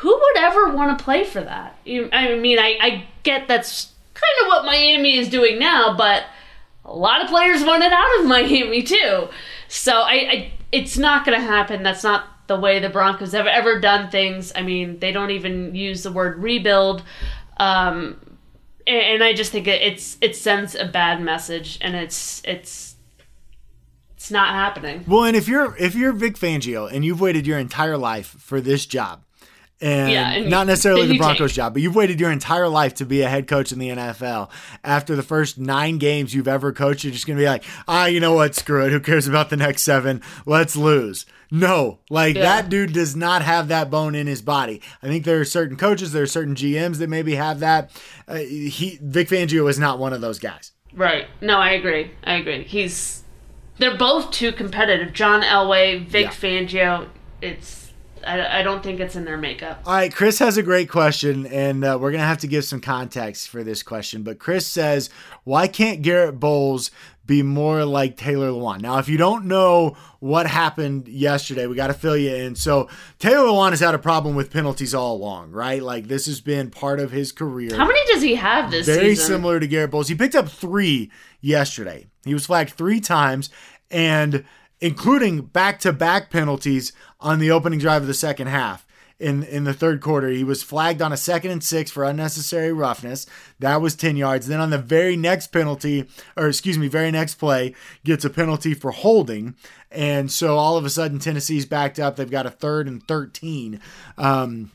who 0.03 0.09
would 0.09 0.37
ever 0.37 0.69
want 0.73 0.97
to 0.97 1.03
play 1.03 1.23
for 1.23 1.41
that? 1.41 1.77
I 1.85 2.35
mean, 2.35 2.59
I, 2.59 2.77
I 2.81 3.07
get 3.23 3.47
that's 3.47 3.93
kind 4.13 4.41
of 4.41 4.47
what 4.47 4.65
Miami 4.65 5.17
is 5.17 5.29
doing 5.29 5.59
now, 5.59 5.95
but 5.95 6.23
a 6.83 6.93
lot 6.93 7.21
of 7.21 7.29
players 7.29 7.63
want 7.63 7.83
it 7.83 7.93
out 7.93 8.19
of 8.19 8.25
Miami 8.27 8.83
too. 8.83 9.29
So 9.69 9.93
I, 9.93 10.13
I 10.13 10.53
it's 10.73 10.97
not 10.97 11.23
going 11.23 11.39
to 11.39 11.45
happen. 11.45 11.83
That's 11.83 12.03
not 12.03 12.47
the 12.47 12.59
way 12.59 12.79
the 12.79 12.89
Broncos 12.89 13.31
have 13.31 13.45
ever 13.47 13.79
done 13.79 14.09
things. 14.09 14.51
I 14.55 14.63
mean, 14.63 14.99
they 14.99 15.11
don't 15.11 15.29
even 15.29 15.75
use 15.75 16.03
the 16.03 16.11
word 16.11 16.41
rebuild. 16.41 17.03
Um, 17.57 18.19
and, 18.87 18.97
and 18.97 19.23
I 19.23 19.33
just 19.33 19.51
think 19.51 19.67
it, 19.67 19.81
it's 19.81 20.17
it 20.19 20.35
sends 20.35 20.75
a 20.75 20.85
bad 20.85 21.21
message, 21.21 21.77
and 21.79 21.95
it's 21.95 22.41
it's 22.43 22.95
it's 24.15 24.31
not 24.31 24.49
happening. 24.49 25.05
Well, 25.07 25.23
and 25.23 25.37
if 25.37 25.47
you're 25.47 25.77
if 25.77 25.93
you're 25.93 26.11
Vic 26.11 26.35
Fangio 26.35 26.91
and 26.91 27.05
you've 27.05 27.21
waited 27.21 27.45
your 27.45 27.59
entire 27.59 27.97
life 27.97 28.27
for 28.27 28.59
this 28.59 28.87
job, 28.87 29.23
and, 29.81 30.11
yeah, 30.11 30.31
and 30.31 30.49
not 30.49 30.67
necessarily 30.67 31.07
the 31.07 31.17
Broncos 31.17 31.51
take. 31.51 31.57
job, 31.57 31.73
but 31.73 31.81
you've 31.81 31.95
waited 31.95 32.19
your 32.19 32.31
entire 32.31 32.67
life 32.67 32.93
to 32.95 33.05
be 33.05 33.21
a 33.21 33.29
head 33.29 33.47
coach 33.47 33.71
in 33.71 33.79
the 33.79 33.89
NFL. 33.89 34.49
After 34.83 35.15
the 35.15 35.23
first 35.23 35.57
nine 35.57 35.97
games 35.97 36.33
you've 36.33 36.47
ever 36.47 36.71
coached, 36.71 37.03
you're 37.03 37.13
just 37.13 37.27
going 37.27 37.37
to 37.37 37.41
be 37.41 37.47
like, 37.47 37.63
ah, 37.87 38.05
you 38.05 38.19
know 38.19 38.33
what? 38.33 38.55
Screw 38.55 38.85
it. 38.85 38.91
Who 38.91 38.99
cares 38.99 39.27
about 39.27 39.49
the 39.49 39.57
next 39.57 39.81
seven? 39.81 40.21
Let's 40.45 40.75
lose. 40.75 41.25
No, 41.51 41.99
like 42.09 42.35
yeah. 42.35 42.41
that 42.41 42.69
dude 42.69 42.93
does 42.93 43.15
not 43.15 43.43
have 43.43 43.67
that 43.67 43.91
bone 43.91 44.15
in 44.15 44.25
his 44.25 44.41
body. 44.41 44.81
I 45.03 45.07
think 45.07 45.23
there 45.23 45.39
are 45.39 45.45
certain 45.45 45.77
coaches, 45.77 46.11
there 46.11 46.23
are 46.23 46.27
certain 46.27 46.55
GMs 46.55 46.97
that 46.97 47.09
maybe 47.09 47.35
have 47.35 47.59
that. 47.59 47.91
Uh, 48.27 48.37
he 48.37 48.97
Vic 48.99 49.27
Fangio 49.27 49.69
is 49.69 49.77
not 49.77 49.99
one 49.99 50.13
of 50.13 50.21
those 50.21 50.39
guys. 50.39 50.71
Right. 50.95 51.27
No, 51.41 51.59
I 51.59 51.71
agree. 51.71 52.11
I 52.23 52.35
agree. 52.35 52.63
He's 52.63 53.23
they're 53.77 53.97
both 53.97 54.31
too 54.31 54.51
competitive. 54.51 55.13
John 55.13 55.43
Elway, 55.43 56.07
Vic 56.07 56.25
yeah. 56.25 56.31
Fangio. 56.31 57.09
It's 57.41 57.82
I, 58.25 58.59
I, 58.59 58.63
don't 58.63 58.81
think 58.83 58.99
it's 58.99 59.15
in 59.15 59.25
their 59.25 59.37
makeup. 59.37 59.81
All 59.85 59.93
right, 59.93 60.13
Chris 60.13 60.39
has 60.39 60.57
a 60.57 60.63
great 60.63 60.89
question, 60.89 61.45
and 61.47 61.83
uh, 61.83 61.97
we're 61.99 62.11
gonna 62.11 62.23
have 62.23 62.39
to 62.39 62.47
give 62.47 62.65
some 62.65 62.79
context 62.79 63.49
for 63.49 63.63
this 63.63 63.83
question. 63.83 64.23
But 64.23 64.39
Chris 64.39 64.65
says, 64.65 65.09
"Why 65.43 65.67
can't 65.67 66.01
Garrett 66.01 66.39
Bolles 66.39 66.91
be 67.25 67.41
more 67.41 67.85
like 67.85 68.17
Taylor 68.17 68.49
Lewan?" 68.49 68.81
Now, 68.81 68.97
if 68.97 69.09
you 69.09 69.17
don't 69.17 69.45
know 69.45 69.95
what 70.19 70.47
happened 70.47 71.07
yesterday, 71.07 71.67
we 71.67 71.75
got 71.75 71.87
to 71.87 71.93
fill 71.93 72.17
you 72.17 72.33
in. 72.33 72.55
So 72.55 72.89
Taylor 73.19 73.47
Lewan 73.47 73.71
has 73.71 73.79
had 73.79 73.95
a 73.95 73.99
problem 73.99 74.35
with 74.35 74.51
penalties 74.51 74.93
all 74.93 75.15
along, 75.15 75.51
right? 75.51 75.81
Like 75.81 76.07
this 76.07 76.25
has 76.25 76.41
been 76.41 76.69
part 76.69 76.99
of 76.99 77.11
his 77.11 77.31
career. 77.31 77.75
How 77.75 77.85
many 77.85 78.05
does 78.11 78.21
he 78.21 78.35
have 78.35 78.71
this 78.71 78.85
Very 78.85 79.15
season? 79.15 79.27
similar 79.35 79.59
to 79.59 79.67
Garrett 79.67 79.91
Bolles. 79.91 80.07
He 80.07 80.15
picked 80.15 80.35
up 80.35 80.49
three 80.49 81.11
yesterday. 81.41 82.07
He 82.25 82.33
was 82.33 82.45
flagged 82.45 82.71
three 82.71 83.01
times, 83.01 83.49
and 83.91 84.45
including 84.83 85.39
back-to-back 85.39 86.29
penalties 86.29 86.91
on 87.21 87.39
the 87.39 87.49
opening 87.49 87.79
drive 87.79 88.01
of 88.01 88.07
the 88.09 88.13
second 88.13 88.47
half. 88.47 88.85
In, 89.17 89.41
in 89.43 89.63
the 89.63 89.73
third 89.73 90.01
quarter, 90.01 90.27
he 90.27 90.43
was 90.43 90.61
flagged 90.61 91.01
on 91.01 91.13
a 91.13 91.17
second 91.17 91.51
and 91.51 91.63
six 91.63 91.89
for 91.89 92.03
unnecessary 92.03 92.73
roughness. 92.73 93.25
That 93.59 93.79
was 93.79 93.95
10 93.95 94.17
yards. 94.17 94.47
Then 94.47 94.59
on 94.59 94.71
the 94.71 94.77
very 94.77 95.15
next 95.15 95.47
penalty, 95.53 96.09
or 96.35 96.49
excuse 96.49 96.77
me, 96.77 96.89
very 96.89 97.11
next 97.11 97.35
play, 97.35 97.73
gets 98.03 98.25
a 98.25 98.29
penalty 98.29 98.73
for 98.73 98.91
holding. 98.91 99.55
And 99.89 100.29
so 100.29 100.57
all 100.57 100.75
of 100.75 100.83
a 100.83 100.89
sudden, 100.89 101.17
Tennessee's 101.17 101.65
backed 101.65 101.97
up. 101.97 102.17
They've 102.17 102.29
got 102.29 102.45
a 102.45 102.51
third 102.51 102.89
and 102.89 103.01
13. 103.07 103.79
Um, 104.17 104.71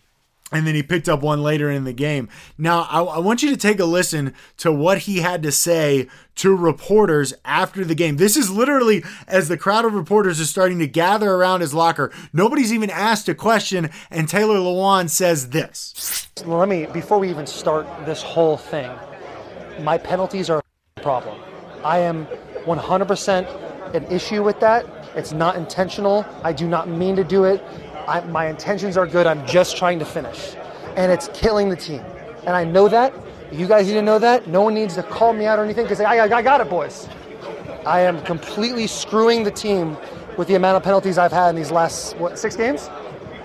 and 0.50 0.66
then 0.66 0.74
he 0.74 0.82
picked 0.82 1.08
up 1.08 1.20
one 1.20 1.42
later 1.42 1.70
in 1.70 1.84
the 1.84 1.92
game. 1.92 2.28
Now, 2.56 2.82
I, 2.90 3.02
I, 3.02 3.18
want 3.18 3.42
you 3.42 3.50
to 3.50 3.56
take 3.56 3.78
a 3.78 3.84
listen 3.84 4.34
to 4.58 4.72
what 4.72 4.98
he 4.98 5.18
had 5.18 5.42
to 5.42 5.52
say 5.52 6.08
to 6.36 6.56
reporters 6.56 7.34
after 7.44 7.84
the 7.84 7.94
game. 7.94 8.16
This 8.16 8.36
is 8.36 8.50
literally 8.50 9.04
as 9.26 9.48
the 9.48 9.58
crowd 9.58 9.84
of 9.84 9.92
reporters 9.92 10.40
is 10.40 10.48
starting 10.48 10.78
to 10.78 10.86
gather 10.86 11.32
around 11.32 11.60
his 11.60 11.74
locker. 11.74 12.10
Nobody's 12.32 12.72
even 12.72 12.90
asked 12.90 13.28
a 13.28 13.34
question, 13.34 13.90
and 14.10 14.28
Taylor 14.28 14.56
Lewan 14.56 15.10
says 15.10 15.50
this. 15.50 16.28
Let 16.46 16.68
me, 16.68 16.86
before 16.86 17.18
we 17.18 17.28
even 17.28 17.46
start 17.46 17.86
this 18.06 18.22
whole 18.22 18.56
thing, 18.56 18.90
my 19.80 19.98
penalties 19.98 20.48
are 20.48 20.62
a 20.96 21.00
problem. 21.00 21.38
I 21.84 21.98
am 21.98 22.26
100% 22.64 23.94
an 23.94 24.04
issue 24.04 24.42
with 24.42 24.60
that. 24.60 24.86
It's 25.14 25.32
not 25.32 25.56
intentional. 25.56 26.24
I 26.42 26.52
do 26.52 26.68
not 26.68 26.88
mean 26.88 27.16
to 27.16 27.24
do 27.24 27.44
it. 27.44 27.62
I, 28.08 28.20
my 28.22 28.46
intentions 28.46 28.96
are 28.96 29.06
good. 29.06 29.26
I'm 29.26 29.46
just 29.46 29.76
trying 29.76 29.98
to 29.98 30.04
finish. 30.06 30.54
And 30.96 31.12
it's 31.12 31.28
killing 31.34 31.68
the 31.68 31.76
team. 31.76 32.02
And 32.46 32.56
I 32.56 32.64
know 32.64 32.88
that. 32.88 33.12
You 33.52 33.68
guys 33.68 33.86
need 33.86 33.94
to 33.94 34.02
know 34.02 34.18
that. 34.18 34.46
No 34.46 34.62
one 34.62 34.72
needs 34.74 34.94
to 34.94 35.02
call 35.02 35.34
me 35.34 35.44
out 35.44 35.58
or 35.58 35.64
anything 35.64 35.84
because 35.84 36.00
I, 36.00 36.16
I, 36.16 36.36
I 36.38 36.42
got 36.42 36.62
it, 36.62 36.70
boys. 36.70 37.06
I 37.84 38.00
am 38.00 38.22
completely 38.22 38.86
screwing 38.86 39.44
the 39.44 39.50
team 39.50 39.96
with 40.38 40.48
the 40.48 40.54
amount 40.54 40.78
of 40.78 40.82
penalties 40.82 41.18
I've 41.18 41.32
had 41.32 41.50
in 41.50 41.56
these 41.56 41.70
last, 41.70 42.16
what, 42.16 42.38
six 42.38 42.56
games? 42.56 42.88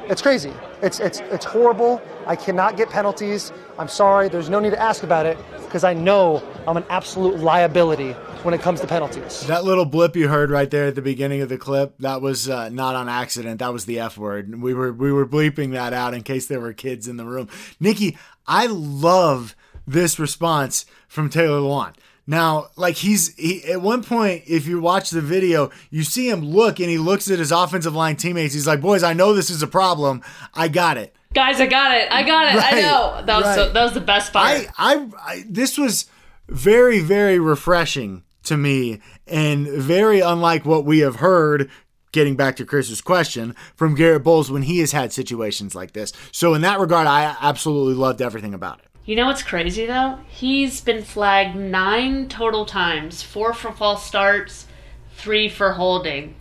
It's 0.07 0.21
crazy. 0.21 0.53
It's, 0.81 1.01
it's, 1.01 1.19
it's 1.19 1.45
horrible. 1.45 2.01
I 2.25 2.37
cannot 2.37 2.77
get 2.77 2.89
penalties. 2.89 3.51
I'm 3.77 3.89
sorry. 3.89 4.29
There's 4.29 4.49
no 4.49 4.61
need 4.61 4.71
to 4.71 4.81
ask 4.81 5.03
about 5.03 5.25
it 5.25 5.37
because 5.57 5.83
I 5.83 5.93
know 5.93 6.41
I'm 6.65 6.77
an 6.77 6.85
absolute 6.89 7.39
liability 7.39 8.15
when 8.43 8.53
it 8.53 8.61
comes 8.61 8.81
to 8.81 8.87
penalties. 8.87 9.45
That 9.47 9.63
little 9.63 9.85
blip 9.85 10.15
you 10.15 10.27
heard 10.27 10.49
right 10.49 10.69
there 10.69 10.87
at 10.87 10.95
the 10.95 11.01
beginning 11.01 11.41
of 11.41 11.49
the 11.49 11.57
clip, 11.57 11.97
that 11.99 12.21
was 12.21 12.49
uh, 12.49 12.69
not 12.69 12.95
on 12.95 13.09
accident. 13.09 13.59
That 13.59 13.73
was 13.73 13.85
the 13.85 13.99
F 13.99 14.17
word. 14.17 14.61
We 14.61 14.73
were 14.73 14.91
we 14.91 15.11
were 15.11 15.25
bleeping 15.25 15.71
that 15.71 15.93
out 15.93 16.13
in 16.13 16.23
case 16.23 16.47
there 16.47 16.59
were 16.59 16.73
kids 16.73 17.07
in 17.07 17.17
the 17.17 17.25
room. 17.25 17.49
Nicki, 17.79 18.17
I 18.47 18.67
love 18.67 19.55
this 19.87 20.19
response 20.19 20.85
from 21.07 21.29
Taylor 21.29 21.59
Lewan. 21.59 21.93
Now, 22.25 22.67
like 22.77 22.95
he's 22.95 23.35
he, 23.35 23.63
at 23.65 23.81
one 23.81 24.03
point, 24.03 24.43
if 24.47 24.65
you 24.65 24.79
watch 24.79 25.09
the 25.09 25.21
video, 25.21 25.71
you 25.89 26.03
see 26.03 26.29
him 26.29 26.41
look 26.41 26.79
and 26.79 26.89
he 26.89 26.97
looks 26.97 27.29
at 27.29 27.39
his 27.39 27.51
offensive 27.51 27.93
line 27.93 28.15
teammates. 28.15 28.53
He's 28.53 28.67
like, 28.67 28.79
"Boys, 28.79 29.03
I 29.03 29.13
know 29.13 29.33
this 29.33 29.49
is 29.49 29.61
a 29.61 29.67
problem. 29.67 30.21
I 30.53 30.69
got 30.69 30.97
it." 30.97 31.13
Guys, 31.33 31.59
I 31.59 31.65
got 31.65 31.97
it. 31.97 32.11
I 32.11 32.23
got 32.23 32.53
it. 32.53 32.57
Right, 32.57 32.73
I 32.75 32.81
know 32.81 33.23
that 33.25 33.35
was 33.37 33.45
right. 33.45 33.55
so, 33.55 33.73
that 33.73 33.83
was 33.83 33.93
the 33.93 34.01
best 34.01 34.31
part. 34.31 34.47
I, 34.47 34.67
I, 34.77 35.09
I 35.17 35.43
this 35.49 35.77
was 35.77 36.05
very 36.47 36.99
very 36.99 37.39
refreshing 37.39 38.23
to 38.43 38.57
me 38.57 38.99
and 39.27 39.67
very 39.67 40.19
unlike 40.19 40.65
what 40.65 40.85
we 40.85 40.99
have 40.99 41.17
heard 41.17 41.69
getting 42.11 42.35
back 42.35 42.55
to 42.57 42.65
Chris's 42.65 43.01
question 43.01 43.55
from 43.75 43.95
Garrett 43.95 44.23
Bolles 44.23 44.51
when 44.51 44.63
he 44.63 44.79
has 44.79 44.91
had 44.91 45.11
situations 45.11 45.73
like 45.73 45.93
this. 45.93 46.13
So 46.31 46.53
in 46.53 46.61
that 46.61 46.79
regard 46.79 47.07
I 47.07 47.35
absolutely 47.41 47.95
loved 47.95 48.21
everything 48.21 48.53
about 48.53 48.79
it. 48.79 48.85
You 49.05 49.15
know 49.15 49.25
what's 49.25 49.43
crazy 49.43 49.85
though? 49.85 50.19
He's 50.27 50.79
been 50.79 51.03
flagged 51.03 51.55
9 51.55 52.29
total 52.29 52.65
times, 52.65 53.23
4 53.23 53.53
for 53.53 53.71
false 53.71 54.05
starts, 54.05 54.67
3 55.15 55.49
for 55.49 55.73
holding. 55.73 56.35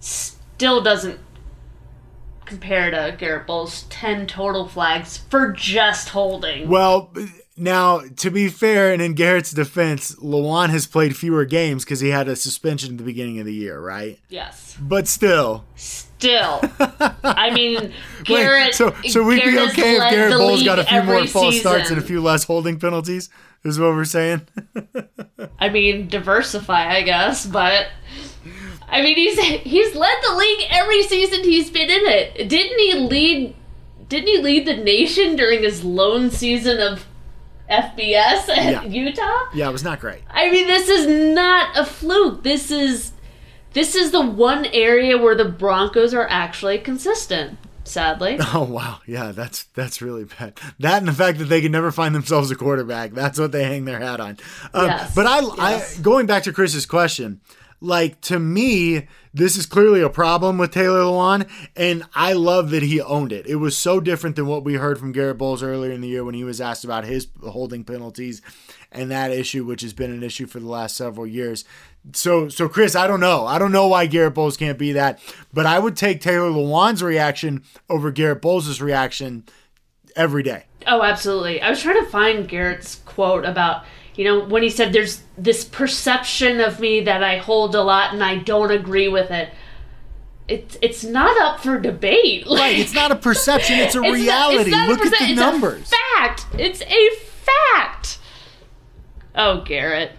Still 0.00 0.82
doesn't 0.82 1.20
compare 2.46 2.90
to 2.90 3.16
Garrett 3.16 3.46
Bolles' 3.46 3.84
10 3.84 4.26
total 4.26 4.66
flags 4.68 5.18
for 5.18 5.52
just 5.52 6.10
holding. 6.10 6.68
Well, 6.68 7.12
Now, 7.56 8.00
to 8.16 8.30
be 8.30 8.48
fair, 8.48 8.92
and 8.92 9.00
in 9.00 9.14
Garrett's 9.14 9.52
defense, 9.52 10.16
Lewan 10.16 10.70
has 10.70 10.86
played 10.86 11.16
fewer 11.16 11.44
games 11.44 11.84
because 11.84 12.00
he 12.00 12.08
had 12.08 12.26
a 12.26 12.34
suspension 12.34 12.92
at 12.92 12.98
the 12.98 13.04
beginning 13.04 13.38
of 13.38 13.46
the 13.46 13.54
year, 13.54 13.78
right? 13.78 14.18
Yes. 14.28 14.76
But 14.80 15.06
still, 15.06 15.64
Still, 16.24 16.62
I 17.22 17.50
mean, 17.52 17.92
Garrett. 18.24 18.68
Wait, 18.68 18.74
so 18.74 18.94
so 19.08 19.22
we'd 19.22 19.42
be 19.42 19.58
okay 19.58 19.96
if 19.96 20.10
Garrett 20.10 20.38
Bolles 20.38 20.62
got 20.62 20.78
a 20.78 20.84
few 20.84 21.02
more 21.02 21.26
false 21.26 21.60
starts 21.60 21.90
and 21.90 21.98
a 21.98 22.02
few 22.02 22.22
less 22.22 22.44
holding 22.44 22.80
penalties. 22.80 23.28
Is 23.62 23.78
what 23.78 23.90
we're 23.90 24.06
saying. 24.06 24.46
I 25.58 25.68
mean, 25.68 26.08
diversify, 26.08 26.94
I 26.94 27.02
guess, 27.02 27.44
but 27.44 27.88
I 28.88 29.02
mean, 29.02 29.16
he's 29.16 29.38
he's 29.38 29.94
led 29.94 30.16
the 30.22 30.34
league 30.34 30.66
every 30.70 31.02
season 31.02 31.44
he's 31.44 31.68
been 31.68 31.90
in 31.90 32.06
it. 32.06 32.48
Didn't 32.48 32.78
he 32.78 32.94
lead? 32.94 33.56
Didn't 34.08 34.28
he 34.28 34.38
lead 34.38 34.66
the 34.66 34.76
nation 34.76 35.36
during 35.36 35.62
his 35.62 35.84
lone 35.84 36.30
season 36.30 36.80
of 36.80 37.04
FBS 37.70 38.48
at 38.48 38.72
Yeah. 38.72 38.84
Utah? 38.84 39.44
yeah, 39.54 39.68
it 39.68 39.72
was 39.72 39.84
not 39.84 40.00
great. 40.00 40.20
I 40.30 40.50
mean, 40.50 40.66
this 40.66 40.88
is 40.88 41.06
not 41.34 41.76
a 41.76 41.84
fluke. 41.84 42.42
This 42.42 42.70
is 42.70 43.12
this 43.72 43.94
is 43.94 44.10
the 44.12 44.20
one 44.24 44.66
area 44.66 45.18
where 45.18 45.34
the 45.34 45.44
Broncos 45.46 46.14
are 46.14 46.28
actually 46.28 46.78
consistent. 46.78 47.58
Sadly, 47.86 48.38
Oh 48.54 48.62
wow, 48.64 49.00
yeah, 49.06 49.32
that's 49.32 49.64
that's 49.74 50.00
really 50.00 50.24
bad. 50.24 50.58
That 50.78 50.98
and 50.98 51.08
the 51.08 51.12
fact 51.12 51.38
that 51.38 51.44
they 51.46 51.60
can 51.60 51.70
never 51.72 51.92
find 51.92 52.14
themselves 52.14 52.50
a 52.50 52.54
quarterback. 52.56 53.12
That's 53.12 53.38
what 53.38 53.52
they 53.52 53.64
hang 53.64 53.84
their 53.84 54.00
hat 54.00 54.20
on. 54.20 54.38
Um, 54.72 54.86
Yes, 54.86 55.14
But 55.14 55.26
I, 55.26 55.40
yes. 55.40 55.98
I, 55.98 56.02
going 56.02 56.24
back 56.26 56.44
to 56.44 56.52
Chris's 56.52 56.86
question, 56.86 57.40
like 57.82 58.20
to 58.22 58.38
me, 58.38 59.06
this 59.34 59.56
is 59.56 59.66
clearly 59.66 60.00
a 60.00 60.08
problem 60.08 60.58
with 60.58 60.70
Taylor 60.70 61.00
Lewan, 61.00 61.48
and 61.74 62.04
I 62.14 62.32
love 62.32 62.70
that 62.70 62.84
he 62.84 63.00
owned 63.00 63.32
it. 63.32 63.46
It 63.46 63.56
was 63.56 63.76
so 63.76 63.98
different 63.98 64.36
than 64.36 64.46
what 64.46 64.62
we 64.62 64.74
heard 64.74 64.98
from 64.98 65.10
Garrett 65.10 65.38
Bolles 65.38 65.62
earlier 65.62 65.90
in 65.90 66.00
the 66.00 66.08
year 66.08 66.24
when 66.24 66.36
he 66.36 66.44
was 66.44 66.60
asked 66.60 66.84
about 66.84 67.04
his 67.04 67.26
holding 67.42 67.82
penalties 67.82 68.40
and 68.92 69.10
that 69.10 69.32
issue, 69.32 69.64
which 69.64 69.82
has 69.82 69.92
been 69.92 70.12
an 70.12 70.22
issue 70.22 70.46
for 70.46 70.60
the 70.60 70.68
last 70.68 70.96
several 70.96 71.26
years. 71.26 71.64
So, 72.12 72.48
so 72.48 72.68
Chris, 72.68 72.94
I 72.94 73.08
don't 73.08 73.18
know. 73.18 73.44
I 73.44 73.58
don't 73.58 73.72
know 73.72 73.88
why 73.88 74.06
Garrett 74.06 74.34
Bolles 74.34 74.56
can't 74.56 74.78
be 74.78 74.92
that, 74.92 75.18
but 75.52 75.66
I 75.66 75.80
would 75.80 75.96
take 75.96 76.20
Taylor 76.20 76.50
Lewan's 76.50 77.02
reaction 77.02 77.64
over 77.90 78.12
Garrett 78.12 78.40
Bolles' 78.40 78.80
reaction 78.80 79.44
every 80.14 80.44
day. 80.44 80.66
Oh, 80.86 81.02
absolutely. 81.02 81.60
I 81.60 81.70
was 81.70 81.82
trying 81.82 82.04
to 82.04 82.10
find 82.10 82.46
Garrett's 82.46 83.00
quote 83.04 83.44
about, 83.44 83.84
you 84.16 84.24
know, 84.24 84.44
when 84.44 84.62
he 84.62 84.70
said 84.70 84.92
there's 84.92 85.22
this 85.36 85.64
perception 85.64 86.60
of 86.60 86.80
me 86.80 87.00
that 87.02 87.22
I 87.22 87.38
hold 87.38 87.74
a 87.74 87.82
lot 87.82 88.12
and 88.14 88.22
I 88.22 88.36
don't 88.38 88.70
agree 88.70 89.08
with 89.08 89.30
it. 89.30 89.50
It's 90.46 90.76
it's 90.82 91.02
not 91.04 91.40
up 91.40 91.60
for 91.60 91.78
debate. 91.80 92.44
Right? 92.46 92.78
It's 92.78 92.92
not 92.94 93.10
a 93.10 93.16
perception; 93.16 93.78
it's 93.78 93.94
a 93.94 93.98
It's 94.02 94.06
not- 94.06 94.12
reality. 94.12 94.60
it's 94.60 94.70
not 94.70 94.88
Look 94.88 95.00
at 95.06 95.10
the 95.18 95.24
it's 95.24 95.34
numbers. 95.36 95.90
A 95.92 96.18
fact. 96.20 96.46
It's 96.58 96.82
a 96.82 97.10
fact. 97.16 98.18
Oh, 99.34 99.62
Garrett. 99.62 100.12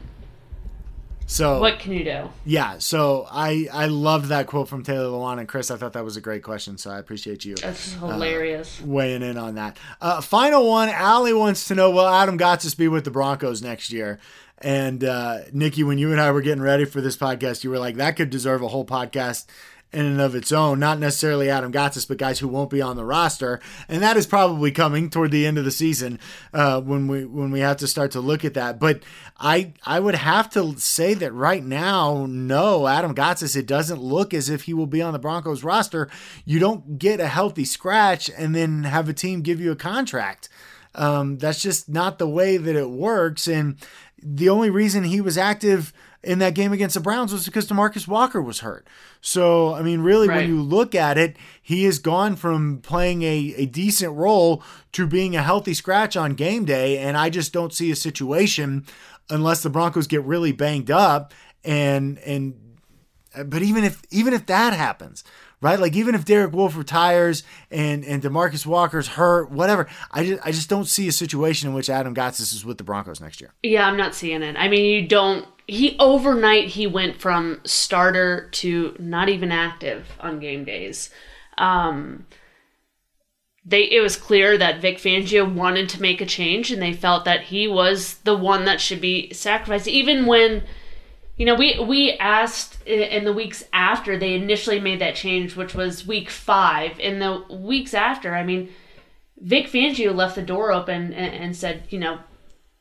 So, 1.27 1.59
What 1.59 1.79
can 1.79 1.91
you 1.93 2.03
do? 2.03 2.29
yeah. 2.45 2.77
So 2.77 3.27
I 3.31 3.67
I 3.73 3.87
loved 3.87 4.27
that 4.27 4.45
quote 4.47 4.67
from 4.69 4.83
Taylor 4.83 5.07
Lewan 5.07 5.39
and 5.39 5.47
Chris. 5.47 5.71
I 5.71 5.75
thought 5.77 5.93
that 5.93 6.03
was 6.05 6.17
a 6.17 6.21
great 6.21 6.43
question. 6.43 6.77
So 6.77 6.91
I 6.91 6.99
appreciate 6.99 7.43
you 7.45 7.55
That's 7.55 7.93
hilarious. 7.93 8.79
weighing 8.81 9.23
in 9.23 9.37
on 9.37 9.55
that. 9.55 9.77
Uh, 9.99 10.21
final 10.21 10.69
one. 10.69 10.89
Allie 10.89 11.33
wants 11.33 11.67
to 11.69 11.75
know: 11.75 11.89
Will 11.89 12.07
Adam 12.07 12.37
Gotsis 12.37 12.77
be 12.77 12.87
with 12.87 13.05
the 13.05 13.11
Broncos 13.11 13.61
next 13.61 13.91
year? 13.91 14.19
And 14.59 15.03
uh, 15.03 15.39
Nicki, 15.51 15.83
when 15.83 15.97
you 15.97 16.11
and 16.11 16.21
I 16.21 16.31
were 16.31 16.41
getting 16.41 16.61
ready 16.63 16.85
for 16.85 17.01
this 17.01 17.17
podcast, 17.17 17.63
you 17.63 17.69
were 17.71 17.79
like, 17.79 17.95
"That 17.95 18.15
could 18.15 18.29
deserve 18.29 18.61
a 18.61 18.67
whole 18.67 18.85
podcast." 18.85 19.45
In 19.95 20.05
and 20.05 20.19
of 20.19 20.35
its 20.35 20.51
own, 20.51 20.77
not 20.77 20.99
necessarily 20.99 21.49
Adam 21.49 21.71
Gotsis, 21.71 22.05
but 22.05 22.17
guys 22.17 22.39
who 22.39 22.49
won't 22.49 22.69
be 22.69 22.81
on 22.81 22.97
the 22.97 23.05
roster, 23.05 23.61
and 23.87 24.03
that 24.03 24.17
is 24.17 24.27
probably 24.27 24.69
coming 24.69 25.09
toward 25.09 25.31
the 25.31 25.45
end 25.45 25.57
of 25.57 25.63
the 25.63 25.71
season 25.71 26.19
uh, 26.53 26.81
when 26.81 27.07
we 27.07 27.23
when 27.23 27.49
we 27.49 27.61
have 27.61 27.77
to 27.77 27.87
start 27.87 28.11
to 28.11 28.19
look 28.19 28.43
at 28.43 28.55
that. 28.55 28.77
But 28.77 29.03
I 29.39 29.71
I 29.85 30.01
would 30.01 30.15
have 30.15 30.49
to 30.49 30.77
say 30.77 31.13
that 31.13 31.31
right 31.31 31.63
now, 31.63 32.25
no, 32.27 32.87
Adam 32.87 33.15
Gotsis, 33.15 33.55
it 33.55 33.67
doesn't 33.67 34.01
look 34.01 34.33
as 34.33 34.49
if 34.49 34.63
he 34.63 34.73
will 34.73 34.85
be 34.85 35.01
on 35.01 35.13
the 35.13 35.19
Broncos 35.19 35.63
roster. 35.63 36.09
You 36.43 36.59
don't 36.59 36.99
get 36.99 37.21
a 37.21 37.27
healthy 37.27 37.63
scratch 37.63 38.29
and 38.37 38.53
then 38.53 38.83
have 38.83 39.07
a 39.07 39.13
team 39.13 39.43
give 39.43 39.61
you 39.61 39.71
a 39.71 39.77
contract. 39.77 40.49
Um, 40.93 41.37
that's 41.37 41.61
just 41.61 41.87
not 41.87 42.19
the 42.19 42.27
way 42.27 42.57
that 42.57 42.75
it 42.75 42.89
works. 42.89 43.47
And 43.47 43.77
the 44.21 44.49
only 44.49 44.69
reason 44.69 45.05
he 45.05 45.21
was 45.21 45.37
active 45.37 45.93
in 46.25 46.39
that 46.39 46.55
game 46.55 46.73
against 46.73 46.95
the 46.95 47.01
Browns 47.01 47.31
was 47.31 47.45
because 47.45 47.67
Demarcus 47.67 48.07
Walker 48.07 48.41
was 48.41 48.59
hurt. 48.59 48.87
So, 49.21 49.73
I 49.73 49.81
mean, 49.81 50.01
really, 50.01 50.27
when 50.27 50.47
you 50.47 50.61
look 50.61 50.95
at 50.95 51.17
it, 51.17 51.37
he 51.61 51.83
has 51.85 51.99
gone 51.99 52.35
from 52.35 52.79
playing 52.81 53.23
a, 53.23 53.53
a 53.57 53.65
decent 53.65 54.13
role 54.13 54.63
to 54.93 55.07
being 55.07 55.35
a 55.35 55.43
healthy 55.43 55.73
scratch 55.73 56.17
on 56.17 56.33
game 56.33 56.65
day. 56.65 56.97
And 56.97 57.17
I 57.17 57.29
just 57.29 57.53
don't 57.53 57.73
see 57.73 57.91
a 57.91 57.95
situation 57.95 58.85
unless 59.29 59.63
the 59.63 59.69
Broncos 59.69 60.07
get 60.07 60.23
really 60.23 60.51
banged 60.51 60.91
up 60.91 61.33
and 61.63 62.19
and 62.19 62.53
but 63.43 63.61
even 63.61 63.83
if 63.83 64.01
even 64.11 64.33
if 64.33 64.45
that 64.45 64.73
happens, 64.73 65.23
right? 65.65 65.79
Like 65.79 65.95
even 65.95 66.13
if 66.13 66.25
Derek 66.25 66.53
Wolfe 66.53 66.77
retires 66.77 67.41
and 67.71 68.05
and 68.05 68.21
Demarcus 68.21 68.67
Walker's 68.67 69.07
hurt, 69.07 69.49
whatever, 69.49 69.87
I 70.11 70.23
just 70.23 70.45
I 70.45 70.51
just 70.51 70.69
don't 70.69 70.85
see 70.85 71.07
a 71.07 71.11
situation 71.11 71.67
in 71.67 71.73
which 71.73 71.89
Adam 71.89 72.13
Gotsis 72.13 72.53
is 72.53 72.63
with 72.63 72.77
the 72.77 72.83
Broncos 72.83 73.19
next 73.19 73.41
year. 73.41 73.51
Yeah, 73.63 73.87
I'm 73.87 73.97
not 73.97 74.13
seeing 74.13 74.43
it. 74.43 74.55
I 74.57 74.67
mean, 74.67 74.85
you 74.85 75.07
don't. 75.07 75.47
He 75.65 75.97
overnight 75.99 76.67
he 76.67 76.85
went 76.85 77.19
from 77.19 77.61
starter 77.65 78.47
to 78.51 78.95
not 78.99 79.27
even 79.27 79.51
active 79.51 80.07
on 80.19 80.39
game 80.39 80.65
days. 80.65 81.09
Um, 81.57 82.27
they 83.65 83.85
it 83.85 84.01
was 84.01 84.17
clear 84.17 84.59
that 84.59 84.81
Vic 84.81 84.99
Fangio 84.99 85.51
wanted 85.51 85.89
to 85.89 86.01
make 86.01 86.21
a 86.21 86.27
change, 86.27 86.71
and 86.71 86.79
they 86.79 86.93
felt 86.93 87.25
that 87.25 87.45
he 87.45 87.67
was 87.67 88.17
the 88.23 88.37
one 88.37 88.65
that 88.65 88.79
should 88.79 89.01
be 89.01 89.33
sacrificed. 89.33 89.87
Even 89.87 90.27
when, 90.27 90.61
you 91.37 91.45
know, 91.45 91.55
we 91.55 91.77
we 91.79 92.13
asked 92.13 92.81
in 92.85 93.25
the 93.25 93.33
weeks 93.33 93.63
after 93.73 94.17
they 94.17 94.35
initially 94.35 94.79
made 94.79 95.01
that 95.01 95.15
change, 95.15 95.55
which 95.55 95.75
was 95.75 96.07
week 96.07 96.29
five. 96.29 96.97
In 96.99 97.19
the 97.19 97.43
weeks 97.49 97.93
after, 97.93 98.35
I 98.35 98.43
mean, 98.43 98.69
Vic 99.37 99.67
Fangio 99.67 100.15
left 100.15 100.35
the 100.35 100.41
door 100.41 100.71
open 100.71 101.13
and, 101.13 101.35
and 101.35 101.55
said, 101.55 101.83
you 101.89 101.99
know, 101.99 102.19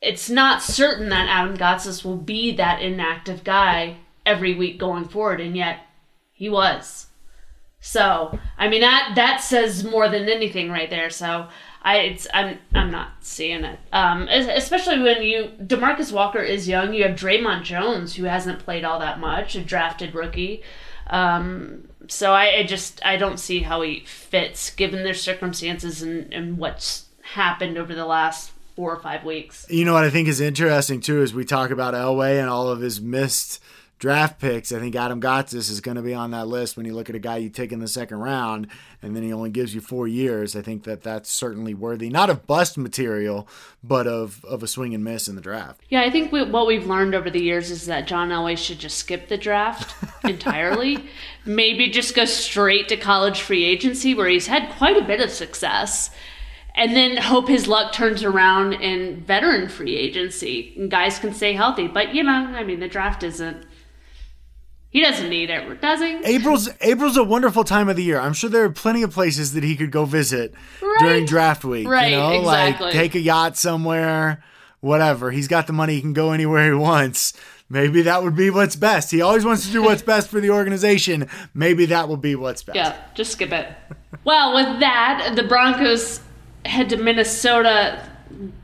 it's 0.01 0.29
not 0.29 0.61
certain 0.61 1.09
that 1.09 1.27
Adam 1.29 1.57
Gotsis 1.57 2.05
will 2.05 2.17
be 2.17 2.55
that 2.55 2.81
inactive 2.81 3.43
guy 3.43 3.97
every 4.25 4.53
week 4.53 4.79
going 4.79 5.05
forward, 5.05 5.41
and 5.41 5.55
yet 5.55 5.79
he 6.31 6.47
was. 6.47 7.07
So, 7.81 8.39
I 8.57 8.69
mean 8.69 8.81
that 8.81 9.13
that 9.15 9.41
says 9.41 9.83
more 9.83 10.07
than 10.07 10.29
anything 10.29 10.71
right 10.71 10.89
there. 10.89 11.09
So, 11.09 11.49
I 11.85 11.97
it's 11.97 12.27
I'm 12.33 12.57
I'm 12.73 12.89
not 12.89 13.09
seeing 13.21 13.63
it. 13.63 13.79
Um, 13.93 14.27
especially 14.27 14.99
when 14.99 15.21
you 15.21 15.51
Demarcus 15.61 16.11
Walker 16.11 16.41
is 16.41 16.67
young. 16.67 16.95
You 16.95 17.03
have 17.03 17.15
Dre'Mont 17.15 17.61
Jones 17.61 18.15
who 18.15 18.23
hasn't 18.23 18.59
played 18.59 18.83
all 18.83 18.99
that 18.99 19.19
much, 19.19 19.55
a 19.55 19.61
drafted 19.61 20.15
rookie. 20.15 20.63
Um, 21.07 21.87
so 22.07 22.33
I, 22.33 22.57
I 22.57 22.63
just 22.63 23.05
I 23.05 23.17
don't 23.17 23.39
see 23.39 23.59
how 23.59 23.83
he 23.83 23.99
fits 23.99 24.71
given 24.71 25.03
their 25.03 25.13
circumstances 25.13 26.01
and 26.01 26.33
and 26.33 26.57
what's 26.57 27.05
happened 27.21 27.77
over 27.77 27.93
the 27.93 28.05
last 28.05 28.51
four 28.75 28.91
or 28.91 28.99
five 28.99 29.23
weeks. 29.23 29.67
You 29.69 29.85
know 29.85 29.93
what 29.93 30.03
I 30.03 30.09
think 30.09 30.27
is 30.27 30.41
interesting 30.41 31.01
too 31.01 31.21
is 31.21 31.35
we 31.35 31.45
talk 31.45 31.69
about 31.69 31.93
Elway 31.93 32.39
and 32.39 32.49
all 32.49 32.67
of 32.67 32.81
his 32.81 32.99
missed 32.99 33.61
draft 33.97 34.39
picks. 34.39 34.71
I 34.71 34.79
think 34.79 34.95
Adam 34.95 35.21
Gotsis 35.21 35.69
is 35.69 35.81
going 35.81 35.95
to 35.95 36.01
be 36.01 36.13
on 36.13 36.31
that 36.31 36.47
list 36.47 36.75
when 36.75 36.85
you 36.85 36.93
look 36.93 37.09
at 37.09 37.15
a 37.15 37.19
guy 37.19 37.37
you 37.37 37.49
take 37.49 37.71
in 37.71 37.79
the 37.79 37.87
second 37.87 38.17
round 38.17 38.67
and 39.01 39.15
then 39.15 39.23
he 39.23 39.31
only 39.31 39.49
gives 39.49 39.73
you 39.73 39.81
four 39.81 40.07
years. 40.07 40.55
I 40.55 40.61
think 40.61 40.83
that 40.83 41.03
that's 41.03 41.29
certainly 41.29 41.73
worthy, 41.73 42.09
not 42.09 42.29
of 42.29 42.45
bust 42.45 42.77
material, 42.77 43.47
but 43.83 44.07
of 44.07 44.43
of 44.45 44.63
a 44.63 44.67
swing 44.67 44.93
and 44.93 45.03
miss 45.03 45.27
in 45.27 45.35
the 45.35 45.41
draft. 45.41 45.81
Yeah, 45.89 46.01
I 46.01 46.09
think 46.09 46.31
we, 46.31 46.43
what 46.43 46.67
we've 46.67 46.87
learned 46.87 47.15
over 47.15 47.29
the 47.29 47.41
years 47.41 47.71
is 47.71 47.85
that 47.85 48.07
John 48.07 48.29
Elway 48.29 48.57
should 48.57 48.79
just 48.79 48.97
skip 48.97 49.27
the 49.27 49.37
draft 49.37 49.95
entirely. 50.23 51.05
Maybe 51.45 51.89
just 51.89 52.15
go 52.15 52.25
straight 52.25 52.87
to 52.89 52.97
college 52.97 53.41
free 53.41 53.63
agency 53.63 54.13
where 54.13 54.27
he's 54.27 54.47
had 54.47 54.69
quite 54.77 54.97
a 54.97 55.05
bit 55.05 55.21
of 55.21 55.29
success. 55.29 56.09
And 56.77 56.93
then 56.93 57.15
hope 57.15 57.47
his 57.47 57.69
luck 57.69 57.93
turns 57.93 58.21
around 58.21 58.73
in 58.73 59.21
veteran 59.21 59.69
free 59.69 59.95
agency 59.95 60.73
and 60.75 60.91
guys 60.91 61.19
can 61.19 61.33
stay 61.33 61.53
healthy. 61.53 61.87
But, 61.87 62.13
you 62.13 62.21
know, 62.21 62.33
I 62.33 62.65
mean, 62.65 62.81
the 62.81 62.89
draft 62.89 63.23
isn't. 63.23 63.65
He 64.95 65.01
doesn't 65.01 65.27
need 65.27 65.49
it, 65.49 65.81
does 65.81 65.99
he? 65.99 66.15
April's 66.23 66.69
April's 66.79 67.17
a 67.17 67.23
wonderful 67.25 67.65
time 67.65 67.89
of 67.89 67.97
the 67.97 68.03
year. 68.03 68.17
I'm 68.17 68.31
sure 68.31 68.49
there 68.49 68.63
are 68.63 68.69
plenty 68.69 69.03
of 69.03 69.11
places 69.11 69.51
that 69.51 69.61
he 69.61 69.75
could 69.75 69.91
go 69.91 70.05
visit 70.05 70.53
Right. 70.81 70.95
during 70.99 71.25
draft 71.25 71.65
week. 71.65 71.85
Right, 71.85 72.11
you 72.11 72.15
know, 72.17 72.39
exactly. 72.39 72.85
like 72.85 72.93
take 72.93 73.13
a 73.13 73.19
yacht 73.19 73.57
somewhere, 73.57 74.41
whatever. 74.79 75.31
He's 75.31 75.49
got 75.49 75.67
the 75.67 75.73
money; 75.73 75.95
he 75.95 76.01
can 76.01 76.13
go 76.13 76.31
anywhere 76.31 76.67
he 76.71 76.77
wants. 76.77 77.33
Maybe 77.69 78.03
that 78.03 78.23
would 78.23 78.37
be 78.37 78.49
what's 78.49 78.77
best. 78.77 79.11
He 79.11 79.21
always 79.21 79.43
wants 79.43 79.67
to 79.67 79.73
do 79.73 79.83
what's 79.83 80.01
best 80.01 80.29
for 80.29 80.39
the 80.39 80.51
organization. 80.51 81.27
Maybe 81.53 81.85
that 81.87 82.07
will 82.07 82.15
be 82.15 82.35
what's 82.35 82.63
best. 82.63 82.77
Yeah, 82.77 82.95
just 83.15 83.33
skip 83.33 83.51
it. 83.51 83.67
Well, 84.23 84.55
with 84.55 84.79
that, 84.79 85.33
the 85.35 85.43
Broncos 85.43 86.21
head 86.63 86.89
to 86.91 86.95
Minnesota 86.95 88.01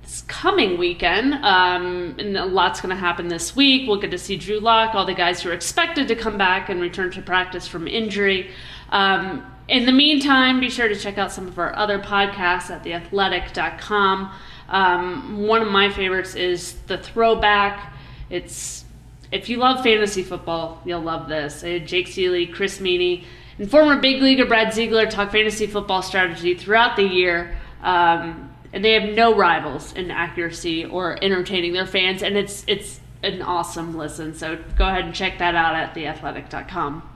this 0.02 0.24
coming 0.28 0.78
weekend, 0.78 1.34
um, 1.34 2.16
and 2.20 2.38
a 2.38 2.46
lot's 2.46 2.82
going 2.82 2.96
to 2.96 3.00
happen 3.00 3.28
this 3.28 3.56
week. 3.56 3.88
We'll 3.88 4.00
get 4.00 4.12
to 4.12 4.18
see 4.18 4.38
Drew 4.38 4.60
Lock, 4.60 4.96
all 4.96 5.06
the 5.06 5.14
guys 5.14 5.42
who 5.42 5.50
are 5.50 5.54
expected 5.54 6.08
to 6.10 6.16
come 6.16 6.38
back 6.38 6.70
and 6.70 6.82
return 6.82 7.12
to 7.12 7.22
practice 7.22 7.68
from 7.68 7.88
injury. 7.88 8.52
Um, 8.90 9.46
in 9.68 9.86
the 9.86 9.92
meantime, 9.92 10.60
be 10.60 10.70
sure 10.70 10.88
to 10.88 10.96
check 10.96 11.18
out 11.18 11.32
some 11.32 11.48
of 11.48 11.58
our 11.58 11.76
other 11.76 12.00
podcasts 12.00 12.70
at 12.70 12.84
theathletic.com. 12.84 14.34
Um, 14.70 15.48
one 15.48 15.62
of 15.62 15.70
my 15.70 15.90
favorites 15.90 16.36
is 16.36 16.74
The 16.88 16.98
Throwback. 16.98 17.94
It's 18.30 18.86
if 19.32 19.48
you 19.48 19.58
love 19.58 19.84
fantasy 19.84 20.24
football, 20.24 20.82
you'll 20.84 21.02
love 21.02 21.30
this. 21.30 21.62
Jake 21.62 22.08
Ciely, 22.08 22.54
Chris 22.54 22.80
Meaney, 22.80 23.24
and 23.58 23.70
former 23.70 24.00
big 24.02 24.22
leaguer 24.22 24.46
Brad 24.46 24.74
Ziegler 24.74 25.10
talk 25.10 25.32
fantasy 25.32 25.68
football 25.68 26.02
strategy 26.02 26.54
throughout 26.54 26.98
the 26.98 27.04
year. 27.04 27.58
Um, 27.82 28.51
and 28.74 28.84
they 28.84 28.94
have 28.94 29.14
no 29.16 29.36
rivals 29.36 29.94
in 29.94 30.12
accuracy 30.12 30.86
or 30.86 31.22
entertaining 31.24 31.74
their 31.74 31.86
fans, 31.86 32.24
and 32.24 32.38
it's 32.38 32.64
it's 32.68 33.00
an 33.24 33.42
awesome 33.42 33.98
listen. 33.98 34.34
So 34.34 34.58
go 34.78 34.88
ahead 34.88 35.06
and 35.06 35.14
check 35.14 35.40
that 35.40 35.56
out 35.56 35.76
at 35.76 35.94
theathletic.com. 35.94 37.11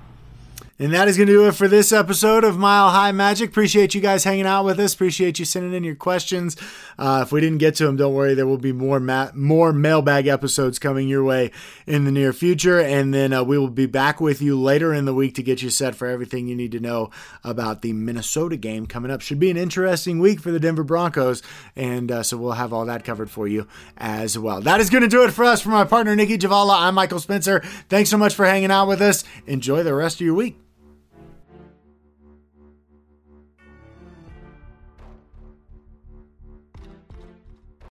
And 0.77 0.93
that 0.93 1.07
is 1.07 1.15
going 1.15 1.27
to 1.27 1.33
do 1.33 1.47
it 1.47 1.53
for 1.53 1.69
this 1.69 1.93
episode 1.93 2.43
of 2.43 2.57
Mile 2.57 2.89
High 2.89 3.13
Magic. 3.13 3.49
Appreciate 3.49 3.95
you 3.95 4.01
guys 4.01 4.25
hanging 4.25 4.45
out 4.45 4.65
with 4.65 4.77
us. 4.77 4.93
Appreciate 4.93 5.39
you 5.39 5.45
sending 5.45 5.73
in 5.73 5.85
your 5.85 5.95
questions. 5.95 6.57
Uh, 6.99 7.21
if 7.25 7.31
we 7.31 7.39
didn't 7.39 7.59
get 7.59 7.75
to 7.75 7.85
them, 7.85 7.95
don't 7.95 8.13
worry. 8.13 8.33
There 8.33 8.45
will 8.45 8.57
be 8.57 8.73
more 8.73 8.99
ma- 8.99 9.31
more 9.33 9.71
mailbag 9.71 10.27
episodes 10.27 10.77
coming 10.77 11.07
your 11.07 11.23
way 11.23 11.51
in 11.87 12.03
the 12.03 12.11
near 12.11 12.33
future. 12.33 12.77
And 12.77 13.13
then 13.13 13.31
uh, 13.31 13.41
we 13.45 13.57
will 13.57 13.69
be 13.69 13.85
back 13.85 14.19
with 14.19 14.41
you 14.41 14.59
later 14.59 14.93
in 14.93 15.05
the 15.05 15.13
week 15.13 15.35
to 15.35 15.43
get 15.43 15.61
you 15.61 15.69
set 15.69 15.95
for 15.95 16.07
everything 16.07 16.45
you 16.45 16.57
need 16.57 16.73
to 16.73 16.81
know 16.81 17.09
about 17.45 17.81
the 17.81 17.93
Minnesota 17.93 18.57
game 18.57 18.85
coming 18.85 19.11
up. 19.11 19.21
Should 19.21 19.39
be 19.39 19.49
an 19.49 19.55
interesting 19.55 20.19
week 20.19 20.41
for 20.41 20.51
the 20.51 20.59
Denver 20.59 20.83
Broncos. 20.83 21.41
And 21.77 22.11
uh, 22.11 22.21
so 22.21 22.35
we'll 22.35 22.51
have 22.51 22.73
all 22.73 22.85
that 22.87 23.05
covered 23.05 23.31
for 23.31 23.47
you 23.47 23.65
as 23.95 24.37
well. 24.37 24.59
That 24.59 24.81
is 24.81 24.89
going 24.89 25.03
to 25.03 25.07
do 25.07 25.23
it 25.23 25.31
for 25.31 25.45
us. 25.45 25.61
For 25.61 25.69
my 25.69 25.85
partner, 25.85 26.13
Nicki 26.17 26.37
Jhabvala, 26.37 26.81
I'm 26.81 26.95
Michael 26.95 27.21
Spencer. 27.21 27.61
Thanks 27.87 28.09
so 28.09 28.17
much 28.17 28.35
for 28.35 28.45
hanging 28.45 28.71
out 28.71 28.89
with 28.89 29.01
us. 29.01 29.23
Enjoy 29.47 29.81
the 29.81 29.93
rest 29.93 30.17
of 30.17 30.25
your 30.25 30.35
week. 30.35 30.64